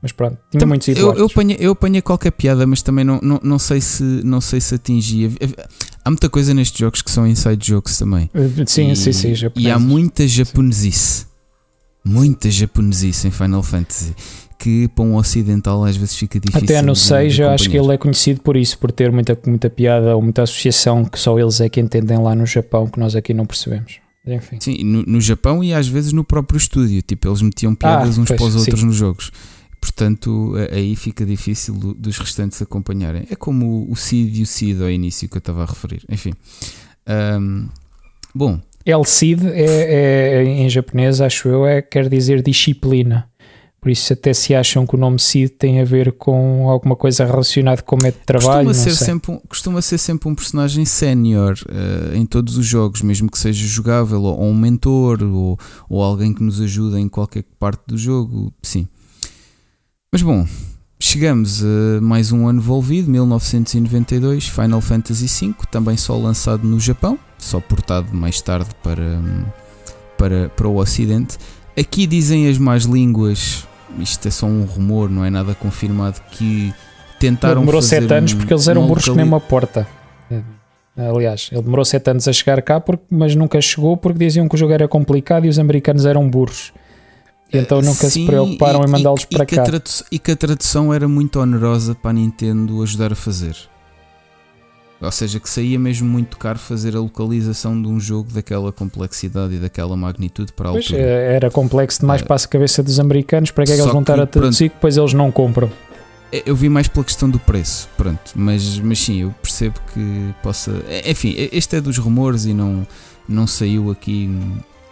[0.00, 1.18] Mas pronto, tinha muitos Eduardos.
[1.18, 4.40] Eu, eu, apanhei, eu apanhei qualquer piada, mas também não, não, não, sei se, não
[4.40, 5.28] sei se atingia.
[6.04, 8.30] Há muita coisa nestes jogos que são inside jokes também.
[8.66, 9.34] Sim, e, sim, sim.
[9.56, 11.26] E há muita japonesice
[12.08, 14.14] muita japonesice em Final Fantasy
[14.58, 16.64] que para um ocidental às vezes fica difícil.
[16.64, 19.70] Até no 6 eu acho que ele é conhecido por isso, por ter muita, muita
[19.70, 23.14] piada ou muita associação que só eles é que entendem lá no Japão, que nós
[23.14, 24.00] aqui não percebemos.
[24.26, 24.58] Enfim.
[24.60, 28.20] Sim, no, no Japão e às vezes no próprio estúdio, tipo, eles metiam piadas ah,
[28.20, 28.86] uns pois, para os outros sim.
[28.86, 29.30] nos jogos.
[29.80, 33.26] Portanto, aí fica difícil dos restantes acompanharem.
[33.30, 36.02] É como o Cid e o Cid ao início que eu estava a referir.
[36.10, 36.34] Enfim.
[37.40, 37.68] Um,
[38.34, 43.28] bom, El Cid é, é, em japonês, acho eu, é, quer dizer disciplina.
[43.78, 47.26] Por isso até se acham que o nome Cid tem a ver com alguma coisa
[47.26, 48.68] relacionada com o método de trabalho.
[48.68, 53.02] Costuma, ser sempre, um, costuma ser sempre um personagem sénior uh, em todos os jogos,
[53.02, 57.10] mesmo que seja jogável, ou, ou um mentor, ou, ou alguém que nos ajuda em
[57.10, 58.50] qualquer parte do jogo.
[58.62, 58.88] Sim.
[60.10, 60.46] Mas bom,
[60.98, 67.18] chegamos a mais um ano envolvido, 1992, Final Fantasy V, também só lançado no Japão
[67.38, 69.20] só portado mais tarde para,
[70.16, 71.38] para, para o Ocidente.
[71.78, 73.66] Aqui dizem as más línguas,
[73.98, 76.72] isto é só um rumor, não é nada confirmado, que
[77.18, 79.86] tentaram demorou fazer 7 anos porque eles eram burros que nem uma porta.
[80.96, 84.56] Aliás, ele demorou 7 anos a chegar cá, porque, mas nunca chegou porque diziam que
[84.56, 86.72] o jogo era complicado e os americanos eram burros.
[87.52, 89.64] E então nunca Sim, se preocuparam e- em mandá-los para e cá.
[90.10, 93.56] E que a tradução era muito onerosa para a Nintendo ajudar a fazer.
[95.00, 99.54] Ou seja, que saía mesmo muito caro fazer a localização de um jogo daquela complexidade
[99.54, 101.00] e daquela magnitude para a Pois, altura.
[101.00, 102.24] eh, era complexo demais É.
[102.24, 103.52] para a cabeça dos americanos.
[103.52, 105.70] Para que é que eles vão estar a traduzir que depois eles não compram?
[106.32, 110.34] É, Eu vi mais pela questão do preço, pronto, mas, mas sim, eu percebo que
[110.42, 110.72] possa.
[110.88, 112.84] é- Enfim, este é dos rumores e não,
[113.28, 114.28] não saiu aqui.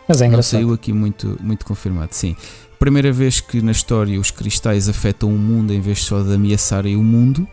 [0.09, 2.37] Mas é não saiu aqui muito, muito confirmado, sim.
[2.79, 6.95] Primeira vez que na história os cristais afetam o mundo em vez só de ameaçarem
[6.97, 7.47] o mundo.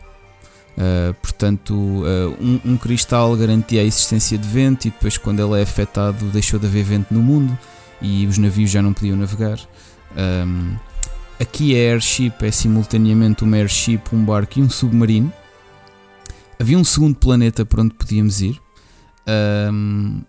[0.78, 5.60] Uh, portanto, uh, um, um cristal garantia a existência de vento e depois, quando ele
[5.60, 7.58] é afetado, deixou de haver vento no mundo
[8.02, 9.60] e os navios já não podiam navegar.
[10.18, 10.76] Um,
[11.40, 15.32] aqui a airship é simultaneamente uma airship, um barco e um submarino.
[16.60, 18.60] Havia um segundo planeta para onde podíamos ir.
[19.72, 20.22] Um,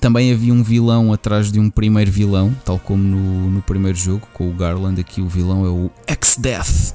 [0.00, 4.26] também havia um vilão atrás de um primeiro vilão, tal como no, no primeiro jogo,
[4.32, 5.00] com o Garland.
[5.00, 6.94] Aqui o vilão é o X-Death,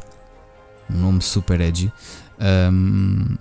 [0.89, 1.91] um nome super edgy.
[2.39, 3.35] Um,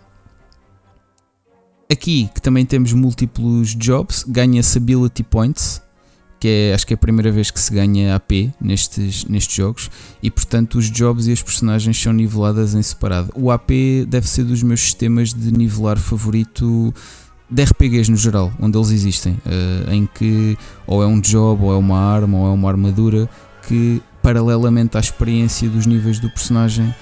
[1.90, 5.82] aqui que também temos múltiplos jobs, ganha-se ability points,
[6.38, 9.90] que é, acho que é a primeira vez que se ganha AP nestes, nestes jogos,
[10.22, 13.32] e portanto os jobs e as personagens são niveladas em separado.
[13.34, 13.70] O AP
[14.06, 16.92] deve ser dos meus sistemas de nivelar favorito
[17.50, 21.72] de RPGs no geral, onde eles existem, eh, em que ou é um job, ou
[21.72, 23.28] é uma arma, ou é uma armadura
[23.66, 26.92] que paralelamente à experiência dos níveis do personagem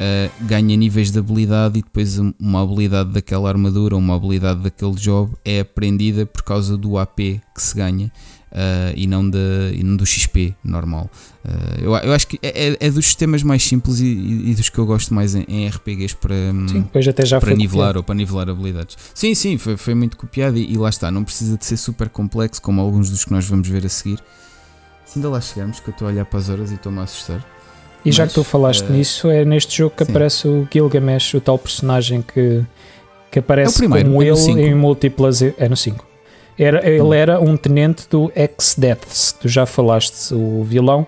[0.00, 4.60] eh, ganha níveis de habilidade e depois um- uma habilidade daquela armadura ou uma habilidade
[4.60, 7.16] daquele job é aprendida por causa do AP
[7.54, 8.10] que se ganha
[8.54, 9.38] eh, e, não da,
[9.72, 11.10] e não do XP normal.
[11.44, 14.68] Eh, eu, eu acho que é, é- é dos sistemas mais simples e, e- dos
[14.68, 17.88] que eu gosto mais em, em RPGs para, hum, Sim, depois até já para nivelar
[17.88, 17.96] copiado.
[17.98, 18.96] ou para nivelar habilidades.
[19.14, 22.08] Sim, sim, foi, foi muito copiado e, e lá está, não precisa de ser super
[22.10, 24.18] complexo como alguns dos que nós vamos ver a seguir.
[25.06, 27.02] Se ainda lá chegarmos, que eu estou a olhar para as horas e estou-me a
[27.04, 27.42] assustar.
[28.04, 30.10] E já Mas, que tu falaste eh, nisso, é neste jogo que sim.
[30.10, 32.62] aparece o Gilgamesh, o tal personagem que,
[33.30, 35.40] que aparece É primeiro, como é ele em múltiplas.
[35.42, 36.04] É no 5.
[36.58, 37.14] Era, ele Hum.
[37.14, 41.06] era um tenente do X-Deaths, tu já falaste, o vilão,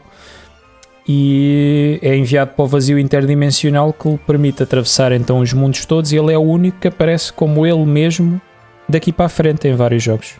[1.06, 6.12] e é enviado para o vazio interdimensional que lhe permite atravessar então os mundos todos.
[6.12, 8.40] E ele é o único que aparece como ele mesmo
[8.88, 10.34] daqui para a frente em vários jogos.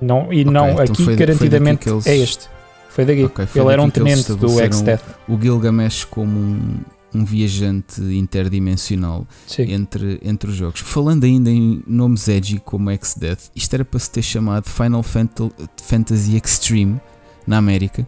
[0.00, 2.48] Não, e não, então aqui foi foi garantidamente eles- é este.
[2.90, 3.24] Foi daqui.
[3.24, 5.02] Ok, foi ele era um tenente do estabeleceram X-Death.
[5.28, 6.80] O Gilgamesh como um,
[7.14, 9.72] um viajante interdimensional Sim.
[9.72, 10.80] entre, entre os jogos.
[10.80, 16.36] Falando ainda em nomes edgy como X-Death, isto era para se ter chamado Final Fantasy
[16.36, 17.00] Extreme
[17.46, 18.06] na América.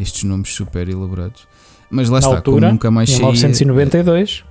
[0.00, 1.46] Estes nomes super elaborados.
[1.90, 4.44] Mas lá Na está, altura, como nunca mais Em saía- 1992.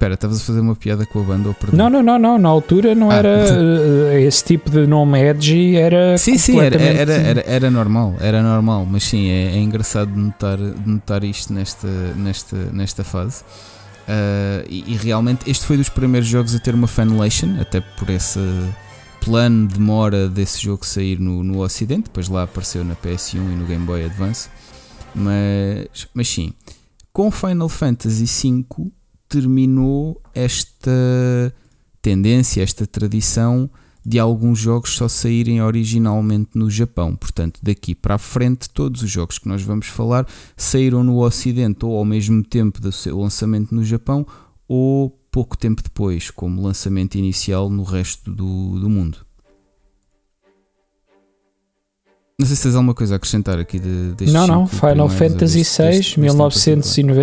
[0.00, 1.76] Espera, estavas a fazer uma piada com a banda ou perdão?
[1.76, 2.38] Não, não, não, não.
[2.38, 3.16] Na altura não Ah.
[3.16, 3.28] era
[4.14, 6.16] eh, esse tipo de nome edgy, era.
[6.16, 10.18] Sim, sim, era, era, era, era normal, era normal, mas sim, é, é engraçado de
[10.18, 11.86] notar, notar isto nesta,
[12.16, 13.44] nesta, nesta fase.
[14.08, 18.08] Ah, e, e realmente este foi dos primeiros jogos a ter uma fanlation, até por
[18.08, 18.40] esse
[19.20, 23.38] plano de demora desse jogo sair no, no Ocidente, depois lá apareceu na PS1 e
[23.38, 24.48] no Game Boy Advance.
[25.14, 26.54] Mas, mas sim,
[27.12, 28.64] com Final Fantasy V
[29.30, 31.54] terminou esta
[32.02, 33.70] tendência, esta tradição
[34.04, 37.14] de alguns jogos só saírem originalmente no Japão.
[37.14, 40.26] Portanto, daqui para a frente, todos os jogos que nós vamos falar
[40.56, 44.26] saíram no Ocidente ou ao mesmo tempo do seu lançamento no Japão
[44.66, 49.18] ou pouco tempo depois, como lançamento inicial no resto do, do mundo.
[52.40, 54.66] Não sei se tens alguma coisa a acrescentar aqui de, destes Não, não.
[54.66, 56.48] Final Fantasy deste- VI, deste- deste em particular.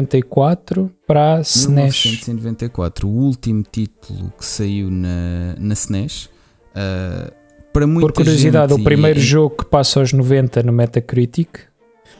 [0.03, 2.05] 1994 para SNES.
[2.05, 6.29] 1994, o último título que saiu na, na SNES.
[6.75, 7.31] ah,
[7.73, 11.49] para muita Por curiosidade, gente, o primeiro e- jogo que passa aos 90 no Metacritic.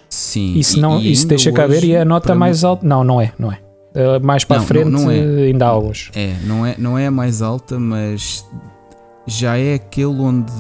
[0.10, 2.86] Sim, Isso, e- não, e isso deixa cá ver e é a nota mais alta.
[2.86, 3.60] Não, não é, não é.
[3.95, 5.19] Uh, mais para Não, a frente não- não é.
[5.19, 6.11] uh, ainda há alguns.
[6.15, 8.45] É, não é, não é a mais alta, mas
[9.27, 10.51] já é aquele onde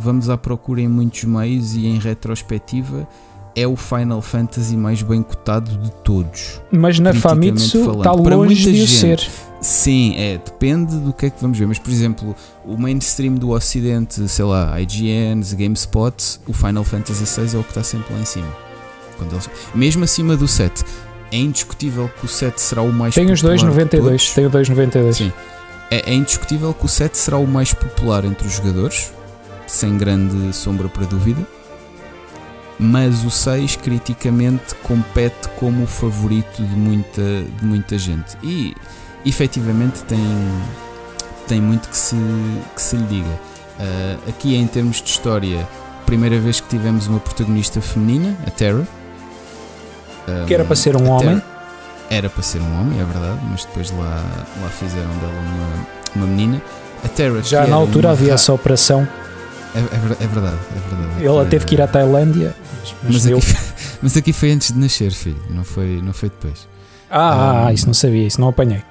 [0.00, 3.06] vamos à procura em muitos meios e em retrospectiva
[3.54, 6.60] é o Final Fantasy mais bem cotado de todos.
[6.70, 8.90] Mas na Famitsu está longe de gente.
[8.90, 9.28] ser.
[9.62, 13.50] Sim, é, depende do que é que vamos ver, mas por exemplo, o mainstream do
[13.50, 16.14] Ocidente, sei lá, IGNs, GameSpot,
[16.46, 18.48] o Final Fantasy VI é o que está sempre lá em cima.
[19.16, 20.84] Quando eles- mesmo acima do 7,
[21.32, 24.02] é indiscutível que o 7 será o mais Tem os popular de 2,92.
[24.04, 24.34] todos.
[24.34, 25.16] Tem o 2,92.
[25.16, 25.32] Sim.
[25.90, 29.12] É, é indiscutível que o 7 será o mais popular entre os jogadores,
[29.66, 31.46] sem grande sombra para dúvida.
[32.78, 38.36] mas o 6 criticamente compete como o favorito de muita, de muita gente.
[38.42, 38.74] E
[39.24, 40.18] efetivamente tem,
[41.48, 42.16] tem muito que se,
[42.74, 43.40] que se lhe diga.
[43.78, 45.66] Uh, aqui em termos de história,
[46.04, 48.86] primeira vez que tivemos uma protagonista feminina, a Terra.
[50.46, 51.42] que era para ser um homem.
[52.08, 54.24] Era para ser um homem, é verdade, mas depois lá,
[54.62, 56.62] lá fizeram dela uma, uma menina.
[57.04, 59.06] A Terra, Já na altura havia essa operação.
[59.74, 61.26] É, é, é, verdade, é verdade.
[61.26, 62.54] Ela teve que ir à Tailândia.
[63.02, 63.56] Mas, mas, aqui,
[64.02, 66.68] mas, aqui, foi antes de nascer, filho, não foi, não foi depois.
[67.10, 68.82] Ah, um, ah, isso não sabia, isso não apanhei.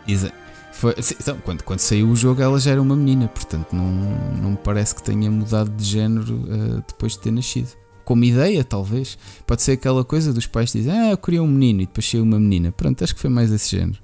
[0.71, 4.51] Foi, então, quando, quando saiu o jogo ela já era uma menina, portanto não, não
[4.51, 7.69] me parece que tenha mudado de género uh, depois de ter nascido.
[8.05, 9.17] Como ideia, talvez.
[9.45, 12.23] Pode ser aquela coisa dos pais dizem, ah, eu queria um menino e depois saiu
[12.23, 12.71] uma menina.
[12.71, 13.99] Pronto, acho que foi mais desse género.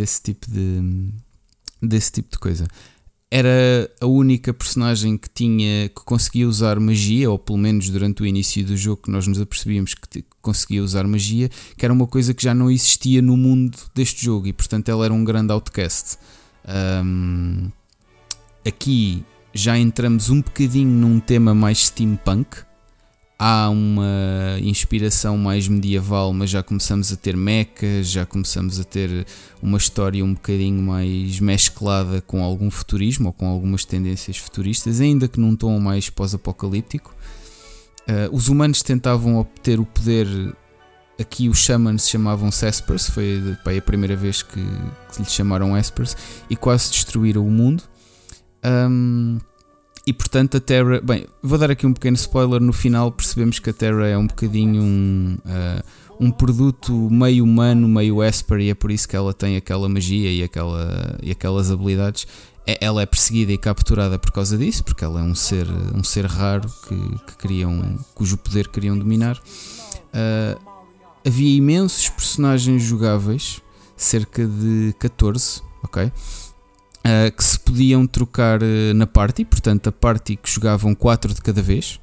[0.00, 1.12] Desse tipo de.
[1.82, 2.66] desse tipo de coisa
[3.30, 8.26] era a única personagem que tinha que conseguia usar magia, ou pelo menos durante o
[8.26, 12.32] início do jogo que nós nos apercebíamos que conseguia usar magia, que era uma coisa
[12.32, 16.18] que já não existia no mundo deste jogo e portanto ela era um grande outcast.
[17.04, 17.70] Um,
[18.66, 22.68] aqui já entramos um bocadinho num tema mais steampunk,
[23.38, 29.26] há uma inspiração mais medieval, mas já começamos a ter mechas, já começamos a ter
[29.62, 35.28] uma história um bocadinho mais mesclada com algum futurismo ou com algumas tendências futuristas, ainda
[35.28, 37.14] que num tom mais pós-apocalíptico.
[38.08, 40.26] Uh, os humanos tentavam obter o poder.
[41.20, 43.42] Aqui os shamans se chamavam Espers, foi
[43.76, 44.64] a primeira vez que,
[45.12, 46.16] que lhes chamaram Espers,
[46.48, 47.82] e quase destruíram o mundo.
[48.64, 49.38] Um,
[50.06, 51.00] e portanto a Terra.
[51.02, 52.60] Bem, vou dar aqui um pequeno spoiler.
[52.60, 55.84] No final percebemos que a Terra é um bocadinho um, uh,
[56.18, 60.32] um produto meio humano, meio Esper, e é por isso que ela tem aquela magia
[60.32, 62.26] e, aquela, e aquelas habilidades.
[62.66, 66.02] É, ela é perseguida e capturada por causa disso, porque ela é um ser, um
[66.02, 69.38] ser raro que, que queriam, cujo poder queriam dominar.
[69.38, 70.58] Uh,
[71.26, 73.60] havia imensos personagens jogáveis,
[73.96, 76.10] cerca de 14, ok?
[77.04, 81.40] Uh, que se podiam trocar uh, na party, portanto, a party que jogavam 4 de
[81.40, 82.00] cada vez,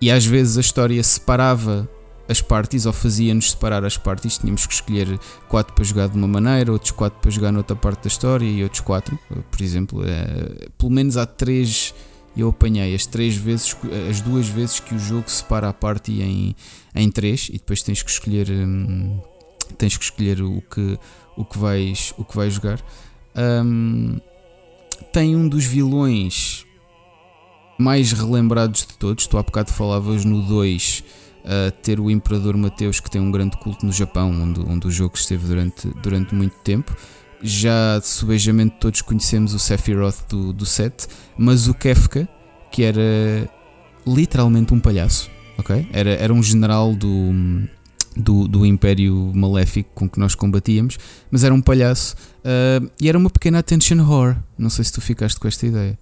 [0.00, 1.88] e às vezes a história separava
[2.28, 4.38] as parties ou fazia-nos separar as parties.
[4.38, 5.18] Tínhamos que escolher
[5.48, 8.62] 4 para jogar de uma maneira, outros 4 para jogar noutra parte da história e
[8.62, 9.18] outros 4,
[9.50, 10.00] por exemplo.
[10.00, 11.94] Uh, pelo menos há 3
[12.36, 13.76] eu apanhei as três vezes,
[14.08, 16.56] as duas vezes que o jogo separa a party em,
[16.94, 19.20] em três e depois tens que escolher hum,
[19.76, 20.98] tens que escolher o que,
[21.36, 22.82] o que vais o que vais jogar.
[23.36, 24.20] Um,
[25.12, 26.64] tem um dos vilões
[27.78, 29.26] mais relembrados de todos.
[29.26, 31.04] Tu há bocado falavas no 2
[31.44, 34.90] uh, ter o Imperador Mateus, que tem um grande culto no Japão, onde, onde o
[34.90, 36.96] jogo esteve durante, durante muito tempo.
[37.42, 42.28] Já subejamente todos conhecemos o Sephiroth do, do set, mas o Kefka,
[42.70, 43.50] que era
[44.06, 45.28] literalmente um palhaço,
[45.58, 45.88] ok?
[45.92, 47.32] Era, era um general do
[48.16, 50.98] do, do Império Maléfico com que nós combatíamos,
[51.30, 54.36] mas era um palhaço uh, e era uma pequena attention whore.
[54.58, 55.98] Não sei se tu ficaste com esta ideia.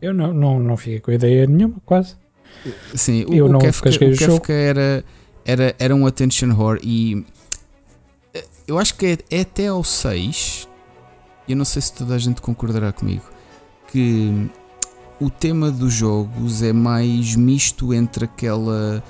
[0.00, 2.14] Eu não, não, não fiquei com ideia nenhuma, quase.
[2.94, 5.04] Sim, o, eu o não Kefka, o Kefka era,
[5.44, 7.24] era, era um attention whore e
[8.34, 10.68] eh, eu acho que é, é até ao 6.
[11.48, 13.24] Eu não sei se toda a gente concordará comigo
[13.90, 14.48] que
[15.20, 19.02] o tema dos jogos é mais misto entre aquela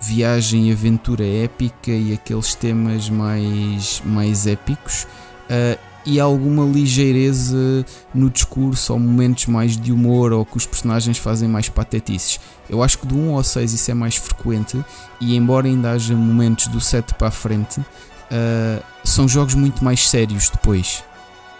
[0.00, 5.06] viagem aventura épica e aqueles temas mais, mais épicos
[5.50, 11.18] uh, e alguma ligeireza no discurso ou momentos mais de humor ou que os personagens
[11.18, 12.40] fazem mais patetices.
[12.68, 14.82] Eu acho que do 1 ao 6 isso é mais frequente
[15.20, 20.08] e embora ainda haja momentos do 7 para a frente, uh, são jogos muito mais
[20.08, 21.04] sérios depois.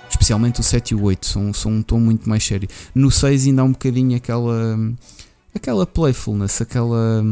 [0.09, 2.69] Especialmente o 7 e o 8 são, são um tom muito mais sério.
[2.95, 4.79] No 6 ainda há um bocadinho aquela
[5.55, 7.23] aquela playfulness, aquela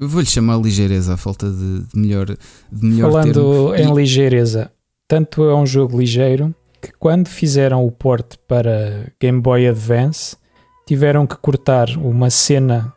[0.00, 2.36] Vou-lhe chamar ligeireza, a falta de, de melhor, de
[2.86, 3.92] melhor Falando termo.
[3.92, 4.70] em ligeireza,
[5.06, 10.36] tanto é um jogo ligeiro que quando fizeram o port para Game Boy Advance
[10.86, 12.92] tiveram que cortar uma cena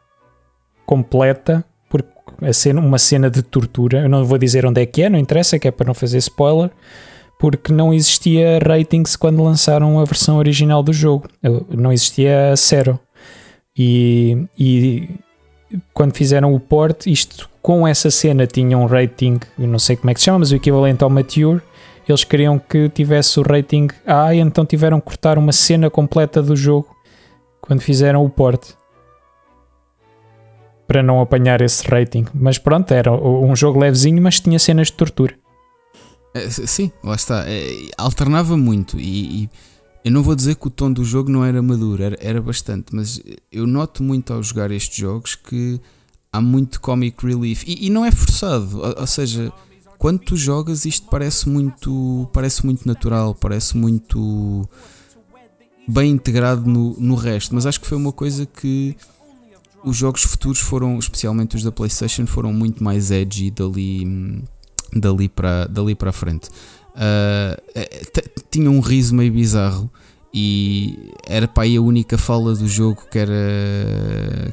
[0.85, 4.01] completa, porque cena, uma cena de tortura.
[4.01, 6.17] Eu não vou dizer onde é que é, não interessa, que é para não fazer
[6.19, 6.71] spoiler,
[7.39, 11.27] porque não existia ratings quando lançaram a versão original do jogo.
[11.75, 12.99] Não existia zero.
[13.75, 15.09] E, e
[15.93, 20.13] quando fizeram o port, isto com essa cena tinha um rating, não sei como é
[20.13, 21.61] que se chama, mas o equivalente ao Mature.
[22.07, 26.41] Eles queriam que tivesse o rating A, e então tiveram que cortar uma cena completa
[26.41, 26.93] do jogo
[27.61, 28.73] quando fizeram o port
[30.87, 32.25] para não apanhar esse rating.
[32.33, 35.35] Mas pronto, era um jogo levezinho, mas tinha cenas de tortura.
[36.33, 37.45] É, sim, lá está.
[37.47, 39.49] É, alternava muito e, e
[40.03, 42.95] eu não vou dizer que o tom do jogo não era maduro, era, era bastante,
[42.95, 43.21] mas
[43.51, 45.79] eu noto muito ao jogar estes jogos que
[46.31, 49.53] há muito comic relief e, e não é forçado, ou, ou, seja,
[49.97, 54.67] quando tu jogas isto parece muito, parece muito natural, parece muito
[55.87, 58.95] bem integrado no, no resto, mas acho que foi uma coisa que
[59.83, 64.43] os jogos futuros foram, especialmente os da PlayStation, foram muito mais edgy dali,
[64.93, 66.49] dali para dali para frente.
[66.95, 69.89] Uh, tinha um riso meio bizarro
[70.33, 73.33] e era para aí a única fala do jogo que era,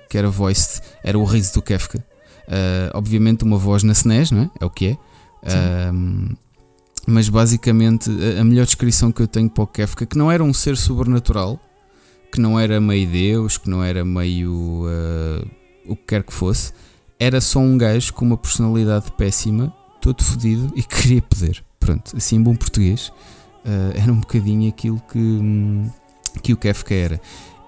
[0.09, 2.05] que era voiced, era o riso do Kefka.
[2.49, 4.51] Uh, obviamente uma voz na SNES, não é?
[4.61, 4.93] É o que é.
[4.93, 6.37] Uh,
[7.07, 10.53] mas basicamente a melhor descrição que eu tenho para o Kefka, que não era um
[10.53, 11.61] ser sobrenatural,
[12.33, 15.49] que não era meio Deus, que não era meio uh,
[15.87, 16.73] o que quer que fosse,
[17.19, 21.65] era só um gajo com uma personalidade péssima, todo fodido e queria poder.
[21.79, 23.09] Pronto, assim em bom português,
[23.65, 25.41] uh, era um bocadinho aquilo que,
[26.43, 27.21] que o Kefka era.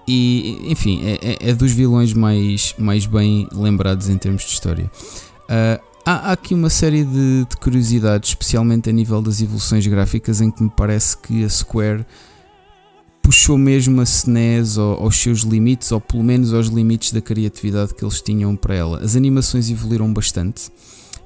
[0.07, 4.91] E, enfim, é, é, é, dos vilões mais, mais bem lembrados em termos de história.
[5.43, 10.41] Uh, há, há, aqui uma série de, de, curiosidades, especialmente a nível das evoluções gráficas,
[10.41, 12.05] em que me parece que a Square
[13.21, 18.03] puxou mesmo a SNES aos seus limites, ou pelo menos aos limites da criatividade que
[18.03, 18.99] eles tinham para ela.
[18.99, 20.69] As animações evoluíram bastante.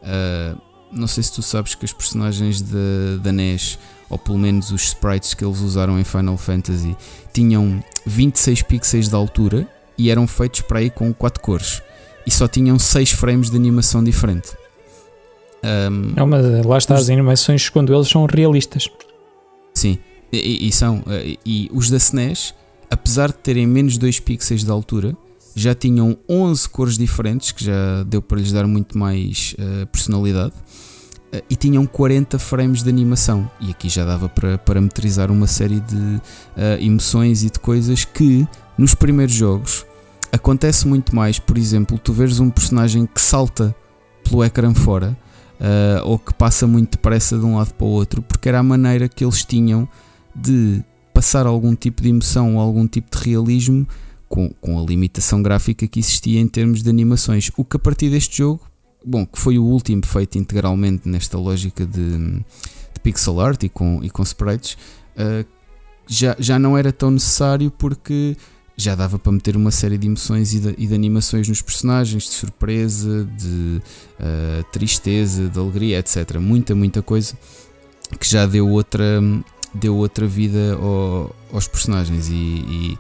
[0.04, 0.62] Uh,
[0.96, 3.78] não sei se tu sabes que as personagens da, da NES,
[4.10, 6.96] ou pelo menos os sprites que eles usaram em Final Fantasy,
[7.34, 9.68] tinham 26 pixels de altura
[9.98, 11.82] e eram feitos para aí com 4 cores.
[12.26, 14.56] E só tinham 6 frames de animação diferente.
[15.64, 17.02] Um, é uma, lá está, os...
[17.02, 18.88] as animações quando eles são realistas.
[19.74, 19.98] Sim,
[20.32, 21.04] e, e, são.
[21.08, 22.54] Eh, e os da SNES,
[22.90, 25.16] apesar de terem menos 2 pixels de altura,
[25.56, 30.54] já tinham 11 cores diferentes, que já deu para lhes dar muito mais uh, personalidade,
[31.34, 33.50] uh, e tinham 40 frames de animação.
[33.62, 36.22] E aqui já dava para parametrizar uma série de uh,
[36.82, 38.46] emoções e de coisas que
[38.78, 39.86] nos primeiros jogos
[40.30, 41.40] acontece muito mais.
[41.40, 43.74] Por exemplo, tu veres um personagem que salta
[44.30, 45.18] pelo ecrã fora.
[46.04, 49.08] ou que passa muito depressa de um lado para o outro, porque era a maneira
[49.08, 49.88] que eles tinham
[50.36, 50.84] de
[51.14, 53.88] passar algum tipo de emoção ou algum tipo de realismo
[54.28, 57.52] com, com a limitação gráfica que existia em termos de animações.
[57.58, 58.62] O que a partir deste jogo,
[59.06, 64.04] bom, que foi o último feito integralmente nesta lógica de, de pixel art e com,
[64.04, 64.78] e com sprites,
[65.18, 65.46] uh,
[66.08, 68.36] já, já não era tão necessário porque
[68.78, 72.24] já dava para meter uma série de emoções e de, e de animações nos personagens,
[72.24, 73.82] de surpresa, de
[74.20, 76.38] uh, tristeza, de alegria, etc.
[76.40, 77.38] Muita, muita coisa
[78.20, 79.22] que já deu outra,
[79.74, 83.00] deu outra vida ao, aos personagens e, e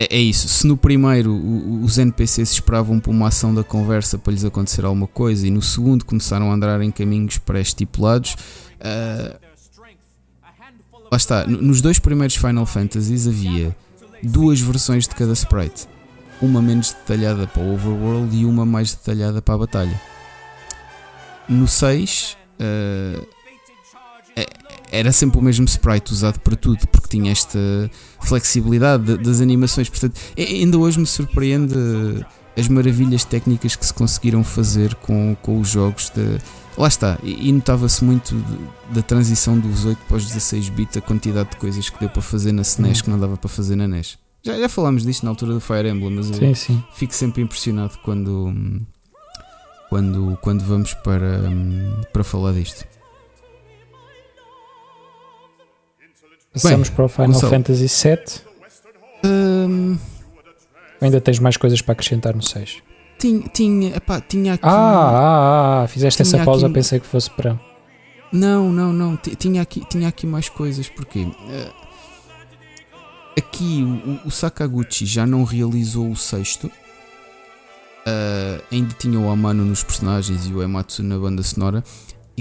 [0.00, 0.48] é, é isso.
[0.48, 1.30] Se no primeiro
[1.84, 5.60] os NPCs esperavam por uma ação da conversa para lhes acontecer alguma coisa e no
[5.60, 8.34] segundo começaram a andar em caminhos pré-estipulados,
[8.80, 9.38] uh,
[11.12, 11.46] lá está.
[11.46, 13.76] Nos dois primeiros Final Fantasies havia
[14.22, 15.86] duas versões de cada sprite.
[16.40, 20.00] Uma menos detalhada para o overworld e uma mais detalhada para a batalha.
[21.46, 23.26] No 6, uh,
[24.90, 27.58] era sempre o mesmo sprite usado para tudo, porque tinha esta
[28.22, 29.88] flexibilidade das animações.
[29.88, 31.74] Portanto, ainda hoje me surpreende
[32.56, 36.10] as maravilhas técnicas que se conseguiram fazer com, com os jogos.
[36.10, 36.38] De,
[36.76, 41.00] lá está, e, notava-se muito de, da transição dos 8 para os 16 bits, a
[41.00, 43.04] quantidade de coisas que deu para fazer na SNES hum.
[43.04, 44.18] que não dava para fazer na NES.
[44.42, 46.84] Já, já falámos disto na altura do Fire Emblem, mas sim, sim.
[46.94, 48.52] fico sempre impressionado quando,
[49.90, 51.42] quando, quando vamos para,
[52.12, 52.89] para falar disto.
[56.52, 57.52] Passamos Bem, para o Final Gonçalo.
[57.52, 58.40] Fantasy VII.
[59.24, 59.98] Hum...
[61.00, 62.82] Ainda tens mais coisas para acrescentar no 6?
[63.18, 64.64] Tinha, tinha, epá, tinha aqui.
[64.64, 66.74] Ah, ah, ah fizeste essa pausa, aqui...
[66.74, 67.58] pensei que fosse para.
[68.32, 69.16] Não, não, não.
[69.16, 71.74] Tinha aqui, tinha aqui mais coisas, porque uh,
[73.36, 73.82] aqui
[74.24, 76.66] o, o, Sakaguchi já não realizou o sexto.
[76.66, 81.84] Uh, ainda tinha o Amano nos personagens e o Ematsu na banda sonora.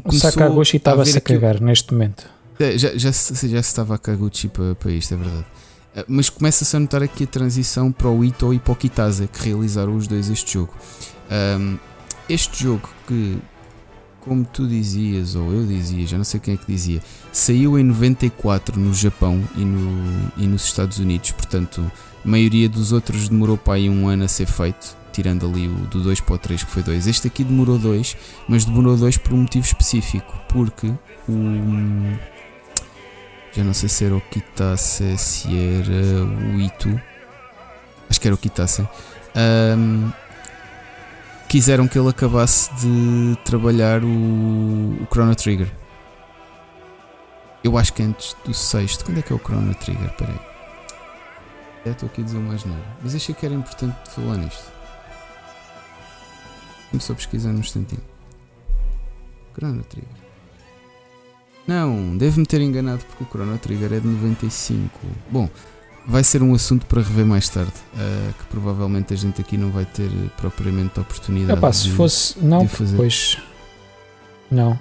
[0.05, 2.29] O Sakaguchi estava-se a, a cagar neste momento.
[2.59, 5.45] É, já, já, já, se estava a Kaguchi para, para isto, é verdade.
[5.95, 9.29] Eh, mas começa-se a notar aqui a transição para o Ito e para o Kitase,
[9.29, 10.73] que realizaram os dois este jogo.
[11.31, 11.77] Um,
[12.27, 13.37] este jogo que,
[14.19, 17.83] como tu dizias, ou eu dizia, já não sei quem é que dizia, saiu em
[17.83, 21.89] 94 no Japão e, no, e nos Estados Unidos, portanto,
[22.25, 25.75] a maioria dos outros demorou para aí um ano a ser feito, tirando ali o
[25.87, 27.07] do 2 para o 3 que foi 2.
[27.07, 28.17] Este aqui demorou 2,
[28.49, 30.87] mas demorou 2 por um motivo específico, porque
[31.25, 32.38] o
[33.53, 36.99] já não sei se era o Kitase, se era o Itu.
[38.09, 38.87] Acho que era o Kitase.
[39.35, 40.11] Um,
[41.47, 45.71] quiseram que ele acabasse de trabalhar o, o Chrono Trigger.
[47.63, 49.03] Eu acho que antes do sexto.
[49.03, 50.13] Quando é que é o Chrono Trigger?
[50.15, 50.39] Peraí.
[51.85, 52.83] Já estou aqui a dizer uma asneira.
[53.01, 54.71] Mas achei que era importante falar nisto.
[56.91, 58.01] Vamos só pesquisar num instantinho.
[59.53, 60.18] Chrono Trigger.
[61.69, 64.89] Não, devo-me ter enganado porque o Chrono Trigger é de 95.
[65.29, 65.47] Bom,
[66.07, 67.71] vai ser um assunto para rever mais tarde.
[67.93, 71.91] Uh, que provavelmente a gente aqui não vai ter propriamente a oportunidade Epá, se de,
[71.91, 72.39] fosse.
[72.39, 72.97] Não, de fazer.
[72.97, 73.37] pois.
[74.49, 74.79] Não.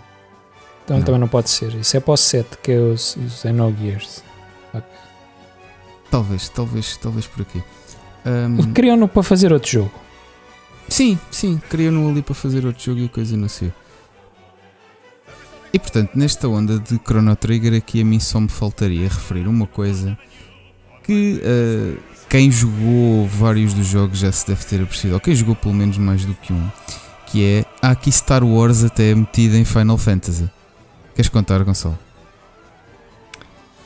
[0.82, 1.04] Então Não.
[1.04, 1.74] também não pode ser.
[1.74, 4.24] Isso é para o 7, que é os, os Xenogears.
[6.10, 7.62] Talvez, talvez, talvez por aqui.
[8.24, 9.92] Um, Criam-no para fazer outro jogo.
[10.88, 13.70] Sim, sim, criam-no ali para fazer outro jogo e a coisa não sei.
[15.72, 19.66] E portanto, nesta onda de Chrono Trigger, aqui a mim só me faltaria referir uma
[19.66, 20.16] coisa
[21.04, 25.54] que uh, quem jogou vários dos jogos já se deve ter apercebido, ou quem jogou
[25.54, 26.68] pelo menos mais do que um,
[27.26, 30.48] que é há aqui Star Wars até metida em Final Fantasy.
[31.14, 31.98] Queres contar, Gonçalo?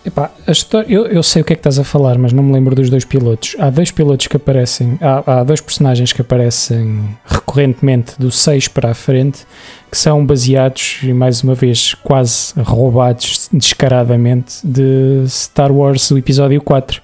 [0.05, 2.53] Epá, história, eu, eu sei o que é que estás a falar, mas não me
[2.53, 3.55] lembro dos dois pilotos.
[3.59, 8.91] Há dois pilotos que aparecem, há, há dois personagens que aparecem recorrentemente do 6 para
[8.91, 9.47] a frente,
[9.89, 16.61] que são baseados, e mais uma vez, quase roubados descaradamente, de Star Wars, o episódio
[16.61, 17.01] 4.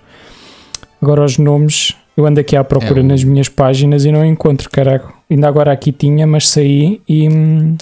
[1.01, 4.25] Agora os nomes, eu ando aqui à procura É o- nas minhas páginas e não
[4.25, 5.09] encontro, caraca.
[5.31, 7.77] Ainda agora aqui tinha, mas saí e, hum,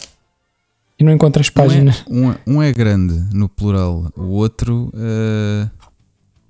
[0.99, 2.03] e não encontro as páginas.
[2.09, 4.91] Um é, um é grande no plural, o outro.
[4.95, 5.71] uh,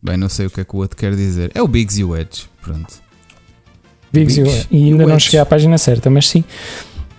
[0.02, 1.50] bem, não sei o que é que o outro quer dizer.
[1.54, 2.44] É o Biggs e o Edge.
[2.62, 2.94] Pronto.
[4.12, 5.24] Biggs e o- Biggs e ainda não Edge.
[5.26, 6.44] cheguei à página certa, mas sim.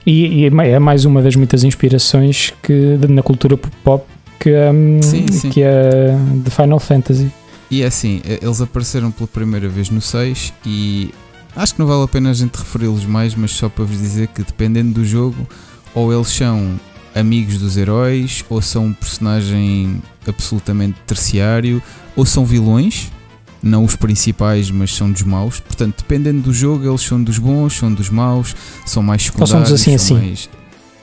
[0.05, 4.05] E, e é mais uma das muitas inspirações que na cultura pop
[4.39, 5.49] que, hum, Sim, sim.
[5.49, 7.29] que é de Final Fantasy.
[7.69, 11.13] E é assim, eles apareceram pela primeira vez no 6 e
[11.53, 14.27] acho que não vale a pena a gente referi-los mais, mas só para vos dizer
[14.29, 15.45] que dependendo do jogo,
[15.93, 16.79] ou eles são
[17.19, 21.81] amigos dos heróis, ou são um personagem absolutamente terciário,
[22.15, 23.11] ou são vilões,
[23.61, 25.59] não os principais, mas são dos maus.
[25.59, 29.51] Portanto, dependendo do jogo, eles são dos bons, são dos maus, são mais secundários.
[29.73, 30.27] assim, são assim.
[30.27, 30.49] mais-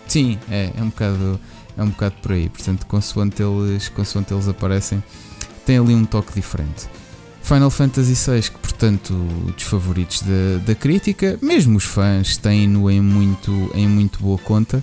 [0.06, 1.40] Sim, é, é um bocado
[1.76, 2.48] é um bocado por aí.
[2.48, 5.02] Portanto, consoante eles, consoante eles aparecem,
[5.66, 6.86] tem ali um toque diferente.
[7.42, 9.12] Final Fantasy VI, que portanto,
[9.54, 14.82] dos favoritos da, da crítica, mesmo os fãs têm-no em muito, em muito boa conta.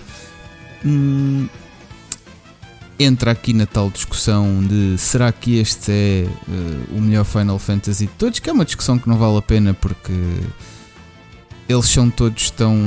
[0.85, 1.47] Hum,
[2.99, 6.29] entra aqui na tal discussão de será que este é eh,
[6.91, 8.39] o melhor Final Fantasy de todos?
[8.39, 10.13] Que é uma discussão que não vale a pena porque
[11.67, 12.77] eles são todos tão.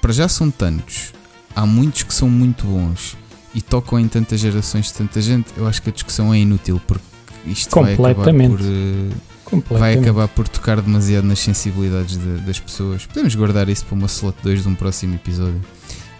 [0.00, 1.12] Para já são tantos.
[1.54, 3.16] Há muitos que são muito bons
[3.54, 5.46] e tocam em tantas gerações de tanta gente.
[5.56, 7.02] Eu acho que a discussão é inútil porque
[7.46, 8.50] isto vai acabar Completamente.
[8.56, 8.60] por.
[8.60, 9.98] eh, vai Completamente.
[10.00, 13.06] acabar por tocar demasiado nas sensibilidades de- das pessoas.
[13.06, 15.60] Podemos guardar isso para uma slot 2 de um próximo episódio,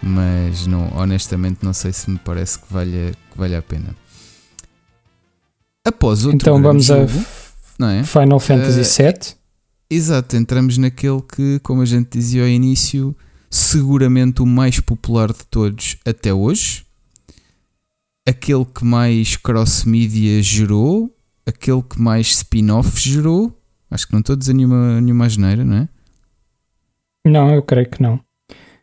[0.02, 3.94] mas não, honestamente não sei se me parece que valha, que valha a pena.
[5.84, 7.24] Após outro Então vamos a jogo,
[7.78, 8.02] não é?
[8.04, 9.34] Final Fantasy Eh, VII.
[9.88, 13.14] Exato, entramos naquele que, como a gente dizia ao início,
[13.48, 16.84] seguramente o mais popular de todos até hoje,
[18.28, 21.14] aquele que mais cross-media gerou,
[21.46, 23.56] aquele que mais spin-off gerou.
[23.88, 25.88] Acho que não estou a dizer nenhuma, nenhuma asneira, não é?
[27.24, 28.20] Não, eu creio que não.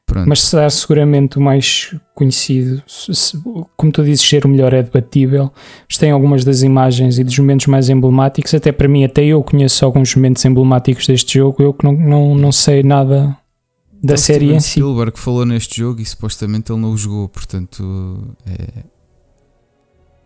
[0.06, 0.28] Pronto.
[0.28, 2.84] Mas será seguramente o mais conhecido.
[2.86, 3.44] Se- se-
[3.78, 5.52] Como tu dizes, ser o melhor é debatível.
[5.90, 8.54] Mas tem algumas das imagens e dos momentos mais emblemáticos.
[8.54, 11.64] Até para mim, até eu conheço alguns momentos emblemáticos deste jogo.
[11.64, 13.28] Eu que não, não, não sei nada
[13.92, 14.70] da Então, série Steven em si.
[14.72, 18.84] Spielberg falou neste jogo e supostamente ele não o jogou, portanto é,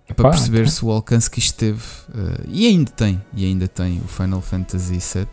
[0.09, 1.81] é para Pá, perceber-se o alcance que isto teve.
[2.15, 5.27] eh, e ainda tem, e ainda tem o Final Fantasy VII,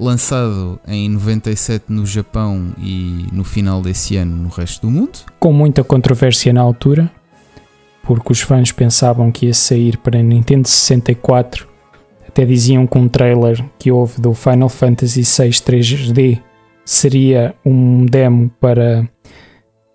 [0.00, 5.18] lançado em 97 no Japão e no final desse ano no resto do mundo.
[5.38, 7.10] com muita controvérsia na altura,
[8.02, 11.68] porque os fãs pensavam que ia sair para Nintendo 64.
[12.26, 16.40] Até diziam que um trailer que houve do Final Fantasy VI 3D
[16.84, 19.08] seria um demo para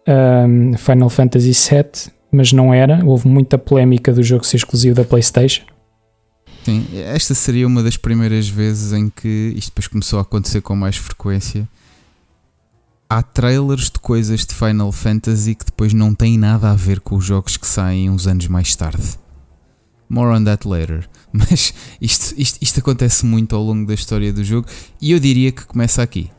[0.07, 3.03] ahm, Final Fantasy VII, mas não era.
[3.05, 5.63] Houve muita polémica do jogo ser exclusivo da PlayStation.
[6.65, 10.75] Sim, esta seria uma das primeiras vezes em que isto depois começou a acontecer com
[10.75, 11.69] mais frequência.
[13.07, 17.17] Há trailers de coisas de Final Fantasy que depois não têm nada a ver com
[17.17, 19.15] os jogos que saem uns anos mais tarde.
[20.09, 21.07] More on that later.
[21.31, 21.71] Mas
[22.01, 24.67] isto, isto, isto acontece muito ao longo da história do jogo
[24.99, 26.31] e eu diria que começa aqui.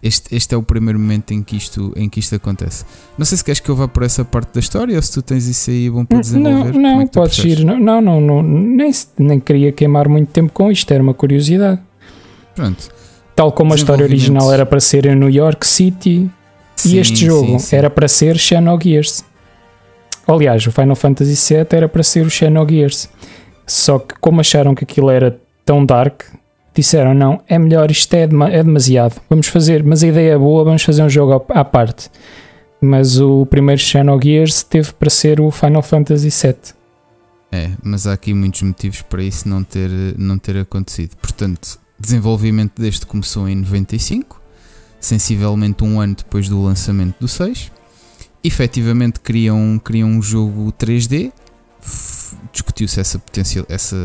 [0.00, 2.84] Este, este é o primeiro momento em que, isto, em que isto acontece.
[3.16, 5.22] Não sei se queres que eu vá por essa parte da história ou se tu
[5.22, 6.56] tens isso aí bom para desenvolver.
[6.56, 7.64] Não, Como não é podes ir.
[7.64, 11.80] Não, não, não, não, nem, nem queria queimar muito tempo com isto, era uma curiosidade.
[12.54, 12.90] Pronto.
[13.34, 16.30] Tal como a história original era para ser em New York City
[16.84, 17.76] e Sim, este jogo sim, sim.
[17.76, 19.24] era para ser Xenogears.
[20.26, 23.08] Aliás, o Final Fantasy VII era para ser o Xenogears.
[23.66, 26.22] Só que, como acharam que aquilo era tão dark,
[26.80, 29.20] disseram: não, é melhor, isto é, é demasiado.
[29.28, 32.10] Vamos fazer, mas a ideia é boa, vamos fazer um jogo à parte.
[32.80, 36.78] Mas o primeiro Xenogears teve para ser o Final Fantasy VII.
[37.50, 41.16] É, mas há aqui muitos motivos para isso não ter, não ter acontecido.
[41.16, 44.40] Portanto, desenvolvimento deste começou em 95,
[45.00, 47.72] sensivelmente um ano depois do lançamento do 6.
[48.44, 51.32] Efetivamente criam, criam um jogo 3D.
[52.52, 53.96] Discutiu-se essa, potencial, essa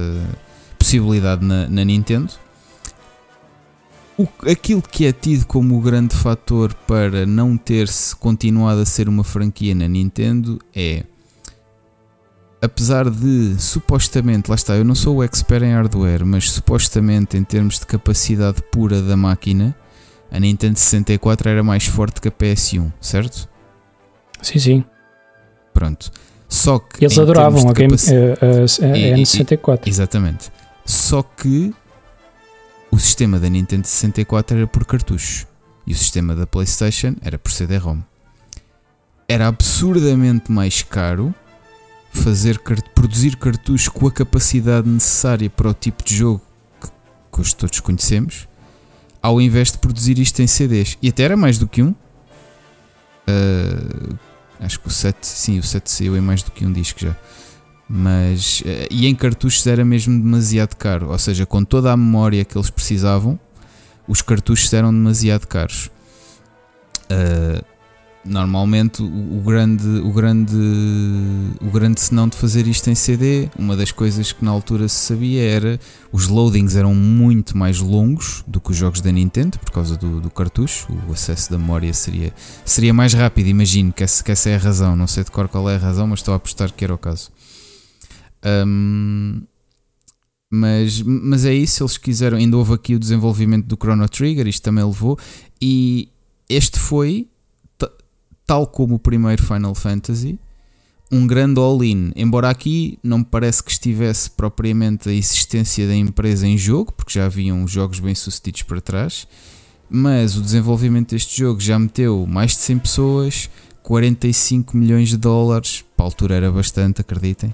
[0.79, 2.33] possibilidade na, na Nintendo.
[4.17, 9.09] O, aquilo que é tido como o grande fator para não ter-se continuado a ser
[9.09, 11.03] uma franquia na Nintendo é
[12.63, 17.43] apesar de supostamente, lá está, eu não sou o expert em hardware, mas supostamente em
[17.43, 19.75] termos de capacidade pura da máquina,
[20.31, 23.49] a Nintendo 64 era mais forte que a PS1, certo?
[24.41, 24.85] Sim, sim.
[25.73, 26.09] Pronto.
[26.47, 29.87] Só que eles adoravam a, Game, a, a, a N64.
[29.87, 30.49] Exatamente.
[30.85, 31.73] Só que
[32.93, 35.47] o sistema da Nintendo 64 era por cartucho
[35.87, 38.03] e o sistema da PlayStation era por CD-ROM.
[39.27, 41.33] Era absurdamente mais caro
[42.11, 42.61] fazer
[42.93, 46.39] produzir cartuchos com a capacidade necessária para o tipo de jogo
[46.79, 46.87] que,
[47.31, 48.47] que hoje todos conhecemos,
[49.23, 50.95] ao invés de produzir isto em CDs.
[51.01, 51.95] E até era mais do que um.
[53.27, 54.15] Uh,
[54.59, 57.17] acho que o 7, sim, o 7 saiu em mais do que um disco já.
[57.87, 61.09] Mas, uh, e em cartuchos era mesmo demasiado caro.
[61.11, 63.39] Ou seja, com toda a memória que eles precisavam,
[64.07, 65.89] os cartuchos eram demasiado caros.
[67.05, 67.73] Uh,
[68.25, 70.55] normalmente o, grande o grande
[71.61, 74.95] o grande senão de fazer isto em CD uma das coisas que na altura se
[74.95, 75.79] sabia era
[76.11, 80.21] os loadings eram muito mais longos do que os jogos da Nintendo por causa do,
[80.21, 82.33] do cartucho o acesso da memória seria
[82.63, 85.49] seria mais rápido imagino que essa, que essa é a razão não sei de cor
[85.49, 87.29] qual é a razão mas estou a apostar que era o caso
[88.45, 89.41] um,
[90.51, 94.63] mas, mas é isso, eles quiseram, ainda houve aqui o desenvolvimento do Chrono Trigger, isto
[94.63, 95.17] também levou,
[95.61, 96.09] e
[96.49, 97.27] este foi
[98.45, 100.37] tal como o primeiro Final Fantasy,
[101.11, 102.11] um grande all-in.
[102.15, 107.13] Embora aqui não me parece que estivesse propriamente a existência da empresa em jogo, porque
[107.13, 109.27] já haviam jogos bem sucedidos para trás,
[109.89, 113.49] mas o desenvolvimento deste jogo já meteu mais de 100 pessoas,
[113.83, 117.53] 45 milhões de dólares, para a altura era bastante, acreditem.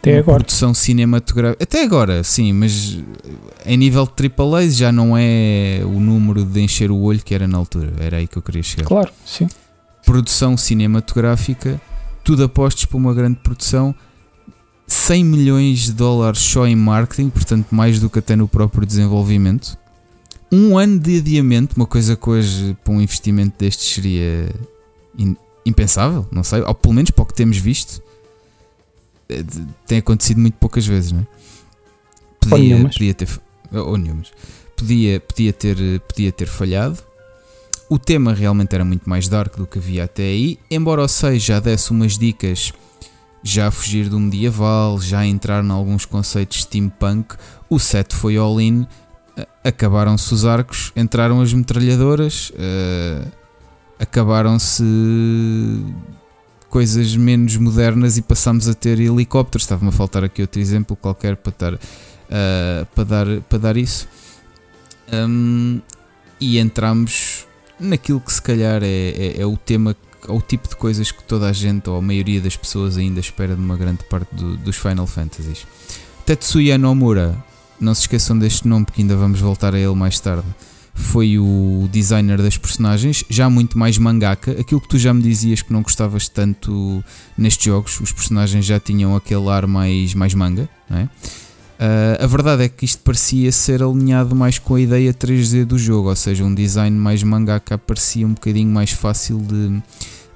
[0.00, 0.38] Até agora.
[0.38, 1.62] Produção cinematográfica.
[1.62, 2.98] Até agora, sim, mas
[3.66, 7.46] em nível de AAA já não é o número de encher o olho que era
[7.46, 7.92] na altura.
[8.00, 8.86] Era aí que eu queria chegar.
[8.86, 9.46] Claro, sim
[10.04, 11.80] produção cinematográfica,
[12.24, 13.94] tudo apostos para uma grande produção,
[14.86, 19.78] 100 milhões de dólares só em marketing, portanto, mais do que até no próprio desenvolvimento.
[20.50, 24.48] Um ano de adiamento, uma coisa que hoje para um investimento destes seria
[25.64, 28.02] impensável, não sei, ou pelo menos para o que temos visto,
[29.86, 31.26] tem acontecido muito poucas vezes, não é?
[32.48, 33.28] Podia, podia ter
[33.72, 34.32] ou nenhumas.
[34.76, 36.98] Podia, podia, ter, podia ter falhado,
[37.90, 41.42] o tema realmente era muito mais dark do que havia até aí, embora o 6
[41.42, 42.72] já desse umas dicas
[43.42, 47.34] já a fugir do medieval, já a entrar em alguns conceitos steampunk,
[47.68, 48.86] o 7 foi all-in,
[49.64, 53.28] acabaram-se os arcos, entraram as metralhadoras, uh,
[53.98, 54.84] acabaram-se
[56.70, 59.64] coisas menos modernas e passámos a ter helicópteros.
[59.64, 64.08] Estava-me a faltar aqui outro exemplo qualquer para, dar, uh, para, dar, para dar isso.
[65.12, 65.80] Um,
[66.40, 67.46] e entramos
[67.78, 69.96] naquilo que se calhar é, é, é o tema
[70.28, 73.20] ou o tipo de coisas que toda a gente ou a maioria das pessoas ainda
[73.20, 75.66] espera de uma grande parte do, dos Final Fantasies.
[76.24, 77.42] Tetsuya Nomura,
[77.80, 80.46] não se esqueçam deste nome porque ainda vamos voltar a ele mais tarde.
[81.00, 84.52] Foi o designer das personagens, já muito mais mangaka.
[84.52, 87.02] Aquilo que tu já me dizias que não gostavas tanto
[87.36, 91.02] nestes jogos, os personagens já tinham aquele ar mais, mais manga, não é?
[91.80, 95.78] Uh, a verdade é que isto parecia ser alinhado mais com a ideia 3D do
[95.78, 99.82] jogo, ou seja, um design mais mangaka parecia um bocadinho mais fácil de,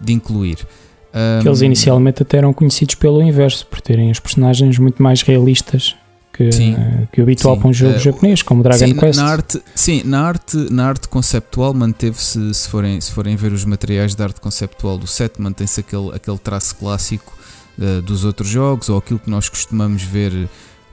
[0.00, 0.66] de incluir.
[1.14, 5.20] Um, que eles inicialmente até eram conhecidos pelo inverso, por terem os personagens muito mais
[5.20, 5.94] realistas
[6.34, 6.76] que, sim,
[7.12, 7.60] que o habitual sim.
[7.60, 9.18] para um jogo uh, japonês, como Dragon sim, Quest.
[9.18, 13.64] Na arte, sim, na arte, na arte conceptual manteve-se, se forem, se forem ver os
[13.64, 17.32] materiais de arte conceptual do set, mantém-se aquele, aquele traço clássico
[17.78, 20.48] uh, dos outros jogos, ou aquilo que nós costumamos ver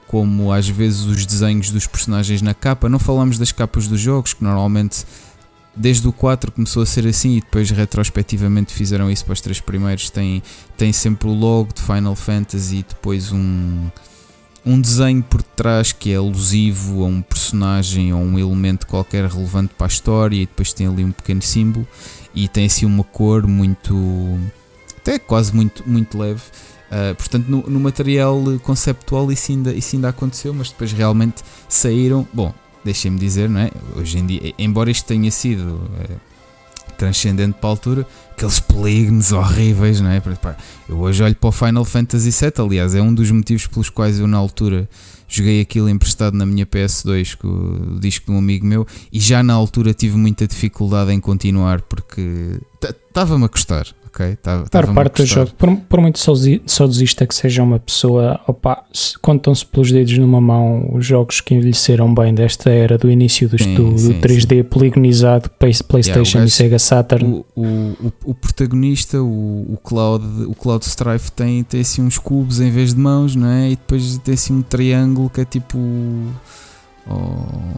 [0.06, 2.88] como às vezes os desenhos dos personagens na capa.
[2.88, 5.04] Não falamos das capas dos jogos, que normalmente
[5.74, 9.60] desde o 4 começou a ser assim e depois retrospectivamente fizeram isso para os três
[9.60, 10.08] primeiros.
[10.08, 10.40] Tem,
[10.76, 13.88] tem sempre o logo de Final Fantasy e depois um,
[14.64, 19.74] um desenho por trás que é alusivo a um personagem ou um elemento qualquer relevante
[19.74, 21.86] para a história e depois tem ali um pequeno símbolo
[22.34, 24.38] e tem assim uma cor muito
[24.98, 26.42] até quase muito, muito leve.
[26.90, 32.28] Uh, portanto, no, no, material conceptual isso ainda, isso ainda aconteceu, mas depois realmente saíram.
[32.32, 33.70] Bom, deixem-me dizer, não é?
[33.96, 36.16] Hoje em dia, embora isto tenha sido é,
[37.02, 40.22] transcendente para a altura, aqueles polígonos horríveis, não é?
[40.88, 44.20] Eu hoje olho para o Final Fantasy VII, aliás, é um dos motivos pelos quais
[44.20, 44.88] eu na altura
[45.26, 49.42] joguei aquilo emprestado na minha PS2 com o disco de um amigo meu e já
[49.42, 54.36] na altura tive muita dificuldade em continuar porque estava-me a custar ok?
[54.36, 58.84] Tá, Estar parte do jogo, por, por muito saudosista que seja uma pessoa, opa,
[59.22, 63.60] contam-se pelos dedos numa mão os jogos que envelheceram bem desta era do início do,
[63.60, 64.62] sim, do, sim, do 3D sim.
[64.64, 67.44] poligonizado, PlayStation yeah, e Sega Saturn.
[67.56, 72.60] O, o, o, protagonista, o, o, Cloud, o Cloud Strife, tem, tem assim uns cubos
[72.60, 73.70] em vez de mãos, não é?
[73.70, 75.78] E depois tem assim um triângulo que é tipo.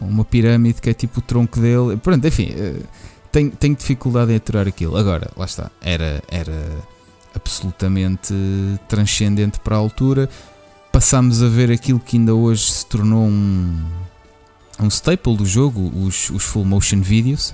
[0.01, 1.97] uma pirâmide que é tipo o tronco dele.
[1.97, 2.51] Pronto, enfim.
[2.51, 2.83] Uh,
[3.35, 4.95] tenho, tenho dificuldade em aturar aquilo.
[4.95, 6.71] Agora, lá está, era, era
[7.35, 8.33] absolutamente
[8.87, 10.29] transcendente para a altura.
[10.89, 13.85] Passámos a ver aquilo que ainda hoje se tornou um,
[14.79, 17.53] um staple do jogo, os, os full motion videos.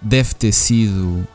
[0.00, 1.28] Deve ter sido.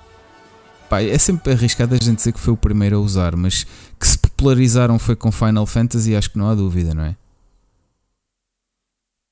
[0.90, 3.68] Pá, é sempre arriscado a gente dizer que foi o primeiro a usar, mas
[4.00, 7.16] que se popularizaram foi com Final Fantasy, acho que não há dúvida, não é?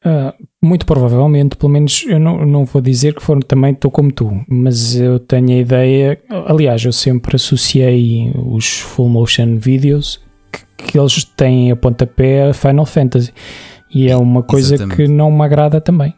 [0.06, 4.12] Uh, muito provavelmente, pelo menos eu não, não vou dizer que foram também estou como
[4.12, 10.20] tu, mas eu tenho a ideia, aliás, eu sempre associei os full motion videos
[10.52, 13.32] que, que eles têm a pontapé a Final Fantasy
[13.96, 14.98] e é uma coisa Exatamente.
[14.98, 16.14] que não me agrada também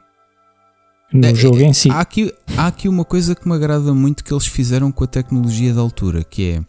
[1.14, 1.90] no é, jogo é, em si.
[1.90, 5.08] Há aqui, há aqui uma coisa que me agrada muito que eles fizeram com a
[5.08, 6.62] tecnologia da altura, que é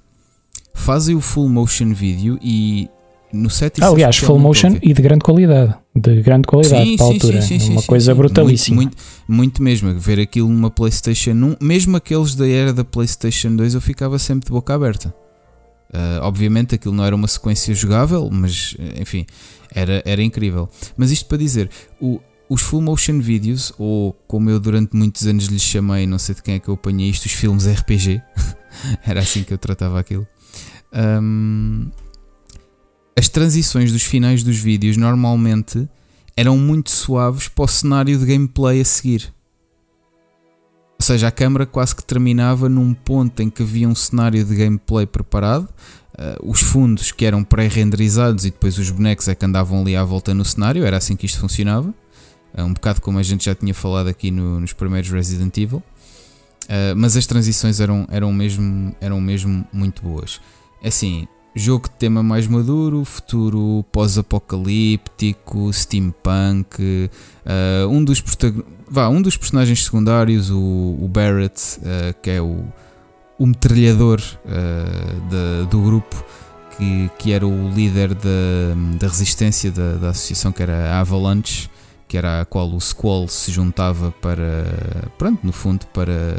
[0.75, 2.89] fazem o full motion video e
[3.32, 5.74] no set Aliás, full motion e de grande qualidade.
[5.94, 7.43] De grande qualidade sim, para a altura.
[7.43, 8.77] Sim, sim, uma coisa brutalíssima.
[8.77, 8.97] Muito,
[9.28, 9.98] muito, muito, mesmo.
[9.98, 14.47] Ver aquilo numa PlayStation 1, mesmo aqueles da era da PlayStation 2, eu ficava sempre
[14.47, 15.15] de boca aberta.
[15.89, 19.24] Uh, obviamente aquilo não era uma sequência jogável, mas enfim,
[19.73, 20.69] era, era incrível.
[20.97, 21.70] Mas isto para dizer,
[22.01, 26.35] o, os full motion videos, ou como eu durante muitos anos lhes chamei, não sei
[26.35, 28.20] de quem é que eu apanhei isto, os filmes RPG,
[29.07, 30.27] era assim que eu tratava aquilo.
[30.93, 31.90] Um,
[33.19, 35.89] as transições dos finais dos vídeos normalmente
[36.37, 39.35] eram muito suaves para o cenário de gameplay a seguir.
[40.99, 44.55] Ou seja, a câmera quase que terminava num ponto em que havia um cenário de
[44.55, 49.81] gameplay preparado, uh, os fundos que eram pré-renderizados e depois os bonecos é que andavam
[49.81, 51.89] ali à volta no cenário, era assim que isto funcionava.
[52.57, 55.83] Uh, um bocado como a gente já tinha falado aqui no, nos primeiros Resident Evil.
[56.65, 60.41] Uh, mas as transições eram, eram, mesmo, eram mesmo muito boas.
[60.83, 67.11] É assim, jogo de tema mais maduro, futuro pós-apocalíptico, steampunk.
[67.45, 68.23] Uh, um, dos
[68.89, 72.62] vá, um dos personagens secundários, o, o Barrett, uh, que é o,
[73.39, 76.23] o metralhador uh, do grupo,
[76.77, 81.70] que, que era o líder da, da resistência da, da associação, que era a Avalanche,
[82.07, 86.37] que era a qual o Squall se juntava para, pronto, no fundo, para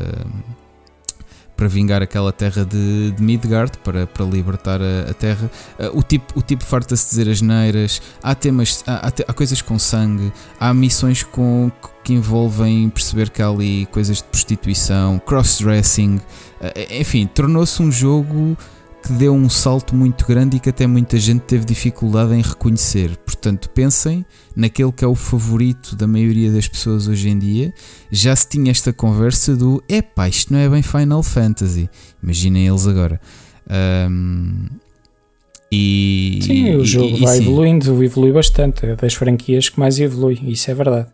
[1.57, 5.49] para vingar aquela terra de, de Midgard, para, para libertar a, a terra.
[5.79, 9.59] Uh, o tipo, o tipo farta-se dizer as neiras, há temas, há, há, há, coisas
[9.59, 11.71] com sangue, há missões com,
[12.03, 16.17] que envolvem perceber que há ali coisas de prostituição, cross-dressing,
[16.61, 18.55] uh, enfim, tornou-se um jogo
[19.07, 23.15] que deu um salto muito grande e que até muita gente teve dificuldade em reconhecer.
[23.17, 27.73] Portanto, pensem naquele que é o favorito da maioria das pessoas hoje em dia.
[28.11, 31.89] Já se tinha esta conversa do epá, isto não é bem Final Fantasy.
[32.21, 33.21] Imaginem eles agora.
[34.09, 34.65] Um,
[35.71, 38.85] e, sim, o jogo e, vai e, evoluindo, evolui bastante.
[38.85, 41.07] É das franquias que mais evolui, isso é verdade.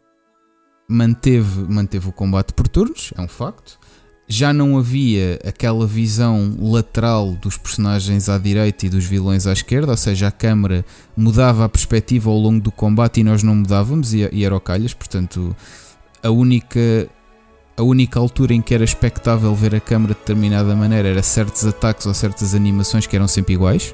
[0.88, 3.78] Manteve, manteve o combate por turnos, é um facto
[4.34, 9.92] já não havia aquela visão lateral dos personagens à direita e dos vilões à esquerda,
[9.92, 10.84] ou seja, a câmera
[11.16, 14.60] mudava a perspectiva ao longo do combate e nós não mudávamos, e, e era o
[14.60, 15.56] calhas, portanto,
[16.24, 17.08] a única,
[17.78, 21.64] a única altura em que era expectável ver a câmera de determinada maneira era certos
[21.64, 23.94] ataques ou certas animações que eram sempre iguais.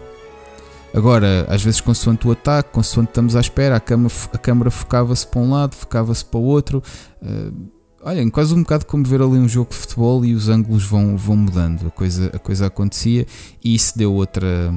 [0.93, 5.27] Agora, às vezes, consoante o ataque, consoante estamos à espera, a câmera, a câmera focava-se
[5.27, 6.81] para um lado, focava-se para o outro.
[7.21, 10.83] Uh, olhem, quase um bocado como ver ali um jogo de futebol e os ângulos
[10.83, 13.25] vão, vão mudando, a coisa, a coisa acontecia
[13.63, 14.73] e isso deu outra,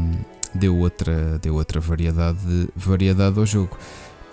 [0.54, 3.76] deu outra, deu outra variedade, variedade ao jogo.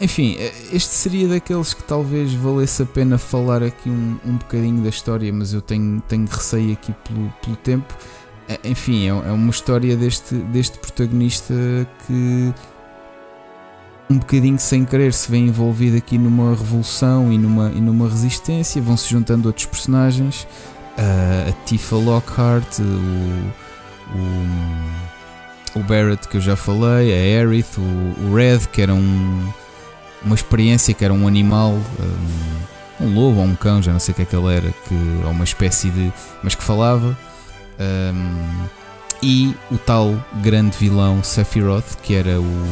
[0.01, 0.37] Enfim,
[0.71, 5.31] este seria daqueles que talvez valesse a pena falar aqui um, um bocadinho da história,
[5.33, 7.93] mas eu tenho, tenho receio aqui pelo, pelo tempo.
[8.63, 11.53] Enfim, é, é uma história deste, deste protagonista
[12.07, 12.53] que
[14.09, 18.81] um bocadinho sem querer se vê envolvido aqui numa revolução e numa, e numa resistência,
[18.81, 20.47] vão se juntando outros personagens,
[20.97, 23.53] uh, a Tifa Lockhart, o,
[24.17, 29.53] o, o Barrett que eu já falei, a Aerith, o, o Red que era um,
[30.23, 31.73] uma experiência que era um animal,
[32.99, 34.73] um, um, lobo ou um cão, já não sei o que é que ele era,
[34.87, 36.11] que, ou uma espécie de.
[36.43, 37.17] mas que falava.
[37.79, 38.67] Um,
[39.21, 42.67] e o tal grande vilão Sephiroth, que era o,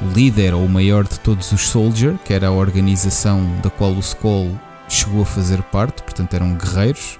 [0.00, 3.92] o líder ou o maior de todos os Soldier, que era a organização da qual
[3.92, 4.58] o Skull
[4.88, 7.18] chegou a fazer parte, portanto eram guerreiros,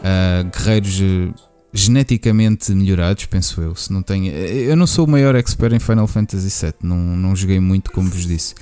[0.00, 1.32] uh, guerreiros eh,
[1.72, 3.74] geneticamente melhorados, penso eu.
[3.74, 6.96] Se não tenho, eh, eu não sou o maior expert em Final Fantasy VII, não,
[6.96, 8.54] não joguei muito, como vos disse.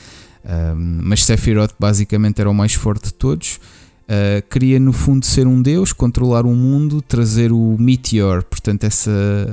[0.44, 3.60] Uh, mas Sephiroth basicamente era o mais forte de todos.
[4.02, 9.10] Uh, queria no fundo ser um deus, controlar o mundo, trazer o Meteor, portanto essa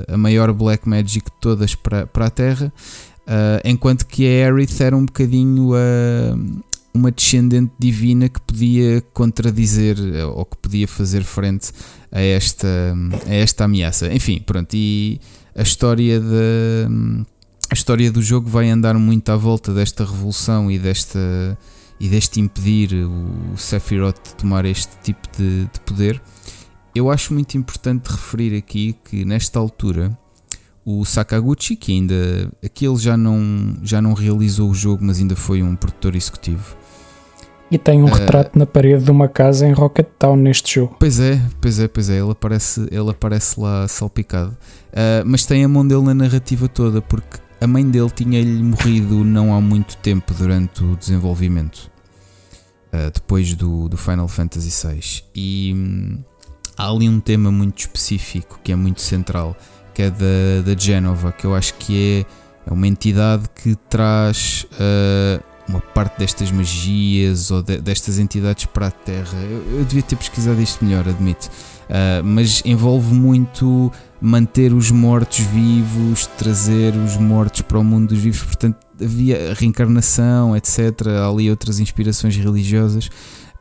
[0.08, 2.72] a maior Black Magic de todas para, para a Terra,
[3.26, 9.96] uh, enquanto que a Aerith era um bocadinho uh, uma descendente divina que podia contradizer
[10.34, 11.72] ou que podia fazer frente
[12.10, 12.94] a esta,
[13.26, 14.12] a esta ameaça.
[14.12, 15.20] Enfim, pronto, e
[15.54, 17.24] a história de,
[17.70, 21.56] a história do jogo vai andar muito à volta desta revolução e desta
[22.00, 26.20] e deste impedir o Sephiroth de tomar este tipo de, de poder,
[26.94, 30.18] eu acho muito importante referir aqui que nesta altura
[30.84, 35.36] o Sakaguchi, que ainda aqui ele já não, já não realizou o jogo, mas ainda
[35.36, 36.76] foi um produtor executivo.
[37.70, 40.96] E tem um uh, retrato na parede de uma casa em Rocket Town neste jogo.
[40.98, 44.56] Pois é, pois é, pois é, ele aparece, ele aparece lá salpicado.
[44.90, 49.22] Uh, mas tem a mão dele na narrativa toda, porque a mãe dele tinha-lhe morrido
[49.22, 51.90] não há muito tempo durante o desenvolvimento,
[52.92, 55.22] uh, depois do, do Final Fantasy VI.
[55.32, 56.18] E hum,
[56.76, 59.56] há ali um tema muito específico que é muito central,
[60.00, 62.24] que é da, da Genova, que eu acho que
[62.66, 68.64] é, é uma entidade que traz uh, uma parte destas magias ou de, destas entidades
[68.64, 69.38] para a Terra.
[69.42, 71.48] Eu, eu, devia ter pesquisado isto melhor, admito.
[71.48, 78.18] Uh, mas envolve muito manter os mortos vivos, trazer os mortos para o mundo dos
[78.18, 81.08] vivos, portanto havia reencarnação, etc.
[81.08, 83.10] Há ali outras inspirações religiosas.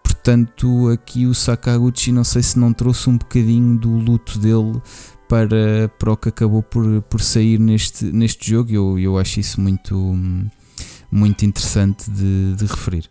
[0.02, 4.82] Portanto, aqui o Sakaguchi, não sei se não trouxe um bocadinho do luto dele
[5.30, 8.74] para, para o que acabou por, por sair neste, neste jogo.
[8.74, 9.96] Eu, eu acho isso muito,
[11.10, 13.06] muito interessante de, de referir.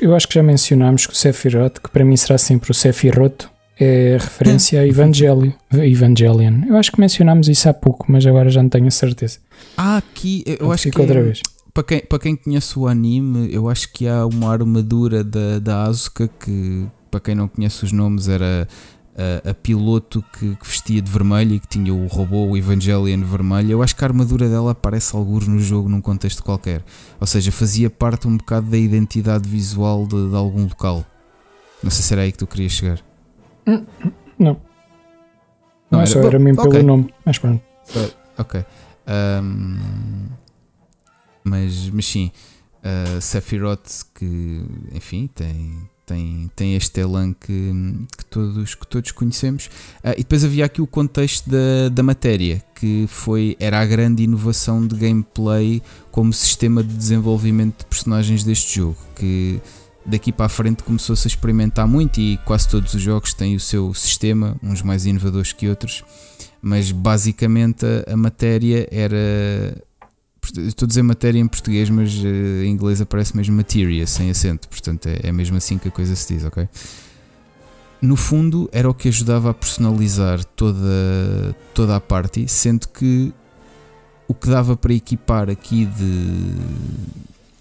[0.00, 3.46] Eu acho que já mencionámos que o Sephiroth, que para mim será sempre o Sephiroth,
[3.78, 6.62] é referência a Evangelho, Evangelion.
[6.66, 9.38] Eu acho que mencionámos isso há pouco, mas agora já não tenho a certeza.
[9.76, 10.98] Ah, aqui, eu acho que.
[10.98, 11.42] outra vez.
[11.74, 15.82] Para quem, para quem conhece o anime, eu acho que há uma armadura da, da
[15.82, 18.66] Asuka que, para quem não conhece os nomes, era
[19.16, 23.24] a, a piloto que, que, vestia de vermelho e que tinha o robô, o Evangelion
[23.24, 23.72] vermelho.
[23.72, 26.84] Eu acho que a armadura dela aparece alguns no jogo num contexto qualquer.
[27.18, 31.04] Ou seja, fazia parte um bocado da identidade visual de, de algum local.
[31.82, 33.00] Não sei se era aí que tu querias chegar.
[33.66, 33.86] Não.
[34.38, 34.60] Não,
[35.90, 36.72] não é só era mesmo okay.
[36.72, 37.62] pelo nome, mas pronto.
[38.36, 38.64] Ok.
[39.08, 40.28] Um,
[41.44, 42.32] mas, mas sim,
[42.82, 44.62] uh, Sephiroth que,
[44.92, 47.72] enfim, tem, tem, tem este elan que,
[48.16, 49.66] que, todos, que todos conhecemos.
[50.04, 54.22] Uh, e depois havia aqui o contexto da, da matéria, que foi, era a grande
[54.22, 59.60] inovação de gameplay como sistema de desenvolvimento de personagens deste jogo, que
[60.06, 63.60] daqui para a frente começou-se a experimentar muito e quase todos os jogos têm o
[63.60, 66.04] seu sistema, uns mais inovadores que outros,
[66.62, 69.76] mas basicamente a, a matéria era.
[70.56, 72.26] Estou a dizer matéria em português, mas uh,
[72.64, 76.14] em inglês aparece mesmo materia, sem acento, portanto é, é mesmo assim que a coisa
[76.14, 76.68] se diz, ok?
[78.00, 83.32] No fundo, era o que ajudava a personalizar toda, toda a party, sendo que
[84.28, 86.54] o que dava para equipar aqui de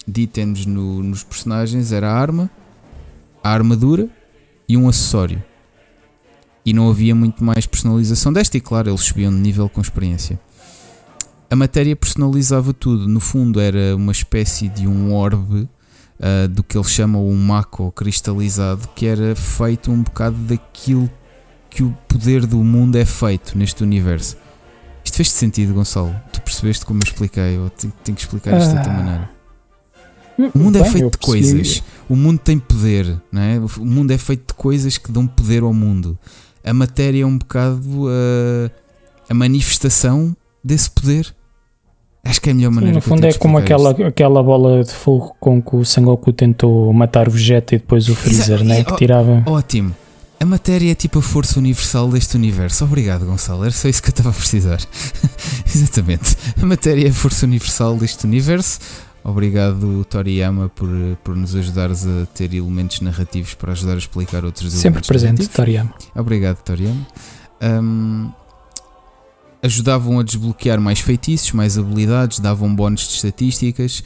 [0.07, 2.49] de itens no, nos personagens era a arma,
[3.43, 4.07] a armadura
[4.67, 5.43] e um acessório.
[6.65, 10.39] E não havia muito mais personalização desta, e claro, eles subiam de nível com experiência.
[11.49, 15.69] A matéria personalizava tudo, no fundo era uma espécie de um orbe
[16.19, 21.09] uh, do que eles chamam um mako cristalizado, que era feito um bocado daquilo
[21.69, 24.37] que o poder do mundo é feito neste universo.
[25.03, 26.15] Isto fez sentido, Gonçalo?
[26.33, 27.57] Tu percebeste como eu expliquei?
[27.57, 29.29] Eu tenho, tenho que explicar isto de outra maneira.
[30.37, 31.83] O mundo é Bem, é feito de coisas.
[32.09, 33.59] O mundo tem poder, não é?
[33.59, 36.17] O mundo é feito de coisas que dão poder ao mundo.
[36.63, 38.71] A matéria é um bocado a,
[39.29, 40.35] a manifestação
[40.65, 41.33] desse poder.
[42.23, 44.91] Acho que é a melhor maneira Sim, No fundo é como aquela, aquela bola de
[44.91, 48.83] fogo com que o Sangoku tentou matar o Vegeta e depois o Freezer, né?
[48.83, 49.43] Que tirava.
[49.45, 49.93] Ótimo.
[50.39, 52.83] A matéria é tipo a força universal deste universo.
[52.83, 53.63] Obrigado, Gonçalo.
[53.63, 54.79] Era só isso que eu estava a precisar.
[55.73, 56.35] Exatamente.
[56.61, 58.79] A matéria é a força universal deste universo.
[59.23, 60.89] Obrigado, Toriyama, por,
[61.23, 65.07] por nos ajudares a ter elementos narrativos para ajudar a explicar outros Sempre elementos.
[65.07, 65.93] Sempre presente, Toriyama.
[66.15, 67.07] Obrigado, Toriyama.
[67.61, 68.31] Um,
[69.61, 74.03] ajudavam a desbloquear mais feitiços, mais habilidades, davam bónus de estatísticas.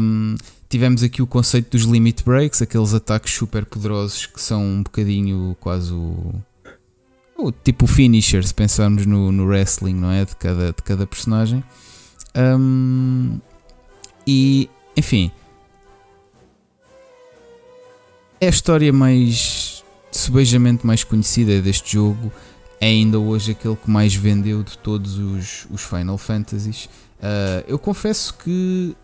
[0.00, 0.36] Um,
[0.68, 5.56] tivemos aqui o conceito dos limit breaks, aqueles ataques super poderosos que são um bocadinho
[5.60, 6.34] quase o,
[7.36, 10.24] o tipo finisher, se pensarmos no, no, wrestling, não é?
[10.24, 11.62] De cada, de cada personagem.
[12.36, 13.38] Um,
[14.26, 15.30] e enfim,
[18.40, 22.32] é a história mais subejamente mais conhecida deste jogo
[22.80, 26.84] é ainda hoje aquele que mais vendeu de todos os, os Final Fantasies.
[26.84, 28.96] Uh, eu confesso que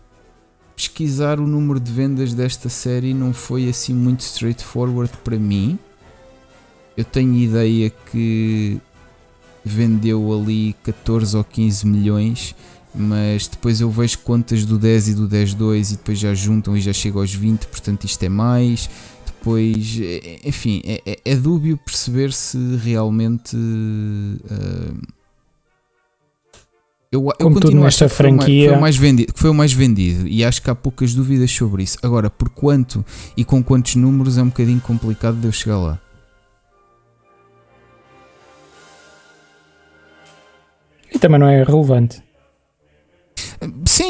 [0.75, 5.77] pesquisar o número de vendas desta série não foi assim muito straightforward para mim.
[6.95, 8.79] Eu tenho ideia que
[9.63, 12.55] vendeu ali 14 ou 15 milhões,
[12.93, 16.81] mas depois eu vejo contas do 10 e do 10.2 e depois já juntam e
[16.81, 18.89] já chega aos 20, portanto isto é mais
[19.41, 23.57] depois, é, enfim, é, é, é dúbio perceber se realmente.
[23.57, 25.01] Uh,
[27.11, 28.69] eu, eu Como continuo nesta franquia.
[28.69, 31.81] Foi o, mais vendido, foi o mais vendido e acho que há poucas dúvidas sobre
[31.81, 31.97] isso.
[32.03, 33.03] Agora, por quanto
[33.35, 35.99] e com quantos números é um bocadinho complicado de eu chegar lá.
[41.13, 42.21] E também não é relevante.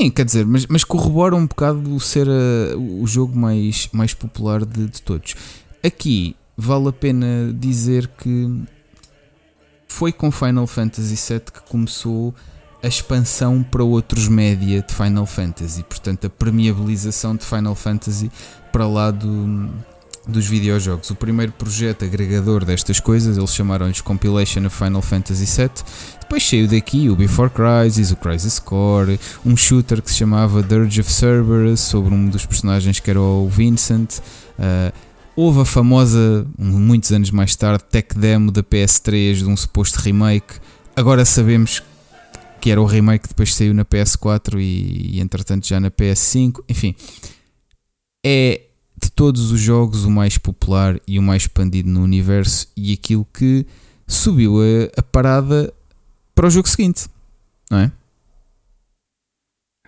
[0.02, 4.65] Sim, quer dizer, mas, mas corrobora um bocado ser a, o jogo mais, mais popular
[4.65, 5.36] de, de todos.
[5.84, 8.64] Aqui vale a pena dizer que
[9.88, 12.34] foi com Final Fantasy VII que começou
[12.82, 18.32] a expansão para outros média de Final Fantasy, portanto a permeabilização de Final Fantasy
[18.72, 19.69] para lá do,
[20.27, 21.10] dos videojogos.
[21.10, 25.69] O primeiro projeto agregador destas coisas, eles chamaram-lhes Compilation of Final Fantasy VII.
[26.19, 31.02] Depois saiu daqui o Before Crisis, o Crisis Core, um shooter que se chamava Dirge
[31.02, 34.19] of Cerberus, sobre um dos personagens que era o Vincent.
[34.57, 34.93] Uh,
[35.35, 40.56] houve a famosa, muitos anos mais tarde, tech demo da PS3 de um suposto remake.
[40.95, 41.81] Agora sabemos
[42.61, 46.64] que era o remake que depois saiu na PS4 e, e entretanto já na PS5.
[46.69, 46.95] Enfim,
[48.23, 48.61] é
[49.02, 53.26] de todos os jogos o mais popular e o mais expandido no universo e aquilo
[53.34, 53.65] que
[54.07, 55.73] subiu a, a parada
[56.36, 57.07] para o jogo seguinte,
[57.69, 57.91] não é?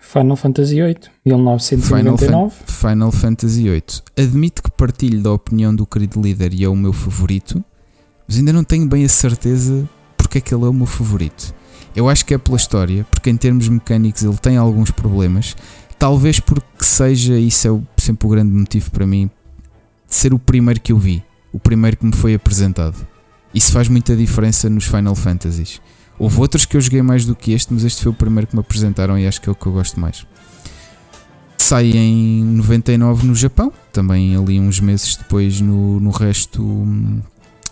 [0.00, 2.26] Final Fantasy VIII, 1999.
[2.26, 3.82] Final, Fan Final Fantasy VIII.
[4.16, 7.64] Admito que partilho da opinião do querido líder e é o meu favorito,
[8.28, 11.54] mas ainda não tenho bem a certeza porque é que ele é o meu favorito.
[11.96, 15.56] Eu acho que é pela história, porque em termos mecânicos ele tem alguns problemas,
[16.04, 19.30] Talvez porque seja, isso é sempre o grande motivo para mim,
[20.06, 22.94] de ser o primeiro que eu vi, o primeiro que me foi apresentado.
[23.54, 25.80] Isso faz muita diferença nos Final Fantasies.
[26.18, 28.54] Houve outros que eu joguei mais do que este, mas este foi o primeiro que
[28.54, 30.26] me apresentaram e acho que é o que eu gosto mais.
[31.56, 36.62] Sai em 99 no Japão, também ali uns meses depois no, no, resto,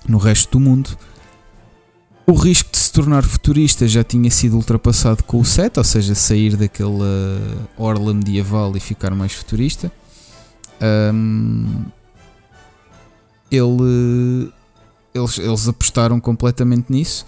[0.09, 0.97] no resto do mundo.
[2.25, 6.15] O risco de se tornar futurista já tinha sido ultrapassado com o 7, ou seja,
[6.15, 7.41] sair daquela
[7.77, 9.91] orla medieval e ficar mais futurista.
[10.81, 11.85] Um,
[13.51, 14.53] ele,
[15.13, 17.27] eles, eles apostaram completamente nisso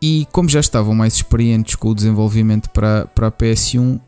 [0.00, 4.00] e como já estavam mais experientes com o desenvolvimento para, para a PS1,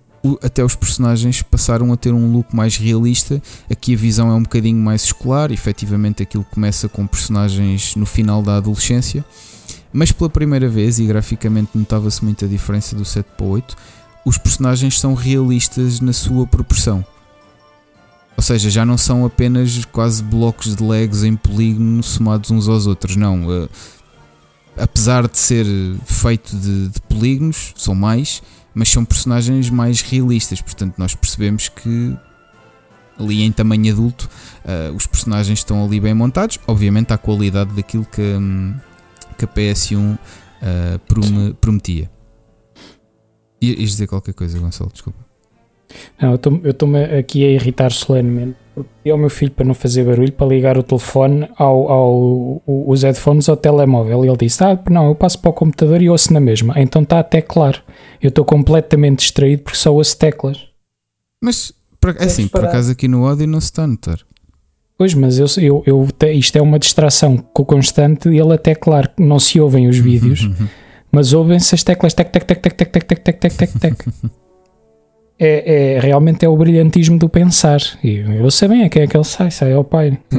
[0.42, 3.42] até os personagens passaram a ter um look mais realista.
[3.70, 8.42] Aqui a visão é um bocadinho mais escolar, efetivamente aquilo começa com personagens no final
[8.42, 9.24] da adolescência
[9.92, 13.76] mas pela primeira vez, e graficamente notava-se muita diferença do 7 para o 8,
[14.24, 17.04] os personagens são realistas na sua proporção.
[18.36, 22.86] Ou seja, já não são apenas quase blocos de Legos em polígono somados uns aos
[22.86, 23.48] outros, não.
[23.48, 23.68] Uh,
[24.76, 25.66] apesar de ser
[26.04, 28.40] feito de, de, polígonos, são mais,
[28.72, 30.60] mas são personagens mais realistas.
[30.60, 32.16] Portanto, nós percebemos que
[33.18, 34.30] ali em tamanho adulto
[34.64, 36.60] uh, os personagens estão ali bem montados.
[36.66, 38.72] Obviamente, à qualidade daquilo que, um,
[39.38, 40.18] que a PS1 uh,
[40.60, 42.10] eh, prom prometia.
[43.60, 45.28] Ias dizer qualquer coisa, Gonçalo, desculpa.
[46.20, 48.56] Não, eu estou-me aqui a irritar solenemente.
[49.04, 53.02] E ao meu filho, para não fazer barulho, para ligar o telefone ao, ao, os
[53.02, 54.24] headphones ao telemóvel.
[54.24, 56.74] E ele disse: Ah, não, eu passo para o computador e ouço na mesma.
[56.76, 57.80] Então está até claro.
[58.22, 60.68] Eu estou completamente distraído porque só ouço teclas.
[61.42, 64.18] Mas, por, é assim, por acaso aqui no áudio não se está a notar.
[64.98, 69.38] Pois, mas eu, eu, eu, isto é uma distração constante e ele até, claro, não
[69.38, 70.50] se ouvem os vídeos,
[71.12, 73.94] mas ouvem-se as teclas tec, tec, tec, tec, tec, tec, tec, tec, tec, tec.
[75.40, 77.80] É, é, realmente é o brilhantismo do pensar.
[78.02, 80.18] E eu sei bem a quem é que ele sai, sai ao pai.
[80.32, 80.36] É.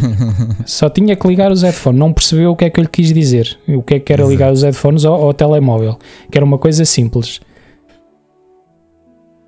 [0.64, 3.12] Só tinha que ligar os headphones, não percebeu o que é que eu lhe quis
[3.12, 3.58] dizer.
[3.68, 5.98] O que é que era ligar os headphones ao, ao telemóvel,
[6.30, 7.42] que era uma coisa simples.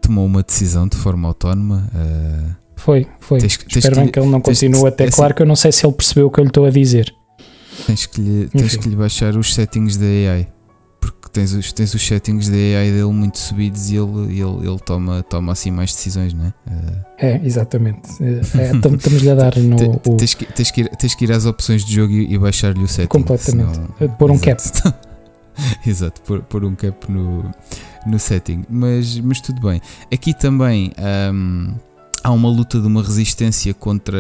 [0.02, 1.88] Tomou uma decisão de forma autónoma.
[1.94, 3.38] Uh foi, foi.
[3.38, 5.05] Tens, Espero tens bem que ele não continue até.
[5.05, 6.64] É claro assim, que eu não sei se ele percebeu o que eu lhe estou
[6.66, 7.14] a dizer.
[7.86, 10.48] Tens que lhe, tens que lhe baixar os settings da AI.
[11.01, 14.78] Porque tens os, tens os settings da AI dele muito subidos e ele, ele, ele
[14.78, 16.55] toma, toma assim mais decisões, não é?
[17.18, 18.09] É, exatamente.
[18.22, 18.40] É,
[18.74, 20.01] Estamos-lhe a dar no.
[20.06, 20.16] o...
[20.16, 22.82] tens, que, tens, que ir, tens que ir às opções de jogo e, e baixar-lhe
[22.82, 23.09] o setting.
[23.09, 23.74] Completamente.
[23.74, 24.16] Senão...
[24.16, 24.62] Pôr um cap.
[25.86, 27.51] Exato, pôr, pôr um cap no,
[28.06, 28.64] no setting.
[28.68, 29.80] Mas, mas tudo bem.
[30.12, 30.92] Aqui também.
[31.32, 31.74] Um,
[32.24, 34.18] há uma luta de uma resistência contra,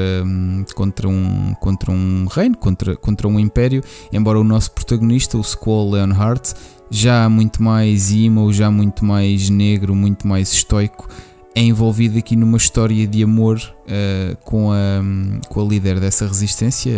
[0.74, 3.82] contra, um, contra um reino, contra, contra um império,
[4.12, 6.54] embora o nosso protagonista, o Squall Leonhardt,
[6.90, 11.08] já muito mais emo, já muito mais negro, muito mais estoico,
[11.54, 15.00] é envolvido aqui numa história de amor uh, com, a,
[15.48, 16.92] com a líder dessa resistência,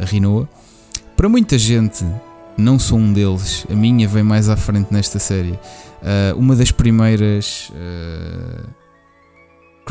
[0.00, 0.46] a Rinoa.
[1.16, 2.04] Para muita gente,
[2.58, 5.52] não sou um deles, a minha vem mais à frente nesta série.
[5.52, 7.70] Uh, uma das primeiras.
[7.70, 8.81] Uh,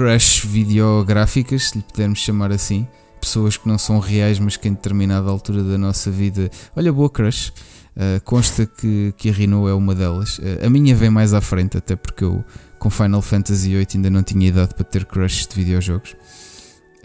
[0.01, 2.87] crush videográficas, se lhe pudermos chamar assim.
[3.19, 6.49] Pessoas que não são reais, mas que em determinada altura da nossa vida.
[6.75, 7.53] Olha, boa crush.
[7.95, 10.39] Uh, consta que, que a Rino é uma delas.
[10.39, 12.43] Uh, a minha vem mais à frente, até porque eu
[12.79, 16.15] com Final Fantasy VIII ainda não tinha idade para ter crushes de videojogos.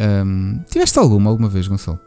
[0.00, 2.00] Um, tiveste alguma alguma vez, Gonçalo?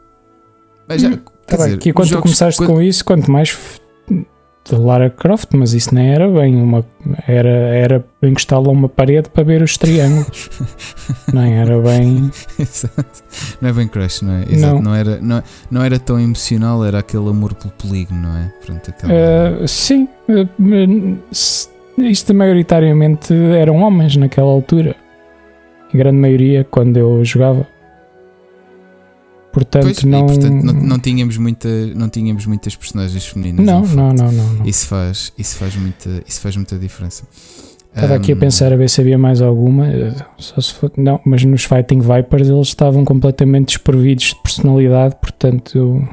[0.96, 2.70] já, hum, tá dizer, que quando jogos, tu começaste quando...
[2.70, 3.56] com isso, quanto mais
[4.64, 6.84] de Lara Croft, mas isso nem era bem uma.
[7.26, 10.50] Era, era encostá-la a uma parede para ver os triângulos.
[11.32, 12.30] nem era bem.
[12.58, 13.24] Exato.
[13.60, 14.44] Não é bem crush, não é?
[14.48, 14.74] Exato.
[14.74, 14.82] Não.
[14.82, 18.52] Não, era, não, não era tão emocional, era aquele amor pelo polígono, não é?
[18.64, 19.12] Pronto, aquela...
[19.62, 20.08] uh, sim.
[20.28, 21.18] Uh,
[21.98, 24.94] isto maioritariamente eram homens naquela altura.
[25.92, 27.66] A grande maioria, quando eu jogava.
[29.52, 30.26] Portanto, pois, não...
[30.26, 33.66] portanto não, não, tínhamos muita, não tínhamos muitas personagens femininas.
[33.66, 37.24] Não, não, não, não, não, Isso faz, isso faz muita, isso faz muita diferença.
[37.94, 39.86] Estava um, aqui a pensar a ver se havia mais alguma.
[40.38, 46.08] Só se for, não, mas nos Fighting Vipers eles estavam completamente desprovidos de personalidade, portanto.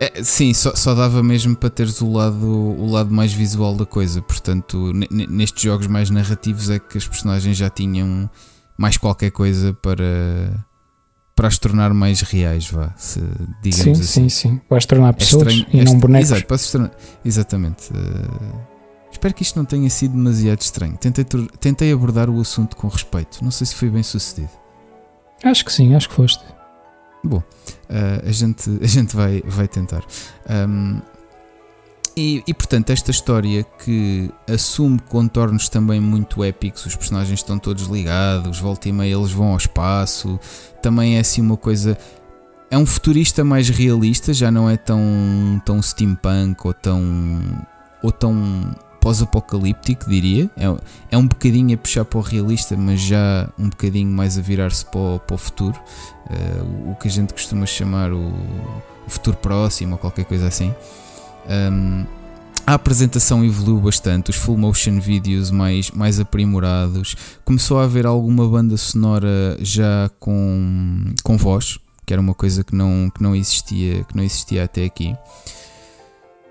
[0.00, 3.86] É, sim, só, só, dava mesmo para teres o lado, o lado mais visual da
[3.86, 4.20] coisa.
[4.20, 8.28] Portanto, nestes jogos mais narrativos é que as personagens já tinham
[8.76, 10.66] mais qualquer coisa para
[11.42, 13.20] para as tornar mais reais, vá, se,
[13.60, 14.28] digamos sim, assim.
[14.28, 16.30] Sim, sim, Para as tornar pessoas é estranho, e é não bonecos.
[16.30, 16.90] Exato, para tornar,
[17.24, 17.92] exatamente.
[17.92, 18.60] Uh,
[19.10, 20.96] espero que isto não tenha sido demasiado estranho.
[20.96, 21.24] Tentei,
[21.58, 23.42] tentei abordar o assunto com respeito.
[23.42, 24.50] Não sei se foi bem sucedido.
[25.42, 26.44] Acho que sim, acho que foste.
[27.24, 30.04] Bom, uh, a, gente, a gente vai, vai tentar.
[30.48, 31.02] Um,
[32.16, 37.84] e, e, portanto, esta história que assume contornos também muito épicos, os personagens estão todos
[37.84, 40.38] ligados, volta e meia eles vão ao espaço,
[40.82, 41.96] também é assim uma coisa.
[42.70, 45.00] É um futurista mais realista, já não é tão,
[45.64, 47.66] tão steampunk ou tão,
[48.02, 50.50] ou tão pós-apocalíptico, diria.
[50.56, 50.64] É,
[51.10, 54.86] é um bocadinho a puxar para o realista, mas já um bocadinho mais a virar-se
[54.86, 55.78] para, o, para o futuro,
[56.30, 58.28] uh, o que a gente costuma chamar o,
[59.06, 60.74] o futuro próximo ou qualquer coisa assim.
[61.48, 62.04] Um,
[62.66, 68.48] a apresentação evoluiu bastante, os full motion videos mais, mais aprimorados, começou a haver alguma
[68.48, 74.04] banda sonora já com, com voz, que era uma coisa que não, que não, existia,
[74.04, 75.16] que não existia até aqui.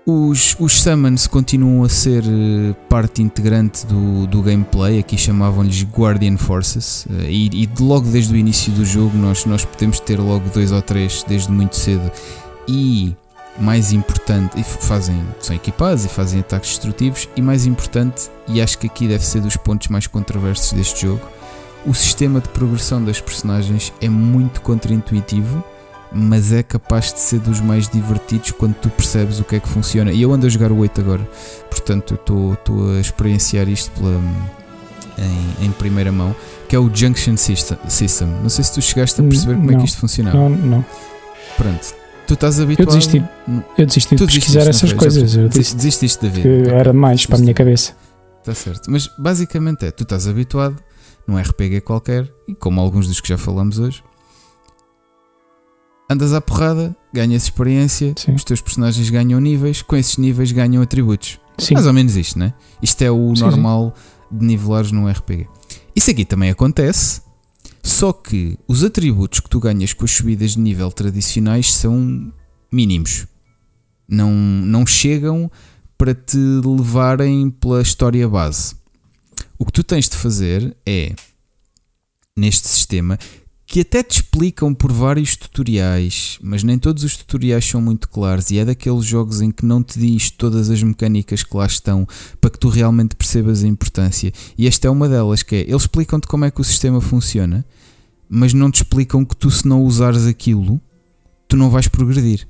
[0.04, 6.36] Os, os summons continuam a ser eh, parte integrante do, do gameplay, aqui chamavam-lhes Guardian
[6.36, 10.48] Forces, eh, e, e logo desde o início do jogo nós, nós podemos ter logo
[10.52, 12.10] dois ou três desde muito cedo.
[12.66, 13.16] E
[13.58, 18.78] mais importante, e fazem, são equipados e fazem ataques destrutivos, e mais importante, e acho
[18.78, 21.26] que aqui deve ser dos pontos mais controversos deste jogo,
[21.84, 25.64] o sistema de progressão das personagens é muito contraintuitivo,
[26.12, 29.68] mas é capaz de ser dos mais divertidos quando tu percebes o que é que
[29.68, 30.12] funciona.
[30.12, 31.28] E eu ando a jogar o 8 agora,
[31.70, 34.20] portanto estou a experienciar isto pela,
[35.18, 36.36] em, em, primeira mão,
[36.68, 38.28] que é o Junction System.
[38.42, 40.36] Não sei se tu chegaste a perceber como não, é que isto funcionava.
[40.36, 40.84] Não, não.
[41.56, 41.94] Pronto,
[42.32, 42.88] tu estás habituado.
[42.88, 43.24] Eu desisti,
[43.78, 45.36] eu desisti de pesquisar essas coisas.
[45.36, 46.42] Eu desisti, desististe de ver.
[46.42, 47.94] Que era demais para a minha cabeça.
[48.40, 48.90] Está certo.
[48.90, 50.76] Mas basicamente é: tu estás habituado
[51.26, 54.02] num RPG qualquer, e como alguns dos que já falamos hoje,
[56.10, 58.34] andas à porrada, ganhas experiência, Sim.
[58.34, 61.38] os teus personagens ganham níveis, com esses níveis ganham atributos.
[61.58, 61.74] Sim.
[61.74, 62.54] Mais ou menos isto, né?
[62.82, 64.38] Isto é o sim, normal sim.
[64.38, 65.46] de nivelares num RPG.
[65.94, 67.20] Isso aqui também acontece,
[67.82, 72.32] só que os atributos que tu ganhas com as subidas de nível tradicionais são
[72.70, 73.26] mínimos.
[74.08, 75.50] Não, não chegam
[75.98, 78.74] para te levarem pela história base.
[79.58, 81.14] O que tu tens de fazer é,
[82.36, 83.18] neste sistema,
[83.72, 88.50] que até te explicam por vários tutoriais, mas nem todos os tutoriais são muito claros
[88.50, 92.06] e é daqueles jogos em que não te diz todas as mecânicas que lá estão
[92.38, 94.30] para que tu realmente percebas a importância.
[94.58, 97.64] E esta é uma delas, que é, eles explicam-te como é que o sistema funciona,
[98.28, 100.78] mas não te explicam que tu se não usares aquilo,
[101.48, 102.46] tu não vais progredir.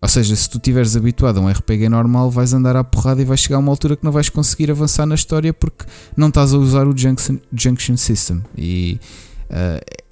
[0.00, 3.26] Ou seja, se tu estiveres habituado a um RPG normal, vais andar à porrada e
[3.26, 5.84] vais chegar a uma altura que não vais conseguir avançar na história porque
[6.16, 8.42] não estás a usar o Junction, junction System.
[8.56, 8.98] E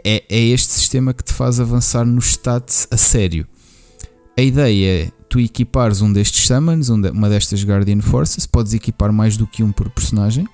[0.05, 3.47] é, é este sistema que te faz avançar nos stats a sério.
[4.37, 9.37] A ideia é tu equipares um destes summons, uma destas Guardian Forces, podes equipar mais
[9.37, 10.47] do que um por personagem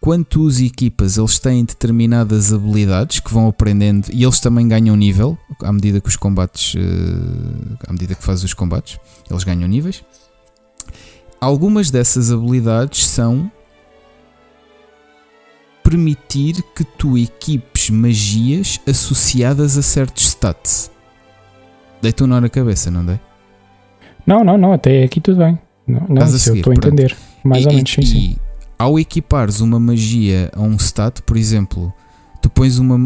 [0.00, 4.96] quando tu os equipas, eles têm determinadas habilidades que vão aprendendo e eles também ganham
[4.96, 8.98] nível à medida que os combates, eh, à medida que fazes os combates,
[9.30, 10.02] eles ganham níveis.
[11.38, 13.52] Algumas dessas habilidades são
[15.90, 20.90] permitir que tu equipes magias associadas a certos stats.
[22.00, 23.18] Dei-te um nó na cabeça, não dei?
[24.24, 25.58] Não, não, não, até aqui tudo bem.
[25.86, 27.16] Não, não se eu estou a entender.
[27.42, 28.36] Mais e, ou menos, sim, sim
[28.78, 31.92] ao equipares uma magia a um stat, por exemplo,
[32.40, 32.96] tu pões uma,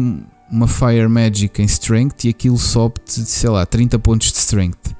[0.49, 4.95] uma Fire Magic em Strength e aquilo sobe-te, sei lá, 30 pontos de Strength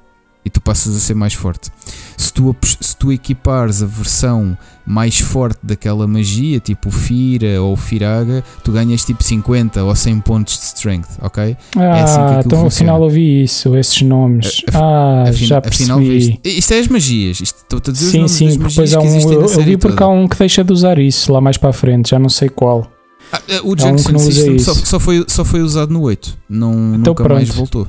[0.46, 1.72] e tu passas a ser mais forte.
[2.16, 4.56] Se tu, se tu equipares a versão
[4.86, 10.56] mais forte daquela magia, tipo Fira ou Firaga, tu ganhas tipo 50 ou 100 pontos
[10.56, 11.56] de Strength, ok?
[11.76, 14.62] Ah, é assim que então afinal ouvi isso, esses nomes.
[14.72, 16.38] A, a, ah, já percebi.
[16.44, 17.40] Isso é as magias.
[17.40, 18.46] Estou a dizer sim, os sim,
[18.94, 21.56] há um, eu, eu vi porque há um que deixa de usar isso lá mais
[21.56, 22.88] para a frente, já não sei qual.
[23.32, 26.98] Ah, o Junction um System só, só, foi, só foi usado no 8, não, então
[26.98, 27.34] nunca pronto.
[27.34, 27.88] mais voltou.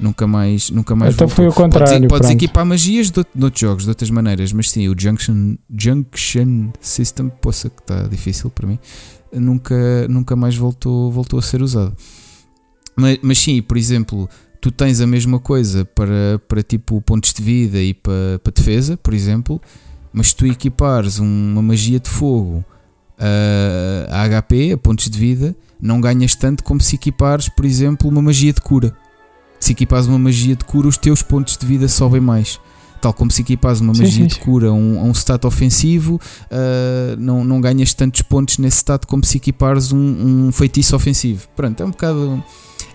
[0.00, 1.44] Nunca mais, nunca mais então voltou.
[1.44, 2.08] foi o contrário.
[2.08, 5.56] Podes, podes equipar magias de, de outros jogos, de outras maneiras, mas sim, o Junction,
[5.68, 8.78] Junction System, poça que está difícil para mim,
[9.32, 11.94] nunca, nunca mais voltou, voltou a ser usado.
[12.96, 14.28] Mas, mas sim, por exemplo,
[14.60, 18.96] tu tens a mesma coisa para, para tipo pontos de vida e para, para defesa,
[18.96, 19.60] por exemplo,
[20.12, 22.64] mas se tu equipares uma magia de fogo
[23.18, 28.08] a, a HP, a pontos de vida, não ganhas tanto como se equipares, por exemplo,
[28.08, 28.96] uma magia de cura
[29.60, 32.58] se equipas uma magia de cura, os teus pontos de vida sobem mais.
[33.00, 36.20] Tal como se equipas uma magia sim, sim, de cura a um, um stat ofensivo,
[36.50, 41.46] uh, não, não ganhas tantos pontos nesse stat como se equipares um, um feitiço ofensivo.
[41.56, 42.42] Pronto, é um bocado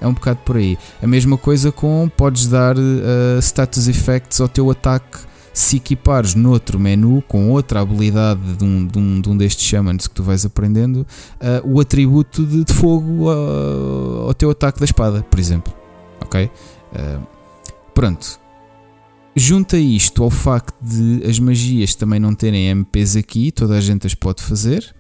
[0.02, 0.78] é um bocado por aí.
[1.02, 5.20] A mesma coisa com podes dar uh, status effects ao teu ataque
[5.54, 10.06] se equipares noutro menu com outra habilidade de um, de um, de um destes shamans
[10.06, 11.08] que tu vais aprendendo uh,
[11.64, 15.85] o atributo de, de fogo ao teu ataque da espada, por exemplo
[16.26, 16.46] ok?
[16.46, 17.28] Uh,
[17.94, 18.40] pronto.
[19.36, 24.08] Junta isto ao facto de as magias também não terem MPs aqui, toda a gente
[24.08, 24.96] as pode fazer,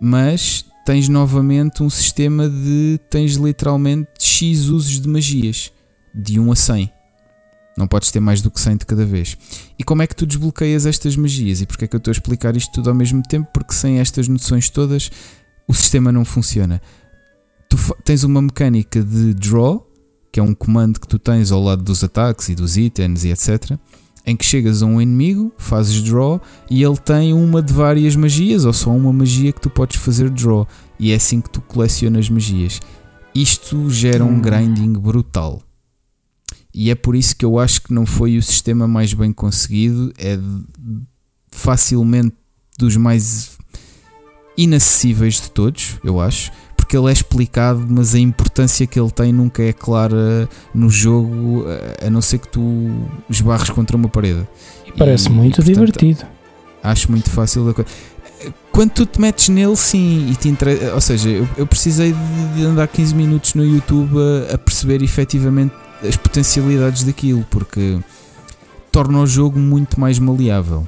[0.00, 2.98] mas tens novamente um sistema de.
[3.08, 5.72] tens literalmente X usos de magias,
[6.14, 6.92] de 1 a 100.
[7.76, 9.36] Não podes ter mais do que 100 de cada vez.
[9.78, 11.60] E como é que tu desbloqueias estas magias?
[11.60, 13.48] E porque é que eu estou a explicar isto tudo ao mesmo tempo?
[13.52, 15.10] Porque sem estas noções todas
[15.66, 16.82] o sistema não funciona.
[17.68, 19.88] Tu tens uma mecânica de draw,
[20.32, 23.30] que é um comando que tu tens ao lado dos ataques e dos itens e
[23.30, 23.72] etc.
[24.24, 26.40] Em que chegas a um inimigo, fazes draw
[26.70, 30.30] e ele tem uma de várias magias ou só uma magia que tu podes fazer
[30.30, 30.66] draw.
[30.98, 32.80] E é assim que tu colecionas magias.
[33.34, 34.40] Isto gera um hum.
[34.40, 35.60] grinding brutal.
[36.72, 40.12] E é por isso que eu acho que não foi o sistema mais bem conseguido.
[40.16, 40.38] É
[41.50, 42.34] facilmente
[42.78, 43.58] dos mais
[44.56, 46.50] inacessíveis de todos, eu acho
[46.92, 51.64] porque ele é explicado, mas a importância que ele tem nunca é clara no jogo,
[52.06, 52.90] a não ser que tu
[53.30, 54.46] esbarres contra uma parede.
[54.86, 56.26] E parece e, muito e, portanto, divertido.
[56.82, 57.90] Acho muito fácil da coisa.
[58.70, 60.90] Quando tu te metes nele, sim, e te entre...
[60.90, 62.14] ou seja, eu, eu precisei
[62.54, 64.18] de andar 15 minutos no YouTube
[64.50, 65.72] a, a perceber efetivamente
[66.06, 67.98] as potencialidades daquilo, porque
[68.90, 70.86] torna o jogo muito mais maleável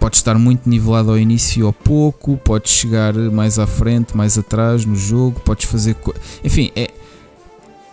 [0.00, 4.86] pode estar muito nivelado ao início ou pouco, podes chegar mais à frente, mais atrás
[4.86, 5.94] no jogo, podes fazer.
[6.42, 6.90] Enfim, é,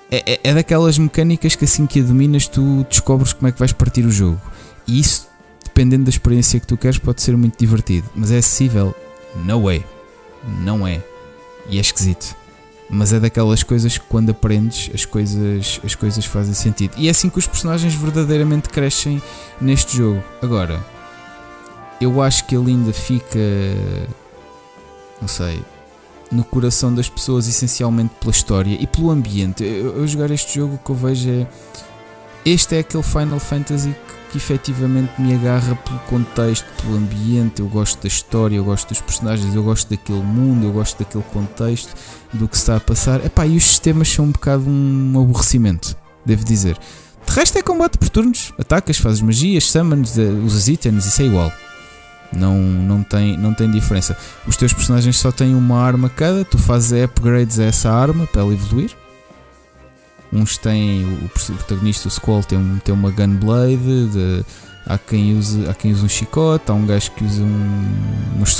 [0.09, 3.73] é, é daquelas mecânicas que assim que a dominas tu descobres como é que vais
[3.73, 4.39] partir o jogo.
[4.87, 5.27] E isso,
[5.63, 8.09] dependendo da experiência que tu queres, pode ser muito divertido.
[8.15, 8.95] Mas é acessível?
[9.35, 9.85] No way.
[10.61, 11.03] Não é.
[11.69, 12.35] E é esquisito.
[12.89, 16.93] Mas é daquelas coisas que quando aprendes as coisas, as coisas fazem sentido.
[16.97, 19.21] E é assim que os personagens verdadeiramente crescem
[19.59, 20.23] neste jogo.
[20.41, 20.81] Agora,
[21.99, 23.39] eu acho que ele ainda fica,
[25.21, 25.61] não sei,
[26.31, 29.63] no coração das pessoas essencialmente pela história e pelo ambiente.
[29.63, 31.47] Eu, eu jogar este jogo o que eu vejo é
[32.45, 37.59] este é aquele Final Fantasy que, que efetivamente me agarra pelo contexto, pelo ambiente.
[37.59, 41.25] Eu gosto da história, eu gosto dos personagens, eu gosto daquele mundo, eu gosto daquele
[41.25, 41.93] contexto,
[42.31, 43.25] do que se está a passar.
[43.25, 45.93] Epá, e os sistemas são um bocado um aborrecimento,
[46.25, 46.77] devo dizer.
[47.25, 51.25] De resto é combate por turnos, atacas, fazes magias, summons, eh, usas itens, isso é
[51.25, 51.51] igual.
[52.31, 54.17] Não, não, tem, não tem diferença.
[54.45, 58.41] Os teus personagens só têm uma arma cada, tu fazes upgrades a essa arma para
[58.41, 58.91] ela evoluir.
[60.31, 64.45] uns têm, o protagonista, o Squall, tem, tem uma Gunblade, de,
[64.85, 67.93] há, quem use, há quem use um chicote, há um gajo que usa um,
[68.35, 68.59] umas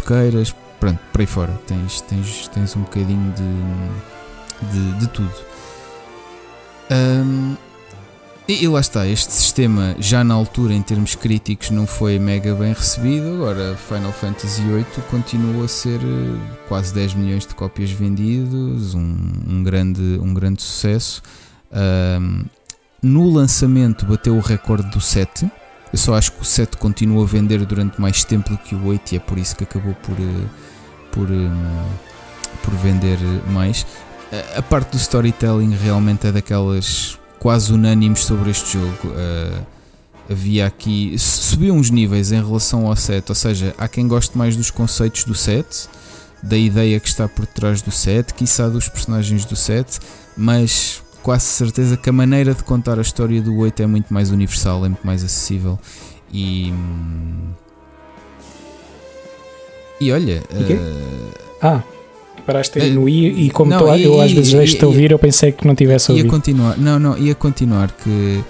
[0.80, 1.54] pronto, por aí fora.
[1.68, 5.34] Tens, tens, tens um bocadinho de, de, de tudo.
[6.90, 7.58] Um,
[8.48, 12.56] e, e, lá está, este sistema já na altura em termos críticos não foi mega
[12.56, 17.92] bem recebido, agora Final Fantasy VIII continua a ser eh, quase 10 milhões de cópias
[17.92, 19.18] vendidas, um,
[19.50, 21.22] um grande, um grande sucesso.
[21.72, 22.46] Um,
[23.04, 25.52] no lançamento bateu o recorde do 7,
[25.92, 28.86] eu só acho que o 7 continua a vender durante mais tempo do que o
[28.86, 30.48] 8 e é por isso que acabou por, eh,
[31.12, 31.28] por,
[32.64, 33.18] por vender
[33.50, 33.86] mais.
[34.56, 39.08] A parte do storytelling realmente é daquelas quase unânimes sobre este jogo.
[39.08, 39.66] Uh,
[40.30, 41.18] havia aqui.
[41.18, 45.24] Subiu uns níveis em relação ao set, ou seja, há quem goste mais dos conceitos
[45.24, 45.90] do set,
[46.44, 50.00] da ideia que está por trás do set, quiçá dos personagens do set,
[50.36, 54.32] mas quase certeza que a maneira de contar a história do 8 é muito mais
[54.32, 55.80] universal, é muito mais acessível
[56.32, 56.74] e.
[60.00, 60.44] E olha.
[60.52, 61.82] Uh, ah,
[62.48, 65.52] paraste uh, no I e como não, tô, eu às vezes deixo-te ouvir, eu pensei
[65.52, 66.26] que não tivesse ouvido.
[66.26, 68.42] Ia continuar, não, não, ia continuar que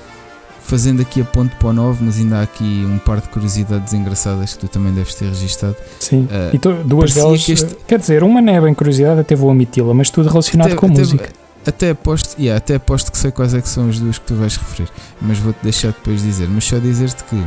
[0.60, 3.94] fazendo aqui a ponto para o 9, mas ainda há aqui um par de curiosidades
[3.94, 5.76] engraçadas que tu também deves ter registado.
[6.00, 7.76] Sim, uh, e tu, duas delas, este...
[7.88, 10.86] quer dizer, uma não é bem curiosidade, até vou omiti-la, mas tudo relacionado até, com
[10.86, 11.30] até, música.
[11.66, 14.36] Até aposto, yeah, até aposto que sei quais é que são as duas que tu
[14.36, 14.90] vais referir,
[15.22, 17.44] mas vou-te deixar depois dizer, mas só dizer-te que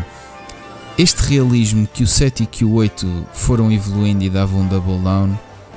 [0.99, 4.99] este realismo que o 7 e que o 8 foram evoluindo e davam um double
[4.99, 5.31] down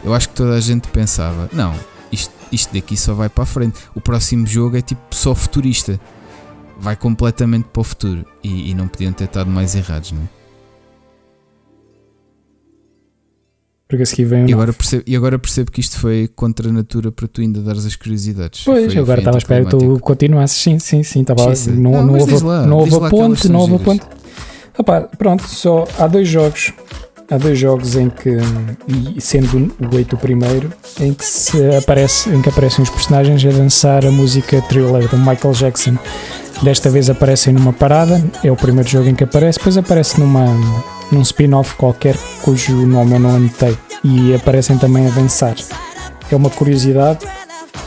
[0.04, 1.74] eu acho que toda a gente pensava: não,
[2.12, 3.80] isto, isto daqui só vai para a frente.
[3.96, 6.00] O próximo jogo é tipo só futurista,
[6.78, 8.26] vai completamente para o futuro.
[8.44, 10.44] E, e não podiam ter estado mais errados, não é?
[13.88, 16.72] Porque a vem um e, agora percebo, e agora percebo que isto foi contra a
[16.72, 18.64] natura para tu ainda dares as curiosidades.
[18.64, 20.58] Pois, foi, agora estava a esperar que tu continuasses.
[20.58, 21.22] Sim, sim, sim.
[21.22, 24.04] Estava, não, não, não, houve, lá, não houve a ponte, não houve a ponte.
[24.76, 26.74] Opa, pronto, só há dois jogos
[27.30, 28.38] há dois jogos em que,
[29.16, 33.44] e sendo o 8 o primeiro, em que, se aparece, em que aparecem os personagens
[33.46, 35.98] a dançar a música thriller do Michael Jackson.
[36.62, 40.46] Desta vez aparecem numa parada, é o primeiro jogo em que aparece, depois aparece numa,
[41.12, 45.56] num spin-off qualquer cujo nome eu não anotei, e aparecem também a dançar.
[46.32, 47.26] É uma curiosidade,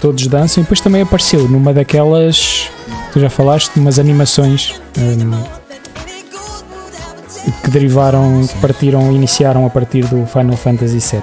[0.00, 2.68] todos dançam, e depois também apareceu numa daquelas,
[3.12, 4.74] tu já falaste, umas animações.
[4.98, 5.65] Um,
[7.52, 11.22] que derivaram, que partiram, iniciaram a partir do Final Fantasy VII.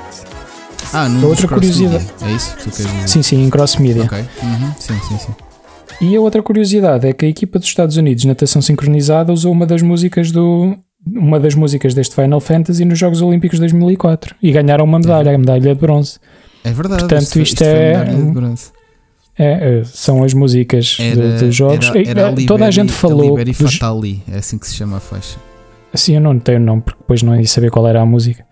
[0.93, 2.05] Ah, no outra curiosidade.
[2.21, 2.27] Media.
[2.27, 3.07] É isso que tu queres dizer?
[3.07, 4.03] Sim, sim, em cross media.
[4.03, 4.19] Ok.
[4.19, 4.71] Uhum.
[4.77, 5.33] Sim, sim, sim.
[6.01, 9.51] E a outra curiosidade é que a equipa dos Estados Unidos de natação sincronizada usou
[9.51, 14.35] uma das músicas do uma das músicas deste Final Fantasy nos Jogos Olímpicos de 2004
[14.41, 15.35] e ganharam uma medalha, é.
[15.35, 16.17] a medalha de bronze.
[16.63, 17.01] É verdade.
[17.01, 18.15] Portanto, isto, isto é,
[19.37, 21.87] é, é, são as músicas era, dos jogos.
[21.87, 23.35] Era, era a Liberi, Toda a gente falou.
[23.35, 23.73] A Liberi dos...
[23.73, 25.37] Fatali, é assim que se chama a faixa.
[25.93, 28.45] Assim eu não tenho nome, porque depois não ia saber qual era a música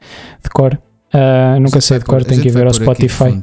[0.44, 0.80] de cor.
[1.14, 3.40] Uh, nunca sei de cor, tenho que ir ver ao Spotify.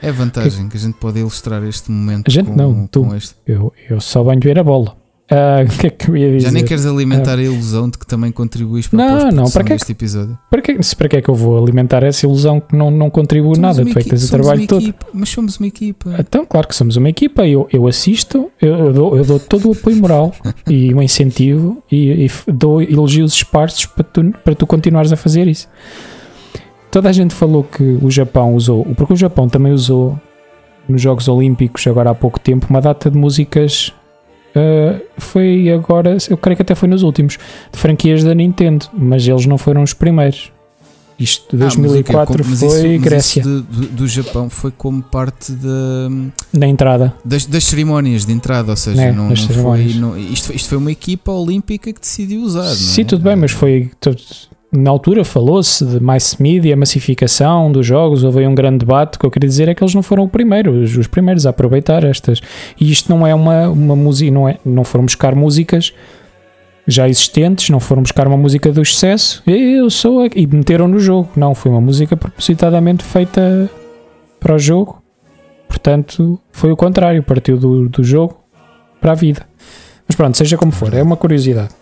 [0.00, 2.28] É vantagem que, que, a gente pode ilustrar este momento.
[2.28, 3.06] A gente com, não, tu.
[3.46, 4.96] Eu, eu só venho ver a bola.
[5.42, 6.40] Uh, que é que eu ia dizer?
[6.40, 9.64] Já nem queres alimentar uh, a ilusão de que também contribuis para não, não, para
[9.64, 10.38] que, este episódio?
[10.50, 13.56] Para que, para que é que eu vou alimentar essa ilusão que não, não contribui
[13.56, 13.82] somos nada?
[13.82, 14.82] Tu é que tens o trabalho todo.
[14.82, 16.14] Equipa, mas somos uma equipa.
[16.18, 17.46] Então, claro que somos uma equipa.
[17.46, 20.34] Eu, eu assisto, eu, eu, dou, eu dou todo o apoio moral
[20.68, 25.48] e o incentivo e, e, dou elogios esparsos para tu, para tu continuares a fazer
[25.48, 25.66] isso.
[26.90, 30.20] Toda a gente falou que o Japão usou, porque o Japão também usou
[30.86, 33.94] nos Jogos Olímpicos, agora há pouco tempo, uma data de músicas
[34.54, 37.38] Uh, foi agora, eu creio que até foi nos últimos,
[37.72, 40.52] de franquias da Nintendo, mas eles não foram os primeiros.
[41.18, 43.42] Isto de 2004 ah, mas foi isso, Grécia.
[43.42, 46.08] De, do, do, Japão foi como parte da,
[46.52, 50.52] da entrada das, das cerimónias de entrada, ou seja, é, não, não foi, não, isto,
[50.52, 52.64] isto foi uma equipa olímpica que decidiu usar.
[52.74, 53.04] Sim, é?
[53.04, 53.90] tudo bem, mas foi
[54.72, 59.16] na altura falou-se de mass media, massificação dos jogos, houve um grande debate.
[59.16, 62.02] O que eu queria dizer é que eles não foram primeiros, os primeiros a aproveitar
[62.04, 62.40] estas.
[62.80, 65.92] E isto não é uma, uma música, não, é, não foram buscar músicas
[66.86, 71.28] já existentes, não foram buscar uma música do excesso, eu sou e meteram no jogo.
[71.36, 73.70] Não, foi uma música propositadamente feita
[74.40, 75.02] para o jogo.
[75.68, 78.40] Portanto, foi o contrário, partiu do, do jogo
[79.00, 79.46] para a vida.
[80.08, 81.81] Mas pronto, seja como for, é uma curiosidade.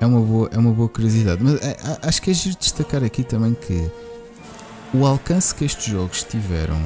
[0.00, 1.42] É uma boa, é uma boa curiosidade.
[1.42, 3.90] Mas é, acho que é giro destacar aqui também que
[4.94, 6.78] o alcance que estes jogos tiveram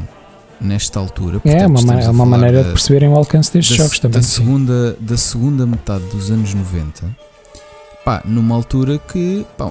[0.60, 1.40] nesta altura.
[1.40, 4.20] Portanto, é uma, é uma maneira da, de perceberem o alcance destes da, jogos também.
[4.20, 7.16] Da segunda, da segunda metade dos anos 90,
[8.04, 9.46] pá, numa altura que.
[9.56, 9.70] Pá,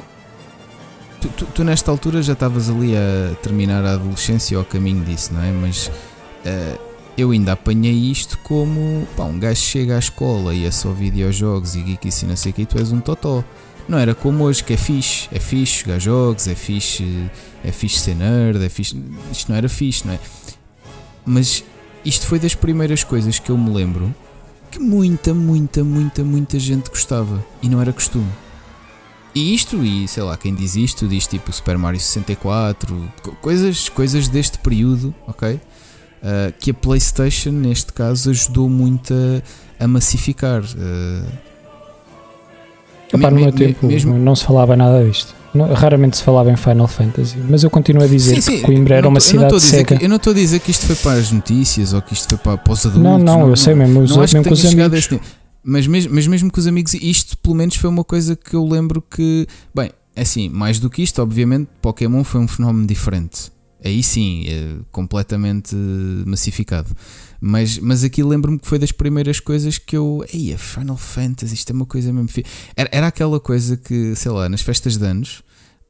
[1.19, 5.03] tu, tu, tu, nesta altura já estavas ali a terminar a adolescência ou a caminho
[5.03, 5.51] disso, não é?
[5.51, 10.71] Mas uh, eu ainda apanhei isto como pá, um gajo chega à escola e é
[10.71, 13.43] só videojogos e geekice e não sei o que, tu és um totó.
[13.87, 17.29] Não era como hoje, que é fixe, é fixe jogar jogos, é fixe,
[17.63, 18.95] é fixe ser nerd, é fixe.
[19.31, 20.19] Isto não era fixe, não é?
[21.25, 21.63] Mas
[22.05, 24.13] isto foi das primeiras coisas que eu me lembro
[24.71, 28.29] que muita, muita, muita, muita gente gostava e não era costume.
[29.35, 33.11] E isto, e sei lá, quem diz isto, diz tipo Super Mario 64,
[33.41, 35.59] coisas, coisas deste período, ok?
[36.23, 40.63] Uh, que a PlayStation, neste caso, ajudou muito a, a massificar.
[40.63, 41.27] Uh,
[43.13, 44.17] Epá, no meu tempo mesmo...
[44.17, 45.35] não se falava nada disto.
[45.75, 48.95] Raramente se falava em Final Fantasy, mas eu continuo a dizer sim, sim, que Coimbra
[48.95, 49.97] era uma cidade seca.
[49.97, 52.27] Que, eu não estou a dizer que isto foi para as notícias ou que isto
[52.29, 53.03] foi para, para os adultos.
[53.03, 55.09] Não, não, não eu sei mesmo, não, mesmo os amigos.
[55.63, 58.65] Mas mesmo, mas mesmo com os amigos, isto pelo menos foi uma coisa que eu
[58.67, 63.52] lembro que, bem, é assim, mais do que isto, obviamente, Pokémon foi um fenómeno diferente.
[63.83, 65.75] Aí sim, é completamente
[66.25, 66.89] massificado.
[67.39, 70.23] Mas, mas aqui lembro-me que foi das primeiras coisas que eu.
[70.33, 72.29] Ei, Final Fantasy, isto é uma coisa mesmo.
[72.75, 75.43] Era, era aquela coisa que, sei lá, nas festas de anos.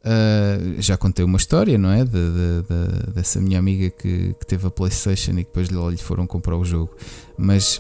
[0.04, 2.04] Uh, já contei uma história, não é?
[2.04, 5.98] De, de, de, dessa minha amiga que, que teve a PlayStation e depois lhe, lhe
[5.98, 6.94] foram comprar o jogo.
[7.38, 7.80] Mas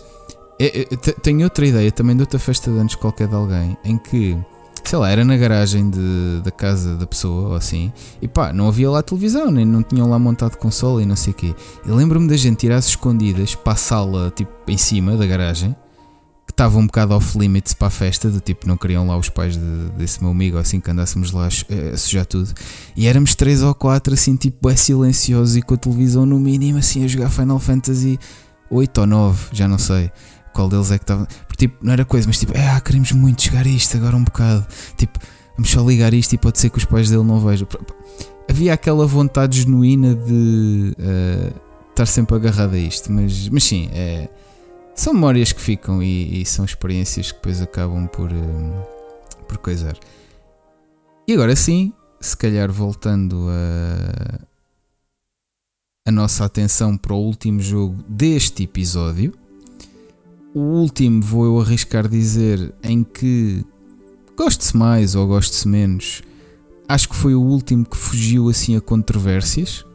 [0.59, 0.85] é, é,
[1.21, 4.37] tenho outra ideia também de outra festa de anos qualquer de alguém em que
[4.83, 7.91] sei lá, era na garagem de, da casa da pessoa ou assim,
[8.21, 11.31] e pá, não havia lá televisão, nem não tinham lá montado console e não sei
[11.31, 11.55] o quê.
[11.85, 15.75] Eu lembro-me da gente ir às escondidas para a sala, tipo, em cima da garagem,
[16.45, 19.55] que estava um bocado off-limits para a festa, do tipo, não queriam lá os pais
[19.55, 22.53] de, desse meu amigo, assim que andássemos lá a, a sujar tudo.
[22.95, 26.79] E éramos três ou quatro, assim, tipo, é silencioso e com a televisão no mínimo,
[26.79, 28.19] assim, a jogar Final Fantasy
[28.69, 30.11] 8 ou 9, já não sei
[30.53, 31.25] qual deles é que estava.
[31.47, 34.65] Porque tipo, não era coisa, mas tipo, ah, queremos muito jogar isto agora um bocado.
[34.95, 35.19] Tipo,
[35.55, 37.67] vamos só ligar isto e pode ser que os pais dele não vejam.
[38.49, 44.29] Havia aquela vontade genuína de uh, estar sempre agarrado a isto, mas, mas sim, é,
[44.95, 48.87] são memórias que ficam e, e, são experiências que depois acabam por, uh,
[49.47, 49.97] por coisar.
[51.27, 54.39] E agora sim, se calhar voltando a,
[56.05, 59.33] a nossa atenção para o último jogo deste episódio
[60.53, 63.65] o último, vou eu arriscar dizer, em que
[64.37, 66.21] goste-se mais ou goste-se menos,
[66.87, 69.85] acho que foi o último que fugiu assim a controvérsias,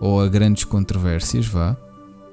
[0.00, 1.76] ou a grandes controvérsias, vá.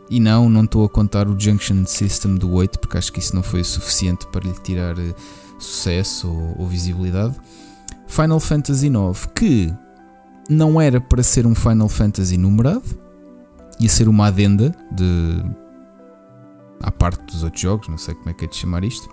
[0.09, 3.35] E não, não estou a contar o Junction System do 8, porque acho que isso
[3.35, 5.15] não foi suficiente para lhe tirar uh,
[5.59, 7.35] sucesso ou, ou visibilidade.
[8.07, 9.73] Final Fantasy IX, que
[10.49, 12.85] não era para ser um Final Fantasy numerado,
[13.79, 15.43] ia ser uma adenda de
[16.81, 19.09] à parte dos outros jogos, não sei como é que é de chamar isto.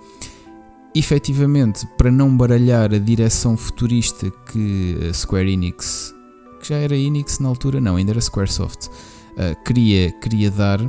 [0.95, 6.15] Efetivamente, para não baralhar a direção futurista que a Square Enix,
[6.61, 10.81] que já era Enix na altura, não, ainda era Squaresoft, uh, queria, queria dar,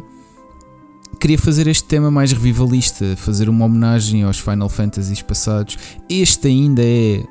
[1.19, 5.77] queria fazer este tema mais revivalista, fazer uma homenagem aos Final Fantasies passados.
[6.07, 7.25] Este ainda é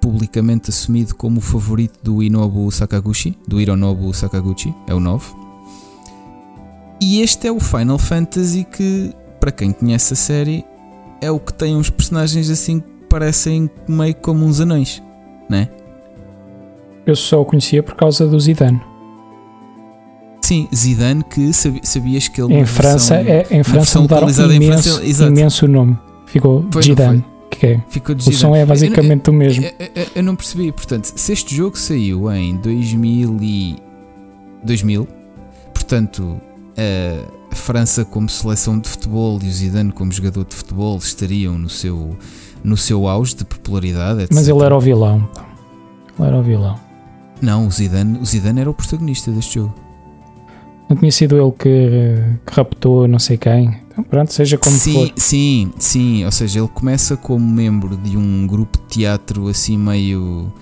[0.00, 5.43] publicamente assumido como o favorito do Inobu Sakaguchi, do Hironobu Sakaguchi, é o 9.
[7.06, 10.64] E este é o Final Fantasy que, para quem conhece a série,
[11.20, 15.02] é o que tem uns personagens assim que parecem meio como uns anões,
[15.46, 15.68] né?
[17.04, 18.80] Eu só o conhecia por causa do Zidane.
[20.40, 25.26] Sim, Zidane que sabias que ele em França versão, é em França mudaram imenso, França,
[25.26, 25.98] imenso o nome.
[26.24, 27.22] Ficou foi, Zidane.
[27.50, 27.82] Que é.
[27.86, 29.62] Ficou o som é basicamente eu, eu, o mesmo.
[29.62, 33.76] Eu, eu, não percebi, portanto, se este jogo saiu em 2000 e
[34.64, 35.06] 2000,
[35.74, 36.40] portanto,
[36.76, 41.68] a França como seleção de futebol e o Zidane como jogador de futebol estariam no
[41.68, 42.16] seu,
[42.62, 44.34] no seu auge de popularidade, etc.
[44.34, 45.28] Mas ele era o vilão.
[46.18, 46.78] Ele era o vilão.
[47.40, 49.74] Não, o Zidane, o Zidane era o protagonista deste jogo.
[50.88, 53.80] Não tinha sido ele que, que raptou não sei quem.
[53.90, 55.12] Então, pronto, seja como sim, for.
[55.16, 56.24] Sim, sim.
[56.24, 60.52] Ou seja, ele começa como membro de um grupo de teatro assim meio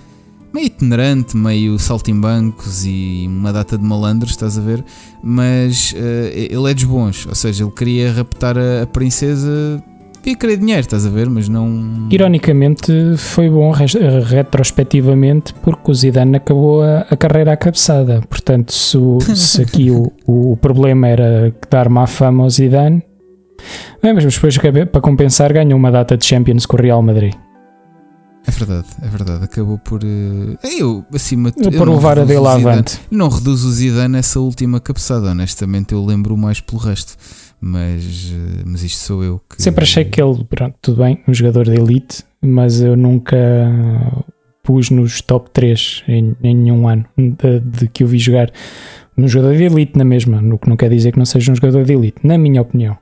[0.53, 4.83] meio itinerante, meio saltimbancos e uma data de malandros, estás a ver?
[5.21, 5.95] Mas uh,
[6.33, 9.83] ele é dos bons, ou seja, ele queria raptar a, a princesa
[10.25, 11.29] e querer dinheiro, estás a ver?
[11.29, 12.07] Mas não.
[12.09, 18.21] Ironicamente, foi bom retrospectivamente porque o Zidane acabou a, a carreira à cabeçada.
[18.29, 18.97] Portanto, se,
[19.35, 23.03] se aqui o, o problema era dar má fama ao Zidane,
[24.01, 27.33] bem, mas depois para compensar ganhou uma data de Champions com o Real Madrid.
[28.45, 29.43] É verdade, é verdade.
[29.45, 30.03] Acabou por.
[30.03, 31.77] Uh, eu, acima de tudo.
[31.77, 32.99] Por levar a dele avante.
[33.09, 35.93] Não reduz o Zidane nessa última cabeçada, honestamente.
[35.93, 37.15] Eu lembro mais pelo resto.
[37.61, 39.61] Mas, uh, mas isto sou eu que.
[39.61, 43.37] Sempre achei que ele, pronto, tudo bem, um jogador de elite, mas eu nunca
[44.63, 48.51] pus nos top 3 em, em nenhum ano de, de, que eu vi jogar.
[49.17, 51.55] Um jogador de elite na mesma, no que não quer dizer que não seja um
[51.55, 52.97] jogador de elite, na minha opinião.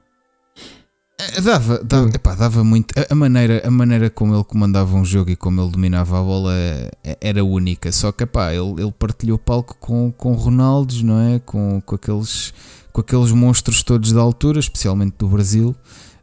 [1.22, 2.11] É, dava, dava, hum.
[2.14, 2.93] epá, dava muito.
[3.10, 6.53] A, maneira, a maneira como ele comandava um jogo e como ele dominava a bola
[6.56, 7.91] é, era única.
[7.91, 11.39] Só que epá, ele, ele partilhou palco com, com Ronaldos, não é?
[11.39, 12.53] Com, com, aqueles,
[12.91, 15.76] com aqueles monstros todos da altura, especialmente do Brasil.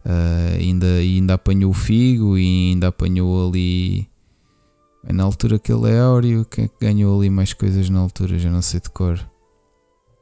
[0.05, 4.09] Uh, ainda, ainda apanhou o Figo e ainda apanhou ali.
[5.11, 8.39] Na altura aquele é Áureo, quem é que ganhou ali mais coisas na altura?
[8.39, 9.21] Já não sei de cor.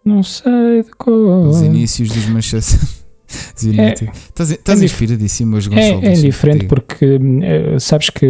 [0.05, 1.49] Não sei de cor.
[1.49, 3.06] Os inícios dos Manchester.
[3.79, 6.05] É, estás, estás é inspiradíssimo hoje, Gonçalo.
[6.05, 8.27] É, é diferente porque é, sabes que,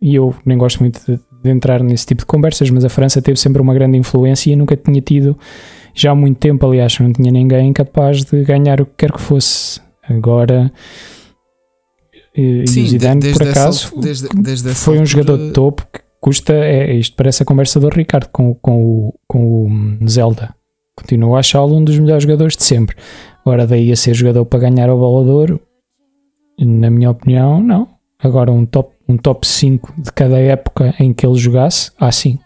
[0.00, 3.20] e eu nem gosto muito de, de, entrar nesse tipo de conversas, mas a França
[3.20, 5.36] teve sempre uma grande influência e nunca tinha tido,
[5.94, 9.20] já há muito tempo, aliás, não tinha ninguém capaz de ganhar o que quer que
[9.20, 9.80] fosse.
[10.08, 10.72] Agora,
[12.34, 16.00] e, Sim, e o Zidane, por acaso, desde, desde foi um jogador de topo que
[16.20, 20.54] custa, é, isto parece a conversa do Ricardo com, com, o, com o Zelda.
[20.96, 22.96] Continuo a achá-lo um dos melhores jogadores de sempre.
[23.44, 25.58] Agora, daí a ser jogador para ganhar o bolador,
[26.58, 27.88] na minha opinião, não.
[28.22, 32.38] Agora, um top, um top 5 de cada época em que ele jogasse, ah, sim.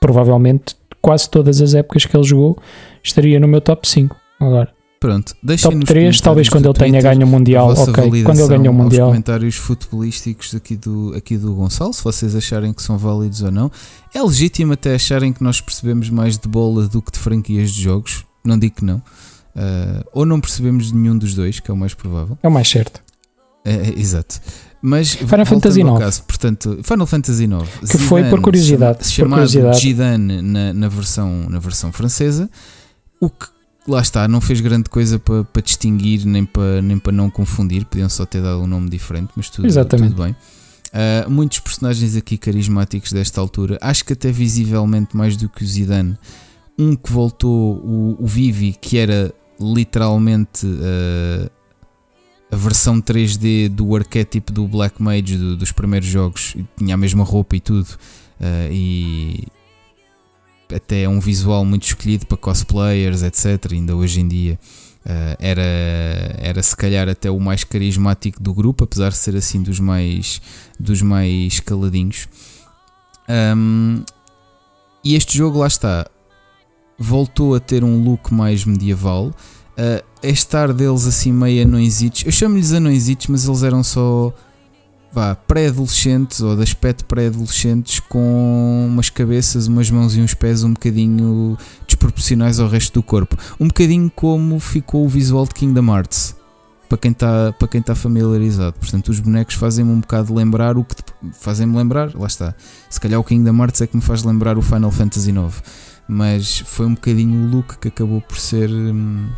[0.00, 2.58] Provavelmente, quase todas as épocas que ele jogou,
[3.02, 4.16] estaria no meu top 5.
[4.40, 7.70] Agora, Pronto, Top 3, talvez quando ele tenha ganho o Mundial.
[7.70, 9.08] Ok, quando ele ganhou o Mundial.
[9.08, 13.72] comentários futebolísticos aqui do, aqui do Gonçalo, se vocês acharem que são válidos ou não.
[14.12, 17.82] É legítimo até acharem que nós percebemos mais de bola do que de franquias de
[17.82, 18.26] jogos.
[18.44, 18.98] Não digo que não.
[19.56, 22.36] Uh, ou não percebemos nenhum dos dois, que é o mais provável.
[22.42, 23.00] É o mais certo.
[23.64, 24.38] É, é, exato.
[24.82, 25.98] Mas Final Fantasy IX.
[25.98, 27.52] Caso, portanto, Final Fantasy IX.
[27.80, 29.08] Que Zidane, foi por curiosidade.
[29.08, 32.50] Chamado por Zidane na, na, versão, na versão francesa.
[33.18, 33.46] O que
[33.90, 37.84] lá está, não fez grande coisa para, para distinguir nem para, nem para não confundir,
[37.84, 40.10] podiam só ter dado um nome diferente, mas tudo, Exatamente.
[40.10, 40.36] tudo bem.
[40.92, 45.66] Uh, muitos personagens aqui carismáticos desta altura, acho que até visivelmente mais do que o
[45.66, 46.18] Zidane.
[46.78, 51.50] Um que voltou, o, o Vivi, que era literalmente uh,
[52.50, 57.22] a versão 3D do arquétipo do Black Mage do, dos primeiros jogos, tinha a mesma
[57.22, 57.88] roupa e tudo.
[58.40, 59.44] Uh, e,
[60.74, 63.72] até é um visual muito escolhido para cosplayers, etc.
[63.72, 64.58] Ainda hoje em dia
[65.04, 65.62] uh, era,
[66.38, 70.40] era se calhar até o mais carismático do grupo, apesar de ser assim dos mais,
[70.78, 72.28] dos mais caladinhos.
[73.28, 74.02] Um,
[75.04, 76.06] e este jogo lá está,
[76.98, 79.32] voltou a ter um look mais medieval.
[79.78, 84.30] Uh, a estar deles assim meio anõezitos, eu chamo-lhes anõezitos, mas eles eram só
[85.12, 90.72] vá, pré-adolescentes ou de aspecto pré-adolescentes com umas cabeças, umas mãos e uns pés um
[90.72, 93.36] bocadinho desproporcionais ao resto do corpo.
[93.58, 96.36] Um bocadinho como ficou o visual de Kingdom Hearts.
[96.88, 100.84] Para quem está para quem tá familiarizado, portanto, os bonecos fazem-me um bocado lembrar o
[100.84, 100.96] que
[101.34, 102.52] fazem-me lembrar, lá está.
[102.88, 105.62] Se calhar o Kingdom Hearts é que me faz lembrar o Final Fantasy IX,
[106.08, 109.28] mas foi um bocadinho o look que acabou por ser hum,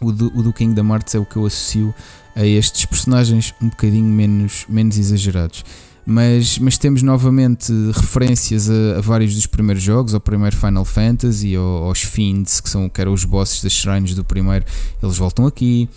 [0.00, 1.92] o, do, o do Kingdom Hearts, é o que eu associo
[2.34, 5.64] a estes personagens um bocadinho menos, menos exagerados.
[6.04, 11.54] Mas, mas temos novamente referências a, a, vários dos primeiros jogos, ao primeiro Final Fantasy,
[11.54, 14.64] ao, aos Fiends, que, são, que eram os bosses das shrines do primeiro,
[15.00, 15.88] eles voltam aqui.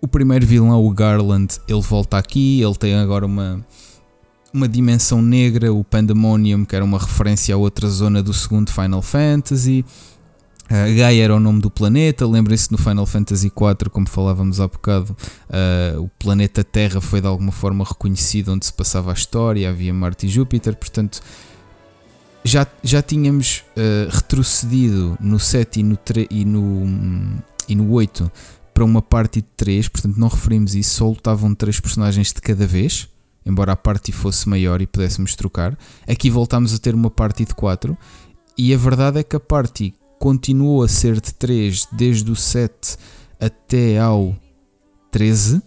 [0.00, 3.64] O primeiro vilão, o Garland, ele volta aqui, ele tem agora uma,
[4.52, 9.02] uma dimensão negra, o Pandemonium, que era uma referência a outra zona do segundo Final
[9.02, 9.84] Fantasy.
[10.70, 14.66] Uh, Gaia era o nome do planeta, lembrem-se no Final Fantasy IV, como falávamos há
[14.66, 15.14] bocado,
[15.50, 19.92] uh, o planeta Terra foi de alguma forma reconhecido onde se passava a história, havia
[19.92, 21.20] Marte e Júpiter, portanto
[22.44, 25.98] já, já tínhamos uh, retrocedido no 7 e no,
[26.30, 28.30] e, no, e no 8
[28.74, 32.66] para uma parte de 3, portanto não referimos isso, só lutavam 3 personagens de cada
[32.66, 33.08] vez,
[33.44, 35.76] embora a parte fosse maior e pudéssemos trocar.
[36.08, 37.96] Aqui voltámos a ter uma parte de 4
[38.56, 42.96] e a verdade é que a parte continuou a ser de 3 desde o 7
[43.40, 44.32] até ao
[45.10, 45.62] 13, uh,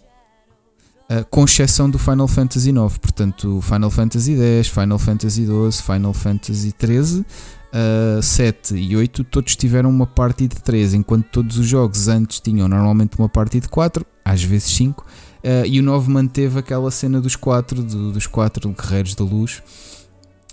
[1.28, 2.96] com exceção do Final Fantasy IX.
[2.96, 9.54] Portanto, Final Fantasy X, Final Fantasy XII, Final Fantasy XIII, uh, 7 e 8, todos
[9.56, 13.68] tiveram uma party de 3, enquanto todos os jogos antes tinham normalmente uma party de
[13.68, 15.02] 4, às vezes 5.
[15.02, 15.06] Uh,
[15.44, 19.62] ah, e o 9 manteve aquela cena dos 4, do, dos 4 guerreiros da luz,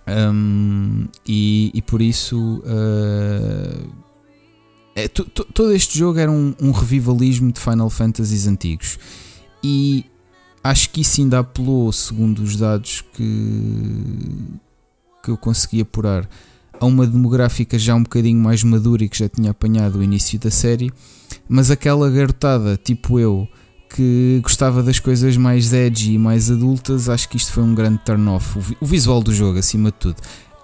[0.07, 3.90] um, e, e, por isso uh,
[4.95, 8.99] é, todo este jogo era um, um, revivalismo de Final Fantasies antigos.
[9.64, 10.06] E
[10.64, 14.49] acho que isso ainda apelou, segundo os dados que,
[15.23, 16.30] que eu consegui apurar,
[16.80, 20.38] a uma demográfica já um bocadinho mais madura e que já tinha apanhado o início
[20.38, 20.91] da série,
[21.48, 23.48] mas aquela garotada tipo eu
[23.94, 28.00] que gostava das coisas mais edgy e mais adultas, acho que isto foi um grande
[28.00, 28.58] turn-off.
[28.82, 30.16] O visual do jogo, acima de tudo.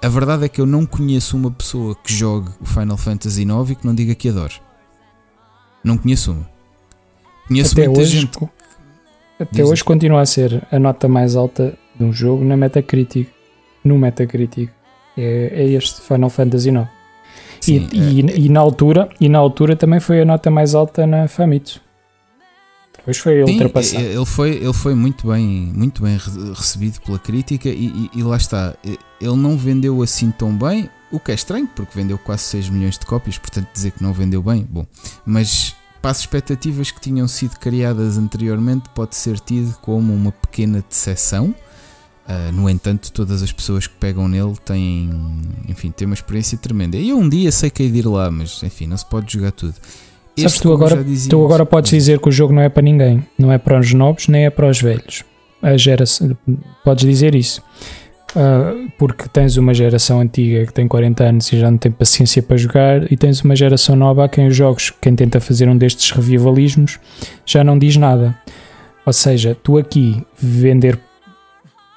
[0.02, 3.70] a verdade é que eu não conheço uma pessoa que jogue o Final Fantasy IX
[3.70, 4.56] e que não diga que adore.
[5.84, 6.50] Não conheço uma.
[7.48, 8.38] Conheço até muita hoje, gente.
[9.40, 13.30] até hoje continua a ser a nota mais alta de um jogo na Metacritic.
[13.84, 14.70] No Metacritic.
[15.18, 16.88] É, é este Final Fantasy IX.
[17.62, 21.06] Sim, e, e- e na altura, e na altura também foi a nota mais alta
[21.06, 21.82] na Famitsu.
[23.10, 24.04] Depois foi Sim, ultrapassado.
[24.04, 28.24] ele foi, ele foi muito bem, muito bem re- recebido pela crítica e, e- e
[28.24, 28.76] lá está.
[28.84, 32.98] Ele não vendeu assim tão bem, o que é estranho, porque vendeu quase 6 milhões
[32.98, 34.86] de cópias, portanto dizer que não vendeu bem, bom.
[35.26, 40.84] Mas para as expectativas que tinham sido criadas anteriormente, pode ser tido como uma pequena
[40.88, 41.54] decepção.
[42.28, 45.10] Ah, no entanto, todas as pessoas que pegam nele têm,
[45.68, 46.96] enfim, têm uma experiência tremenda.
[46.96, 49.34] E eu um dia sei que hei de ir lá, mas enfim, não se pode
[49.34, 49.74] jogar tudo.
[50.40, 50.96] Sabes, Este, tu agora-
[51.30, 53.24] Tu agora podes dizer que o jogo não é para ninguém.
[53.38, 55.24] Não é para os novos, nem é para os velhos.
[55.62, 56.38] A geração,
[56.84, 57.62] podes dizer isso.
[58.36, 62.42] Ah, porque tens uma geração antiga que tem 40 anos e já não tem paciência
[62.44, 65.76] para jogar, e tens uma geração nova a quem os jogos, quem tenta fazer um
[65.76, 67.00] destes revivalismos,
[67.46, 68.36] já não diz nada.
[69.06, 71.00] Ou seja, tu aqui vender,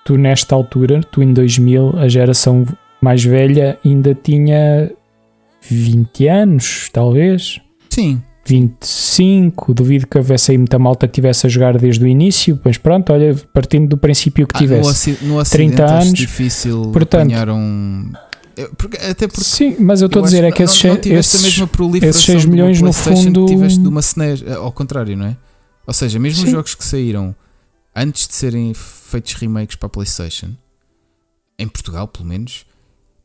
[0.06, 2.64] tu nesta altura, tu em 2000, a geração
[3.00, 4.90] mais velha ainda tinha
[5.60, 7.60] 20 anos, talvez.
[7.90, 12.58] Sim, 25, duvido que houvesse aí muita malta que tivesse a jogar desde o início,
[12.64, 14.88] mas pronto, olha, partindo do princípio que Ah, no, tivesse.
[14.90, 18.12] oci no Ocidente 30 acho anos, difícil portanto- um...
[18.76, 21.58] Porque- até porque Sim, mas eu estou a dizer é que esses, não, esses-
[22.02, 25.24] esses 6 de uma milhões, no fundo- tiveste de uma SNES, eh, ao contrário, não
[25.26, 25.36] é?
[25.86, 26.52] Ou seja, mesmo os Sim.
[26.52, 27.34] jogos que saíram
[27.96, 30.50] antes de serem feitos remakes para a PlayStation,
[31.58, 32.66] em Portugal pelo menos,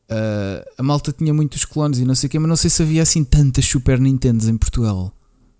[0.09, 2.81] eh, a malta tinha muitos clones e não sei o quê, mas não sei se
[2.81, 5.11] havia assim tantas Super Nintendos em Portugal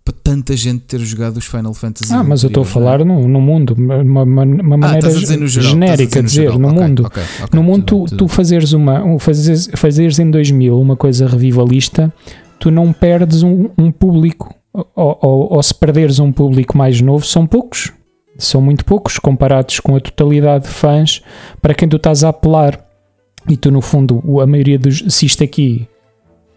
[0.05, 2.13] para tanta gente ter jogado os Final Fantasy.
[2.13, 2.69] Ah, mas eu estou a é?
[2.69, 6.59] falar no, no mundo, uma, uma, uma Ah, maneira dizer geral, genérica dizer, geral.
[6.59, 7.05] no Ok, mundo.
[7.05, 10.79] ok, ok, No mundo, tudo tu, tudo tu fazeres, uma, um- fazeres, fazeres em 2000
[10.79, 12.13] uma coisa revivalista,
[12.57, 17.25] tu não perdes um, um público, ou, ou- ou se perderes um público mais novo,
[17.25, 17.91] são poucos,
[18.37, 21.21] são muito poucos comparados com a totalidade de fãs
[21.61, 22.86] para quem tu estás a apelar.
[23.47, 25.03] E tu, no fundo, a maioria dos.
[25.07, 25.87] Se isto aqui,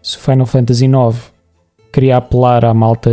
[0.01, 1.31] se Final Fantasy IX
[1.91, 3.09] queria apelar à malta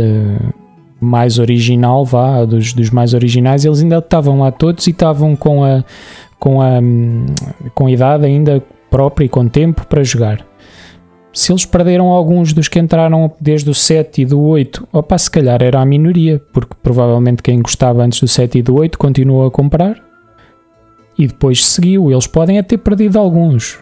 [0.99, 5.63] mais original, vá, dos, dos mais originais, eles ainda estavam lá todos e estavam com
[5.63, 5.83] a,
[6.37, 6.79] com a,
[7.73, 10.45] com a idade ainda própria e com tempo para jogar.
[11.31, 15.29] Se eles perderam alguns dos que entraram desde o 7 e do 8, opa, se
[15.31, 19.45] calhar era a minoria, porque provavelmente quem gostava antes do 7 e do 8 continuou
[19.45, 20.08] a comprar
[21.19, 22.09] e depois seguiu.
[22.09, 23.77] Eles podem até ter perdido alguns.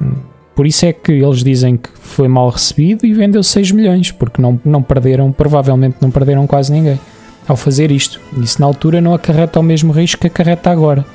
[0.55, 4.41] Por isso é que eles dizem que foi mal recebido e vendeu 6 milhões, porque
[4.41, 6.99] não, não perderam, provavelmente não perderam quase ninguém
[7.47, 8.19] ao fazer isto.
[8.41, 11.05] Isso na altura não acarreta o mesmo risco que acarreta agora.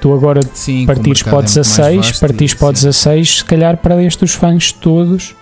[0.00, 2.76] Tu agora Sim, o partires para o é muito mais 16, vasto partires para o
[2.76, 2.86] sim.
[2.86, 5.36] 16, se calhar perdeste os fãs todos.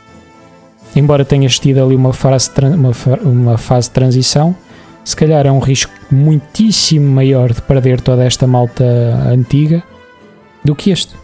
[0.96, 2.92] Embora tenhas tido ali uma fase, uma,
[3.22, 4.56] uma fase de transição,
[5.04, 8.84] se calhar é um risco muitíssimo maior de perder toda esta malta
[9.28, 9.82] antiga
[10.64, 11.14] do que este.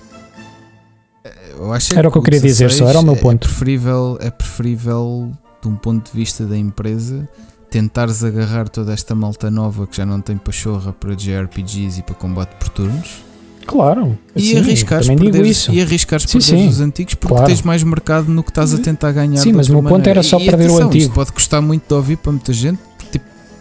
[1.59, 3.44] Eu acho é Era o que eu queria dizer, só, era o meu ponto.
[3.47, 5.31] É preferível, é preferível,
[5.62, 7.28] de um ponto de vista da empresa,
[7.70, 12.15] tentares agarrar toda esta malta nova que já não tem pachorra para JRPGs e para
[12.15, 13.23] combate por turnos
[13.67, 14.18] Claro.
[14.34, 15.73] e sim, arriscares perderes, isso.
[15.73, 16.68] e arriscares Sim, perderes sim.
[16.68, 17.47] os antigos porque Claro.
[17.47, 19.36] tens mais mercado no que estás a tentar ganhar.
[19.41, 20.10] Sim, mas o meu ponto maneira.
[20.12, 21.02] era só E perder o atenção, antigo.
[21.05, 22.81] Isto pode custar muito de ouvir para muita gente.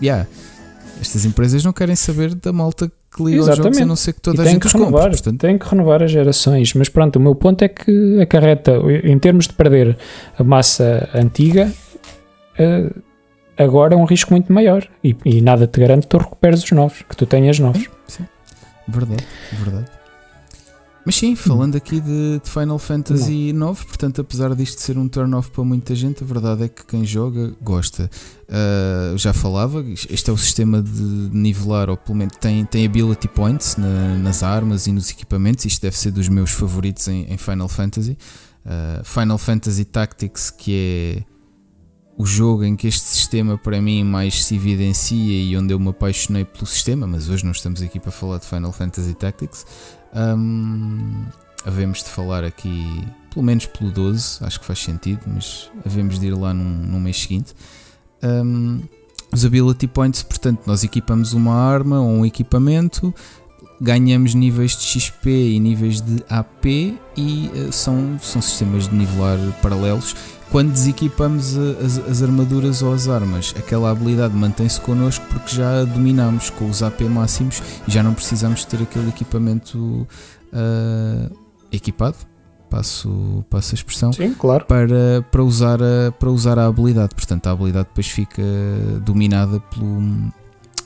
[0.02, 0.28] Yeah,
[1.02, 3.88] estas empresas não querem saber da malta que liga aos jogos a Exatamente.
[3.88, 4.88] não ser que E toda a tem gente que os compre.
[4.88, 6.74] renovar, Portanto, tem que renovar as gerações.
[6.74, 9.98] Mas pronto, o meu ponto é que acarreta, em termos de perder
[10.38, 11.72] a massa antiga,
[12.58, 12.90] eh,
[13.58, 14.88] agora é um risco muito maior.
[15.04, 17.90] E, e nada te garante que tu recuperes os novos, que tu tenhas novos.
[18.88, 19.24] Verdade,
[19.64, 19.86] verdade.
[21.06, 25.50] Mas sim, falando aqui de, de Final Fantasy IX, portanto, apesar disto ser um turn-off
[25.50, 28.10] para muita gente, a verdade é que quem joga gosta.
[28.48, 33.28] Ah, já falava, este é o sistema de nivelar, ou pelo menos tem, tem ability
[33.28, 35.66] points na- nas armas e nos equipamentos.
[35.66, 38.18] Isto deve ser dos meus favoritos em, em Final Fantasy.
[38.66, 40.74] Ah, Final Fantasy Tactics, que
[41.18, 41.24] é
[42.20, 45.88] o jogo em que este sistema para mim mais se evidencia e onde eu me
[45.88, 49.66] apaixonei pelo sistema, mas hoje não estamos aqui para falar de Final Fantasy Tactics.
[50.14, 51.24] Hum,
[51.66, 56.28] havemos de falar aqui, pelo menos pelo 12, acho que faz sentido, mas havemos de
[56.28, 57.56] ir lá num, num mês seguinte.
[58.22, 58.82] Hum,
[59.32, 63.16] os ability points, portanto, nós equipamos uma arma ou um equipamento,
[63.82, 69.38] ganhamos níveis de XP e níveis de AP e eh, são, são sistemas de nivelar
[69.62, 70.16] paralelos.
[70.52, 75.86] Quando desequipamos as, as armaduras ou as armas, aquela habilidade mantém-se connosco porque já a
[75.86, 80.08] dominamos com os AP máximos e já não precisamos ter aquele equipamento
[80.52, 81.30] ah,
[81.72, 82.18] equipado.
[82.70, 84.66] passo, passo a expressão, Sim, claro.
[84.66, 87.14] para, para, usar a, para usar a habilidade.
[87.16, 88.42] Portanto, a habilidade depois fica
[89.04, 90.32] dominada pelo,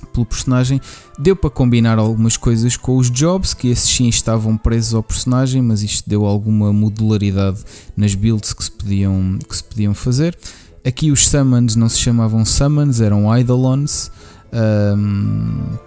[0.07, 0.80] pelo personagem.
[1.17, 5.61] Deu para combinar algumas coisas com os jobs, que esses sim estavam presos ao personagem,
[5.61, 7.59] mas isto deu alguma modularidade
[7.95, 10.38] nas builds que se podiam, que se podiam fazer.
[10.85, 14.11] Aqui os summons não se chamavam summons, eram eidolons.
[14.51, 15.77] Um,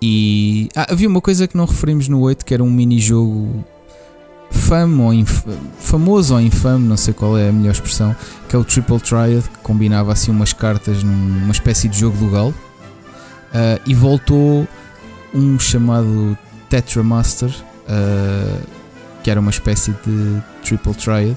[0.00, 3.64] e ah, havia uma coisa que não referimos no 8 que era um mini-jogo
[4.50, 5.24] famo ou
[5.78, 8.14] famoso ou infame, não sei qual é a melhor expressão,
[8.48, 12.30] que é o Triple Triad, que combinava assim umas cartas numa espécie de jogo do
[12.30, 12.54] galo.
[13.46, 14.66] Uh, e voltou
[15.32, 16.36] um chamado
[16.68, 18.66] Tetramaster, uh,
[19.22, 21.36] que era uma espécie de Triple Triad,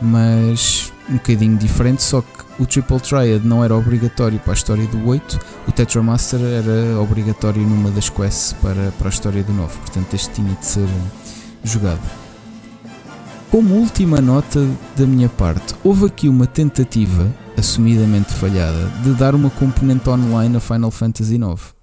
[0.00, 4.86] mas um bocadinho diferente, só que o Triple Triad não era obrigatório para a história
[4.86, 9.78] do 8, o Tetramaster era obrigatório numa das quests para, para a história do 9,
[9.78, 10.88] portanto este tinha de ser
[11.64, 12.19] jogado.
[13.50, 14.64] Como última nota
[14.96, 17.26] da minha parte, houve aqui uma tentativa,
[17.58, 21.74] assumidamente falhada, de dar uma componente online a Final Fantasy IX.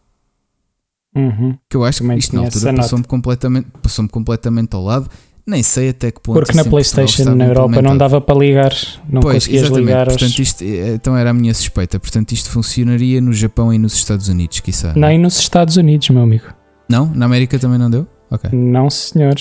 [1.13, 1.57] Uhum.
[1.69, 5.09] Que eu acho Também que isto na altura passou-me completamente, passou completamente ao lado.
[5.45, 6.39] Nem sei até que ponto.
[6.39, 8.73] Porque na PlayStation na Europa não dava para ligar,
[9.09, 9.87] não pois, conseguias exatamente.
[9.87, 10.05] ligar.
[10.07, 11.99] Portanto, isto, eh, então era a minha suspeita.
[11.99, 14.93] Portanto, isto funcionaria no Japão e nos Estados Unidos, quiçá.
[14.95, 16.45] Nem nos Estados Unidos, meu amigo.
[16.87, 17.07] Não?
[17.13, 18.07] Na América também não deu?
[18.31, 18.49] Ok.
[18.53, 19.35] Não, senhor.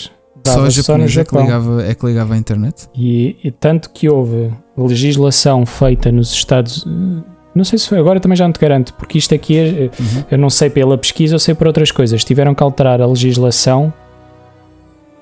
[0.46, 1.40] Só, só no Japão.
[1.40, 2.88] É que, ligava, é que ligava a internet?
[2.94, 6.86] E, e, tanto que houve legislação feita nos Estados
[7.56, 10.24] não sei se foi agora, também já não te garanto, porque isto aqui é, uhum.
[10.32, 12.22] eu não sei pela pesquisa ou sei por outras coisas.
[12.22, 13.90] Tiveram que alterar a legislação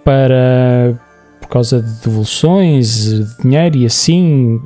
[0.03, 0.99] para
[1.41, 4.61] por causa de devoluções, de dinheiro e assim,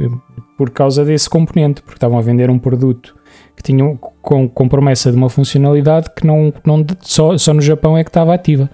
[0.56, 3.14] por causa desse componente, porque estavam a vender um produto
[3.54, 7.98] que tinha com, com promessa de uma funcionalidade que não, não só, só no Japão
[7.98, 8.70] é que estava ativa.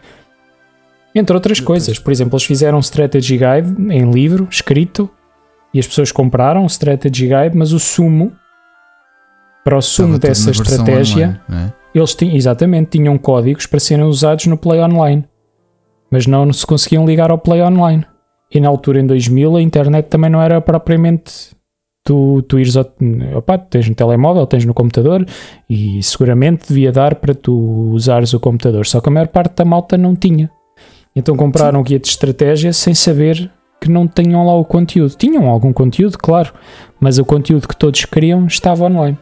[1.15, 5.09] Entre outras coisas, por exemplo, eles fizeram um strategy guide em livro, escrito,
[5.73, 8.33] e as pessoas compraram o strategy guide, mas o sumo,
[9.65, 11.73] para o sumo dessa estratégia, online, é?
[11.99, 15.25] eles tinham, exatamente, tinham códigos para serem usados no Play Online,
[16.11, 18.05] mas não se conseguiam ligar ao Play Online.
[18.53, 21.55] E na altura, em 2000, a internet também não era propriamente
[22.05, 22.87] tu, tu ires ao,
[23.37, 25.27] opa, tens no telemóvel, tens no computador
[25.69, 28.87] e seguramente devia dar para tu usares o computador.
[28.87, 30.51] Só que a maior parte da malta não tinha.
[31.15, 35.15] Então compraram o guia de estratégia sem saber que não tinham lá o conteúdo.
[35.17, 36.53] Tinham algum conteúdo, claro,
[36.99, 39.19] mas o conteúdo que todos queriam estava online.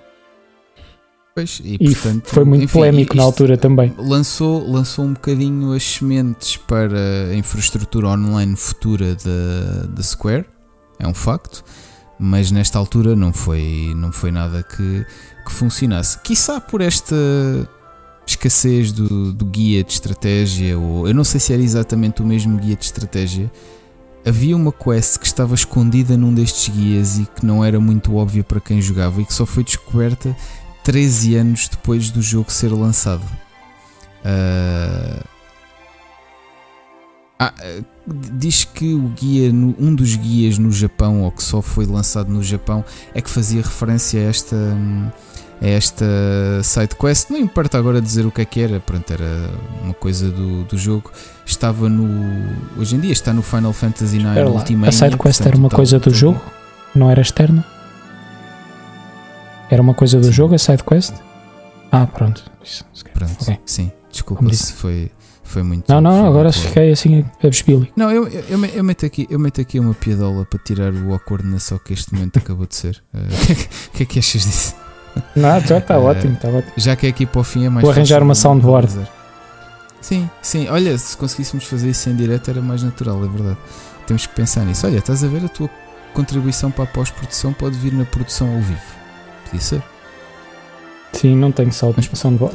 [1.35, 3.93] Pois, e, e portanto, foi muito enfim, polémico na altura também.
[3.97, 10.45] Lançou, lançou um bocadinho as sementes para a infraestrutura online futura da, da Square,
[10.99, 11.65] é um facto,
[12.19, 15.07] mas nesta altura não foi, não foi nada que,
[15.45, 16.19] que funcionasse.
[16.19, 17.17] Quiçá por esta
[18.33, 22.59] escassez do, do, guia de estratégia, ou eu não sei se era exatamente o mesmo
[22.59, 23.51] guia de estratégia.
[24.25, 28.45] Havia uma quest que estava escondida num destes guias e que não era muito óbvia
[28.45, 30.37] para quem jogava e que só foi descoberta
[30.85, 33.25] 13 anos depois do jogo ser lançado.
[34.25, 35.33] Uh...
[37.45, 37.53] Ah,
[38.07, 42.41] diz que o guia, um dos guias no Japão, ou que só foi lançado no
[42.41, 44.57] Japão, é que fazia referência a esta.
[45.61, 46.05] A esta
[46.63, 47.31] side quest.
[47.31, 49.51] Não importa agora dizer o que é que era, pronto, era
[49.83, 51.11] uma coisa do, do jogo.
[51.47, 52.09] Estava no.
[52.79, 54.89] Hoje em dia está no Final Fantasy IX Ultimate.
[54.89, 56.41] A side quest era uma coisa do jogo?
[56.95, 57.65] Não era externa?
[59.71, 60.33] Era uma coisa do sim.
[60.33, 61.15] jogo a side quest?
[61.91, 62.43] Ah, pronto.
[62.65, 63.59] Isso, pronto, okay.
[63.65, 63.93] sim.
[64.11, 65.11] Desculpa se foi,
[65.43, 65.91] foi muito.
[65.91, 67.91] Não, não, agora muito fiquei assim a bespili.
[67.97, 71.49] Não, eu, eu, eu, meto aqui, eu meto aqui uma piadola para tirar o acordo
[71.49, 73.03] na só que este momento acabou de ser.
[73.13, 74.75] O uh, que, que é que achas disso?
[75.35, 76.73] Não, já está uh, ótimo, está ótimo.
[76.77, 78.93] Já que é aqui para o fim é mais Vou arranjar uma soundboard.
[80.01, 80.69] Sim, sim.
[80.69, 83.59] Olha, se conseguíssemos fazer isso em direto era mais natural, é verdade.
[84.07, 84.87] Temos que pensar nisso.
[84.87, 85.71] Olha, estás a ver a tua
[86.13, 88.81] contribuição para a pós-produção pode vir na produção ao vivo.
[89.45, 89.83] Podia ser.
[91.13, 91.97] Sim, não tenho sound,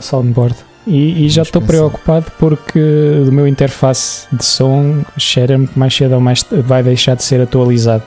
[0.01, 0.55] soundboard.
[0.85, 2.79] E, e já estou preocupado porque
[3.27, 7.41] o meu interface de som cheira-me que mais cedo ou mais vai deixar de ser
[7.41, 8.03] atualizado.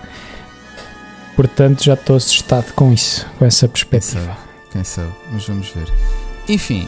[1.41, 4.21] Portanto, já estou assustado com isso, com essa perspectiva.
[4.21, 5.91] Quem sabe, quem sabe, mas vamos ver.
[6.47, 6.87] Enfim,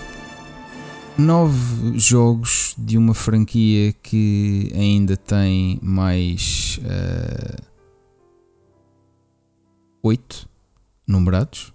[1.16, 7.62] nove jogos de uma franquia que ainda tem mais uh,
[10.02, 10.46] oito
[11.08, 11.72] numerados.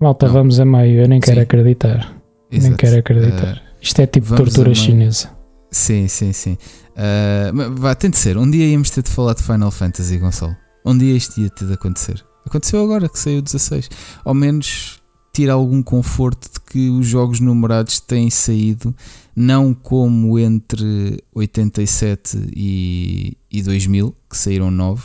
[0.00, 0.32] Malta, Não.
[0.32, 1.42] vamos a meio, eu nem quero Sim.
[1.42, 2.16] acreditar.
[2.50, 2.68] Exato.
[2.68, 3.58] Nem quero acreditar.
[3.58, 5.30] Uh, Isto é tipo tortura chinesa.
[5.70, 6.58] Sim, sim, sim.
[6.96, 8.36] Uh, vá, tem de ser.
[8.36, 10.56] Um dia íamos ter de falar de Final Fantasy, Gonçalo.
[10.84, 12.24] Um dia isto ia ter de acontecer.
[12.44, 13.88] Aconteceu agora que saiu 16.
[14.24, 15.00] Ao menos
[15.32, 18.94] tira algum conforto de que os jogos numerados têm saído
[19.34, 25.02] não como entre 87 e, e 2000, que saíram 9,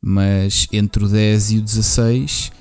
[0.00, 2.52] mas entre o 10 e o 16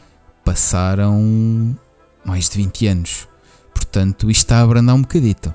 [0.43, 1.77] passaram
[2.25, 3.27] mais de 20 anos.
[3.73, 5.53] Portanto, isto está a abrandar um bocadito.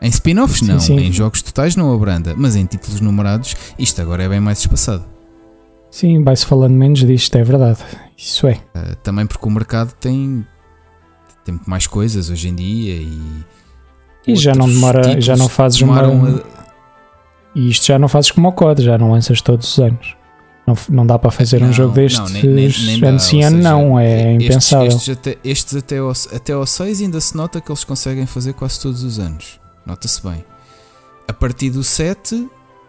[0.00, 1.06] Em spin-offs não, Sim, sim.
[1.06, 5.04] em jogos totais não abranda, mas em títulos numerados isto agora é bem mais espaçado.
[5.90, 7.78] Sim, vai-se falando menos disto, é verdade.
[8.16, 8.54] Isso é.
[8.74, 10.46] Uh, também porque o mercado tem,
[11.44, 13.44] tem muito mais coisas hoje em dia e,
[14.26, 16.00] E já não demora, já não fazes uma.
[16.02, 16.42] a-
[17.54, 20.14] E isto já não fazes como o COD, já não lanças todos os anos.
[20.66, 23.18] Não, não dá para fazer um Não, jogo não, destes nem- nem- nem dá, ano
[23.20, 24.86] sim ano, não, é estes- impensável.
[24.88, 28.52] Estes, até, estes até, ao, até ao 6 ainda se nota que eles conseguem fazer
[28.52, 29.58] quase todos os anos.
[29.86, 30.44] Nota-se bem.
[31.26, 32.46] A partir do 7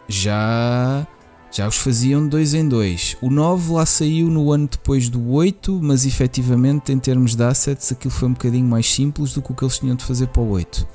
[0.09, 1.07] já,
[1.51, 3.17] já os faziam de 2 em 2.
[3.21, 7.91] O 9 lá saiu no ano depois do 8, mas efetivamente em termos de assets
[7.91, 10.41] aquilo foi um bocadinho mais simples do que o que eles tinham de fazer para
[10.41, 10.87] o 8.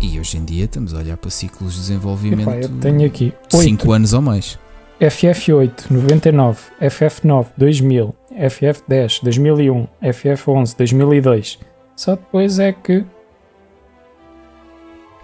[0.00, 3.34] E hoje em dia estamos a olhar para ciclos de desenvolvimento Epá, eu tenho aqui
[3.50, 4.58] 5 8, anos ou mais.
[4.98, 11.58] FF8, 99, FF9, 2000, FF10, 2001, FF11, 2002.
[11.96, 13.04] Só depois é que.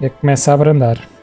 [0.01, 1.16] É que começa a abrandar.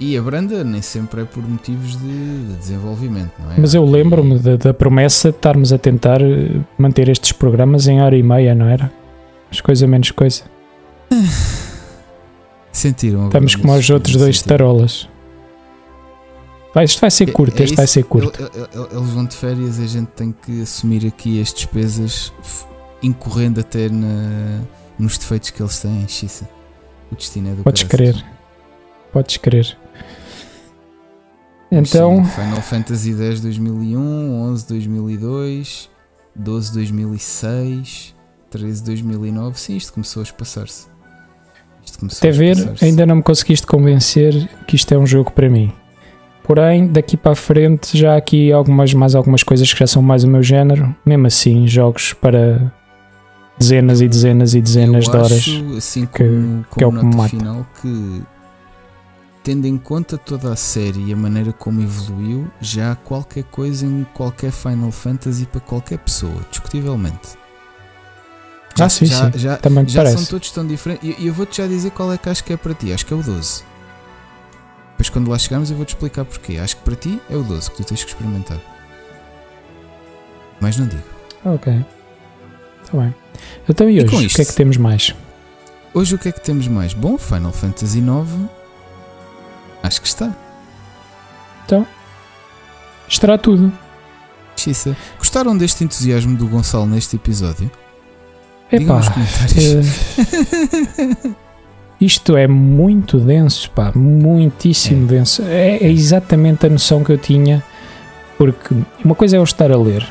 [0.00, 3.56] E a branda nem sempre é por motivos de, de desenvolvimento, não é?
[3.58, 8.00] Mas eu lembro-me da, da promessa de estarmos a tentar eh, manter estes programas em
[8.00, 8.90] hora e meia, não era?
[9.50, 10.42] Mas coisa menos coisa.
[12.72, 14.42] Sentiram Estamos como os outros dois sentidos.
[14.48, 15.08] tarolas.
[16.72, 18.40] Vai, isto vai ser É- curto, é este vai ser curto.
[18.40, 21.52] El- el- el- Eles vão de férias e a gente tem que assumir aqui as
[21.52, 22.32] despesas
[23.02, 24.60] incorrendo até na,
[24.98, 26.48] nos defeitos que eles têm, Xissa.
[27.10, 28.24] O destino é do Podes crer.
[29.12, 29.76] Podes crer.
[31.72, 35.90] Então, sim, Final Fantasy X 2001, 11 2002,
[36.34, 38.14] 12 2006,
[38.50, 39.58] 13 2009.
[39.60, 40.86] Sim, isto começou a espaçar-se.
[41.84, 45.30] Isto começou até a ver, ainda não me conseguiste convencer que isto é um jogo
[45.32, 45.72] para mim.
[46.42, 50.02] Porém, daqui para a frente já há aqui algumas, mais algumas coisas que já são
[50.02, 50.94] mais o meu género.
[51.06, 52.72] Mesmo assim, jogos para
[53.56, 55.32] dezenas e dezenas e dezenas Eu de horas.
[55.32, 57.28] Acho, assim que- como, que é o que me mata.
[57.28, 58.22] final, que
[59.42, 63.86] tendo em conta toda a série e a maneira como evoluiu, já há qualquer coisa
[63.86, 67.38] em qualquer Final Fantasy para qualquer pessoa, discutivelmente.
[68.78, 69.38] Ah, sim, já, sim.
[69.38, 70.30] já, Também já são parece.
[70.30, 71.06] todos tão diferentes.
[71.18, 72.92] E e eu vou-te já dizer qual é que acho que é para ti.
[72.92, 73.62] Acho que é o 12.
[74.92, 76.56] Depois, quando lá chegarmos, eu vou-te explicar porquê.
[76.58, 78.58] Acho que para ti é o 12 que tu tens que experimentar.
[80.60, 81.02] Mas não digo.
[81.44, 81.84] Ok.
[82.82, 83.14] Está bem.
[83.68, 84.10] Então e E hoje?
[84.10, 85.14] com O que é que temos mais?
[85.92, 86.94] Hoje o que é que temos mais?
[86.94, 88.48] Bom, Final Fantasy IX.
[89.82, 90.30] Acho que está.
[93.08, 93.72] Estará tudo.
[94.56, 94.96] Xissa.
[95.18, 97.70] Gostaram deste entusiasmo do Gonçalo neste episódio?
[98.70, 99.64] Epá, nos comentários.
[100.18, 101.30] eh,
[102.00, 105.42] isto é muito denso, pá, muitíssimo denso.
[105.42, 107.64] É, é exatamente a noção que eu tinha,
[108.38, 110.06] porque uma coisa é eu estar a ler,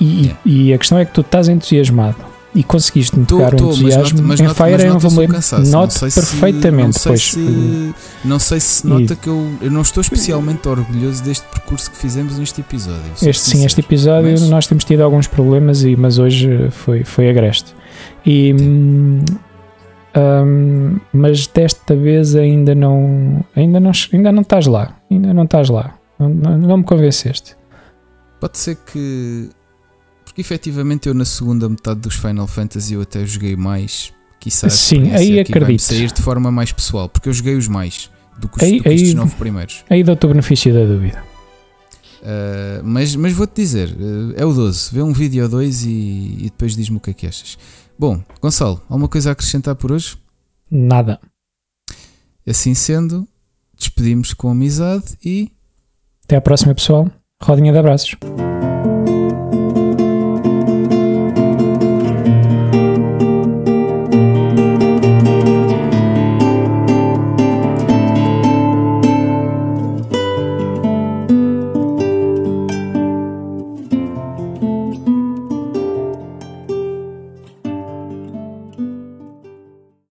[0.00, 0.36] e, É.
[0.48, 2.16] e a questão é que tu estás entusiasmado
[2.54, 4.92] e conseguiste-me Tô- pegar o tô, mas entusiasmo nota- mas em Fire mas Emblem.
[4.92, 5.70] nota-se o cansaço.
[5.70, 7.22] Noto sei se- perfeitamente, não sei pois.
[7.22, 11.90] se- Não sei se E- nota que eu, eu não estou especialmente orgulhoso deste percurso
[11.90, 13.00] que fizemos neste episódio.
[13.22, 17.30] Este sim, este episódio Mas- nós temos tido alguns problemas, e, mas hoje foi, foi
[17.30, 17.74] agreste.
[18.26, 19.24] E, hum,
[20.16, 24.96] hum, mas desta vez ainda não, ainda não ainda não estás lá.
[25.10, 25.94] Ainda não estás lá.
[26.18, 27.56] Não, não, não me convenceste.
[28.40, 29.48] Pode ser que.
[30.30, 34.12] Porque efetivamente eu na segunda metade dos Final Fantasy eu até joguei mais.
[34.38, 35.80] Quizá a Sim, aí acredito.
[35.82, 38.82] sair de forma mais pessoal, porque eu joguei os mais do que, os, Aí- do
[38.84, 39.84] que estes aí- nove primeiros.
[39.90, 41.20] Aí dou-te o benefício da dúvida.
[42.22, 44.94] Uh, mas mas vou-te dizer, uh, é o 12.
[44.94, 45.88] Vê um vídeo ou dois e,
[46.38, 47.58] e depois diz-me o que é que achas.
[47.98, 50.16] Bom, Gonçalo, alguma coisa a acrescentar por hoje?
[50.70, 51.18] Nada.
[52.46, 53.26] Assim sendo,
[53.76, 55.50] despedimos com amizade e
[56.24, 57.10] Até à próxima, pessoal.
[57.42, 58.14] Rodinha de abraços.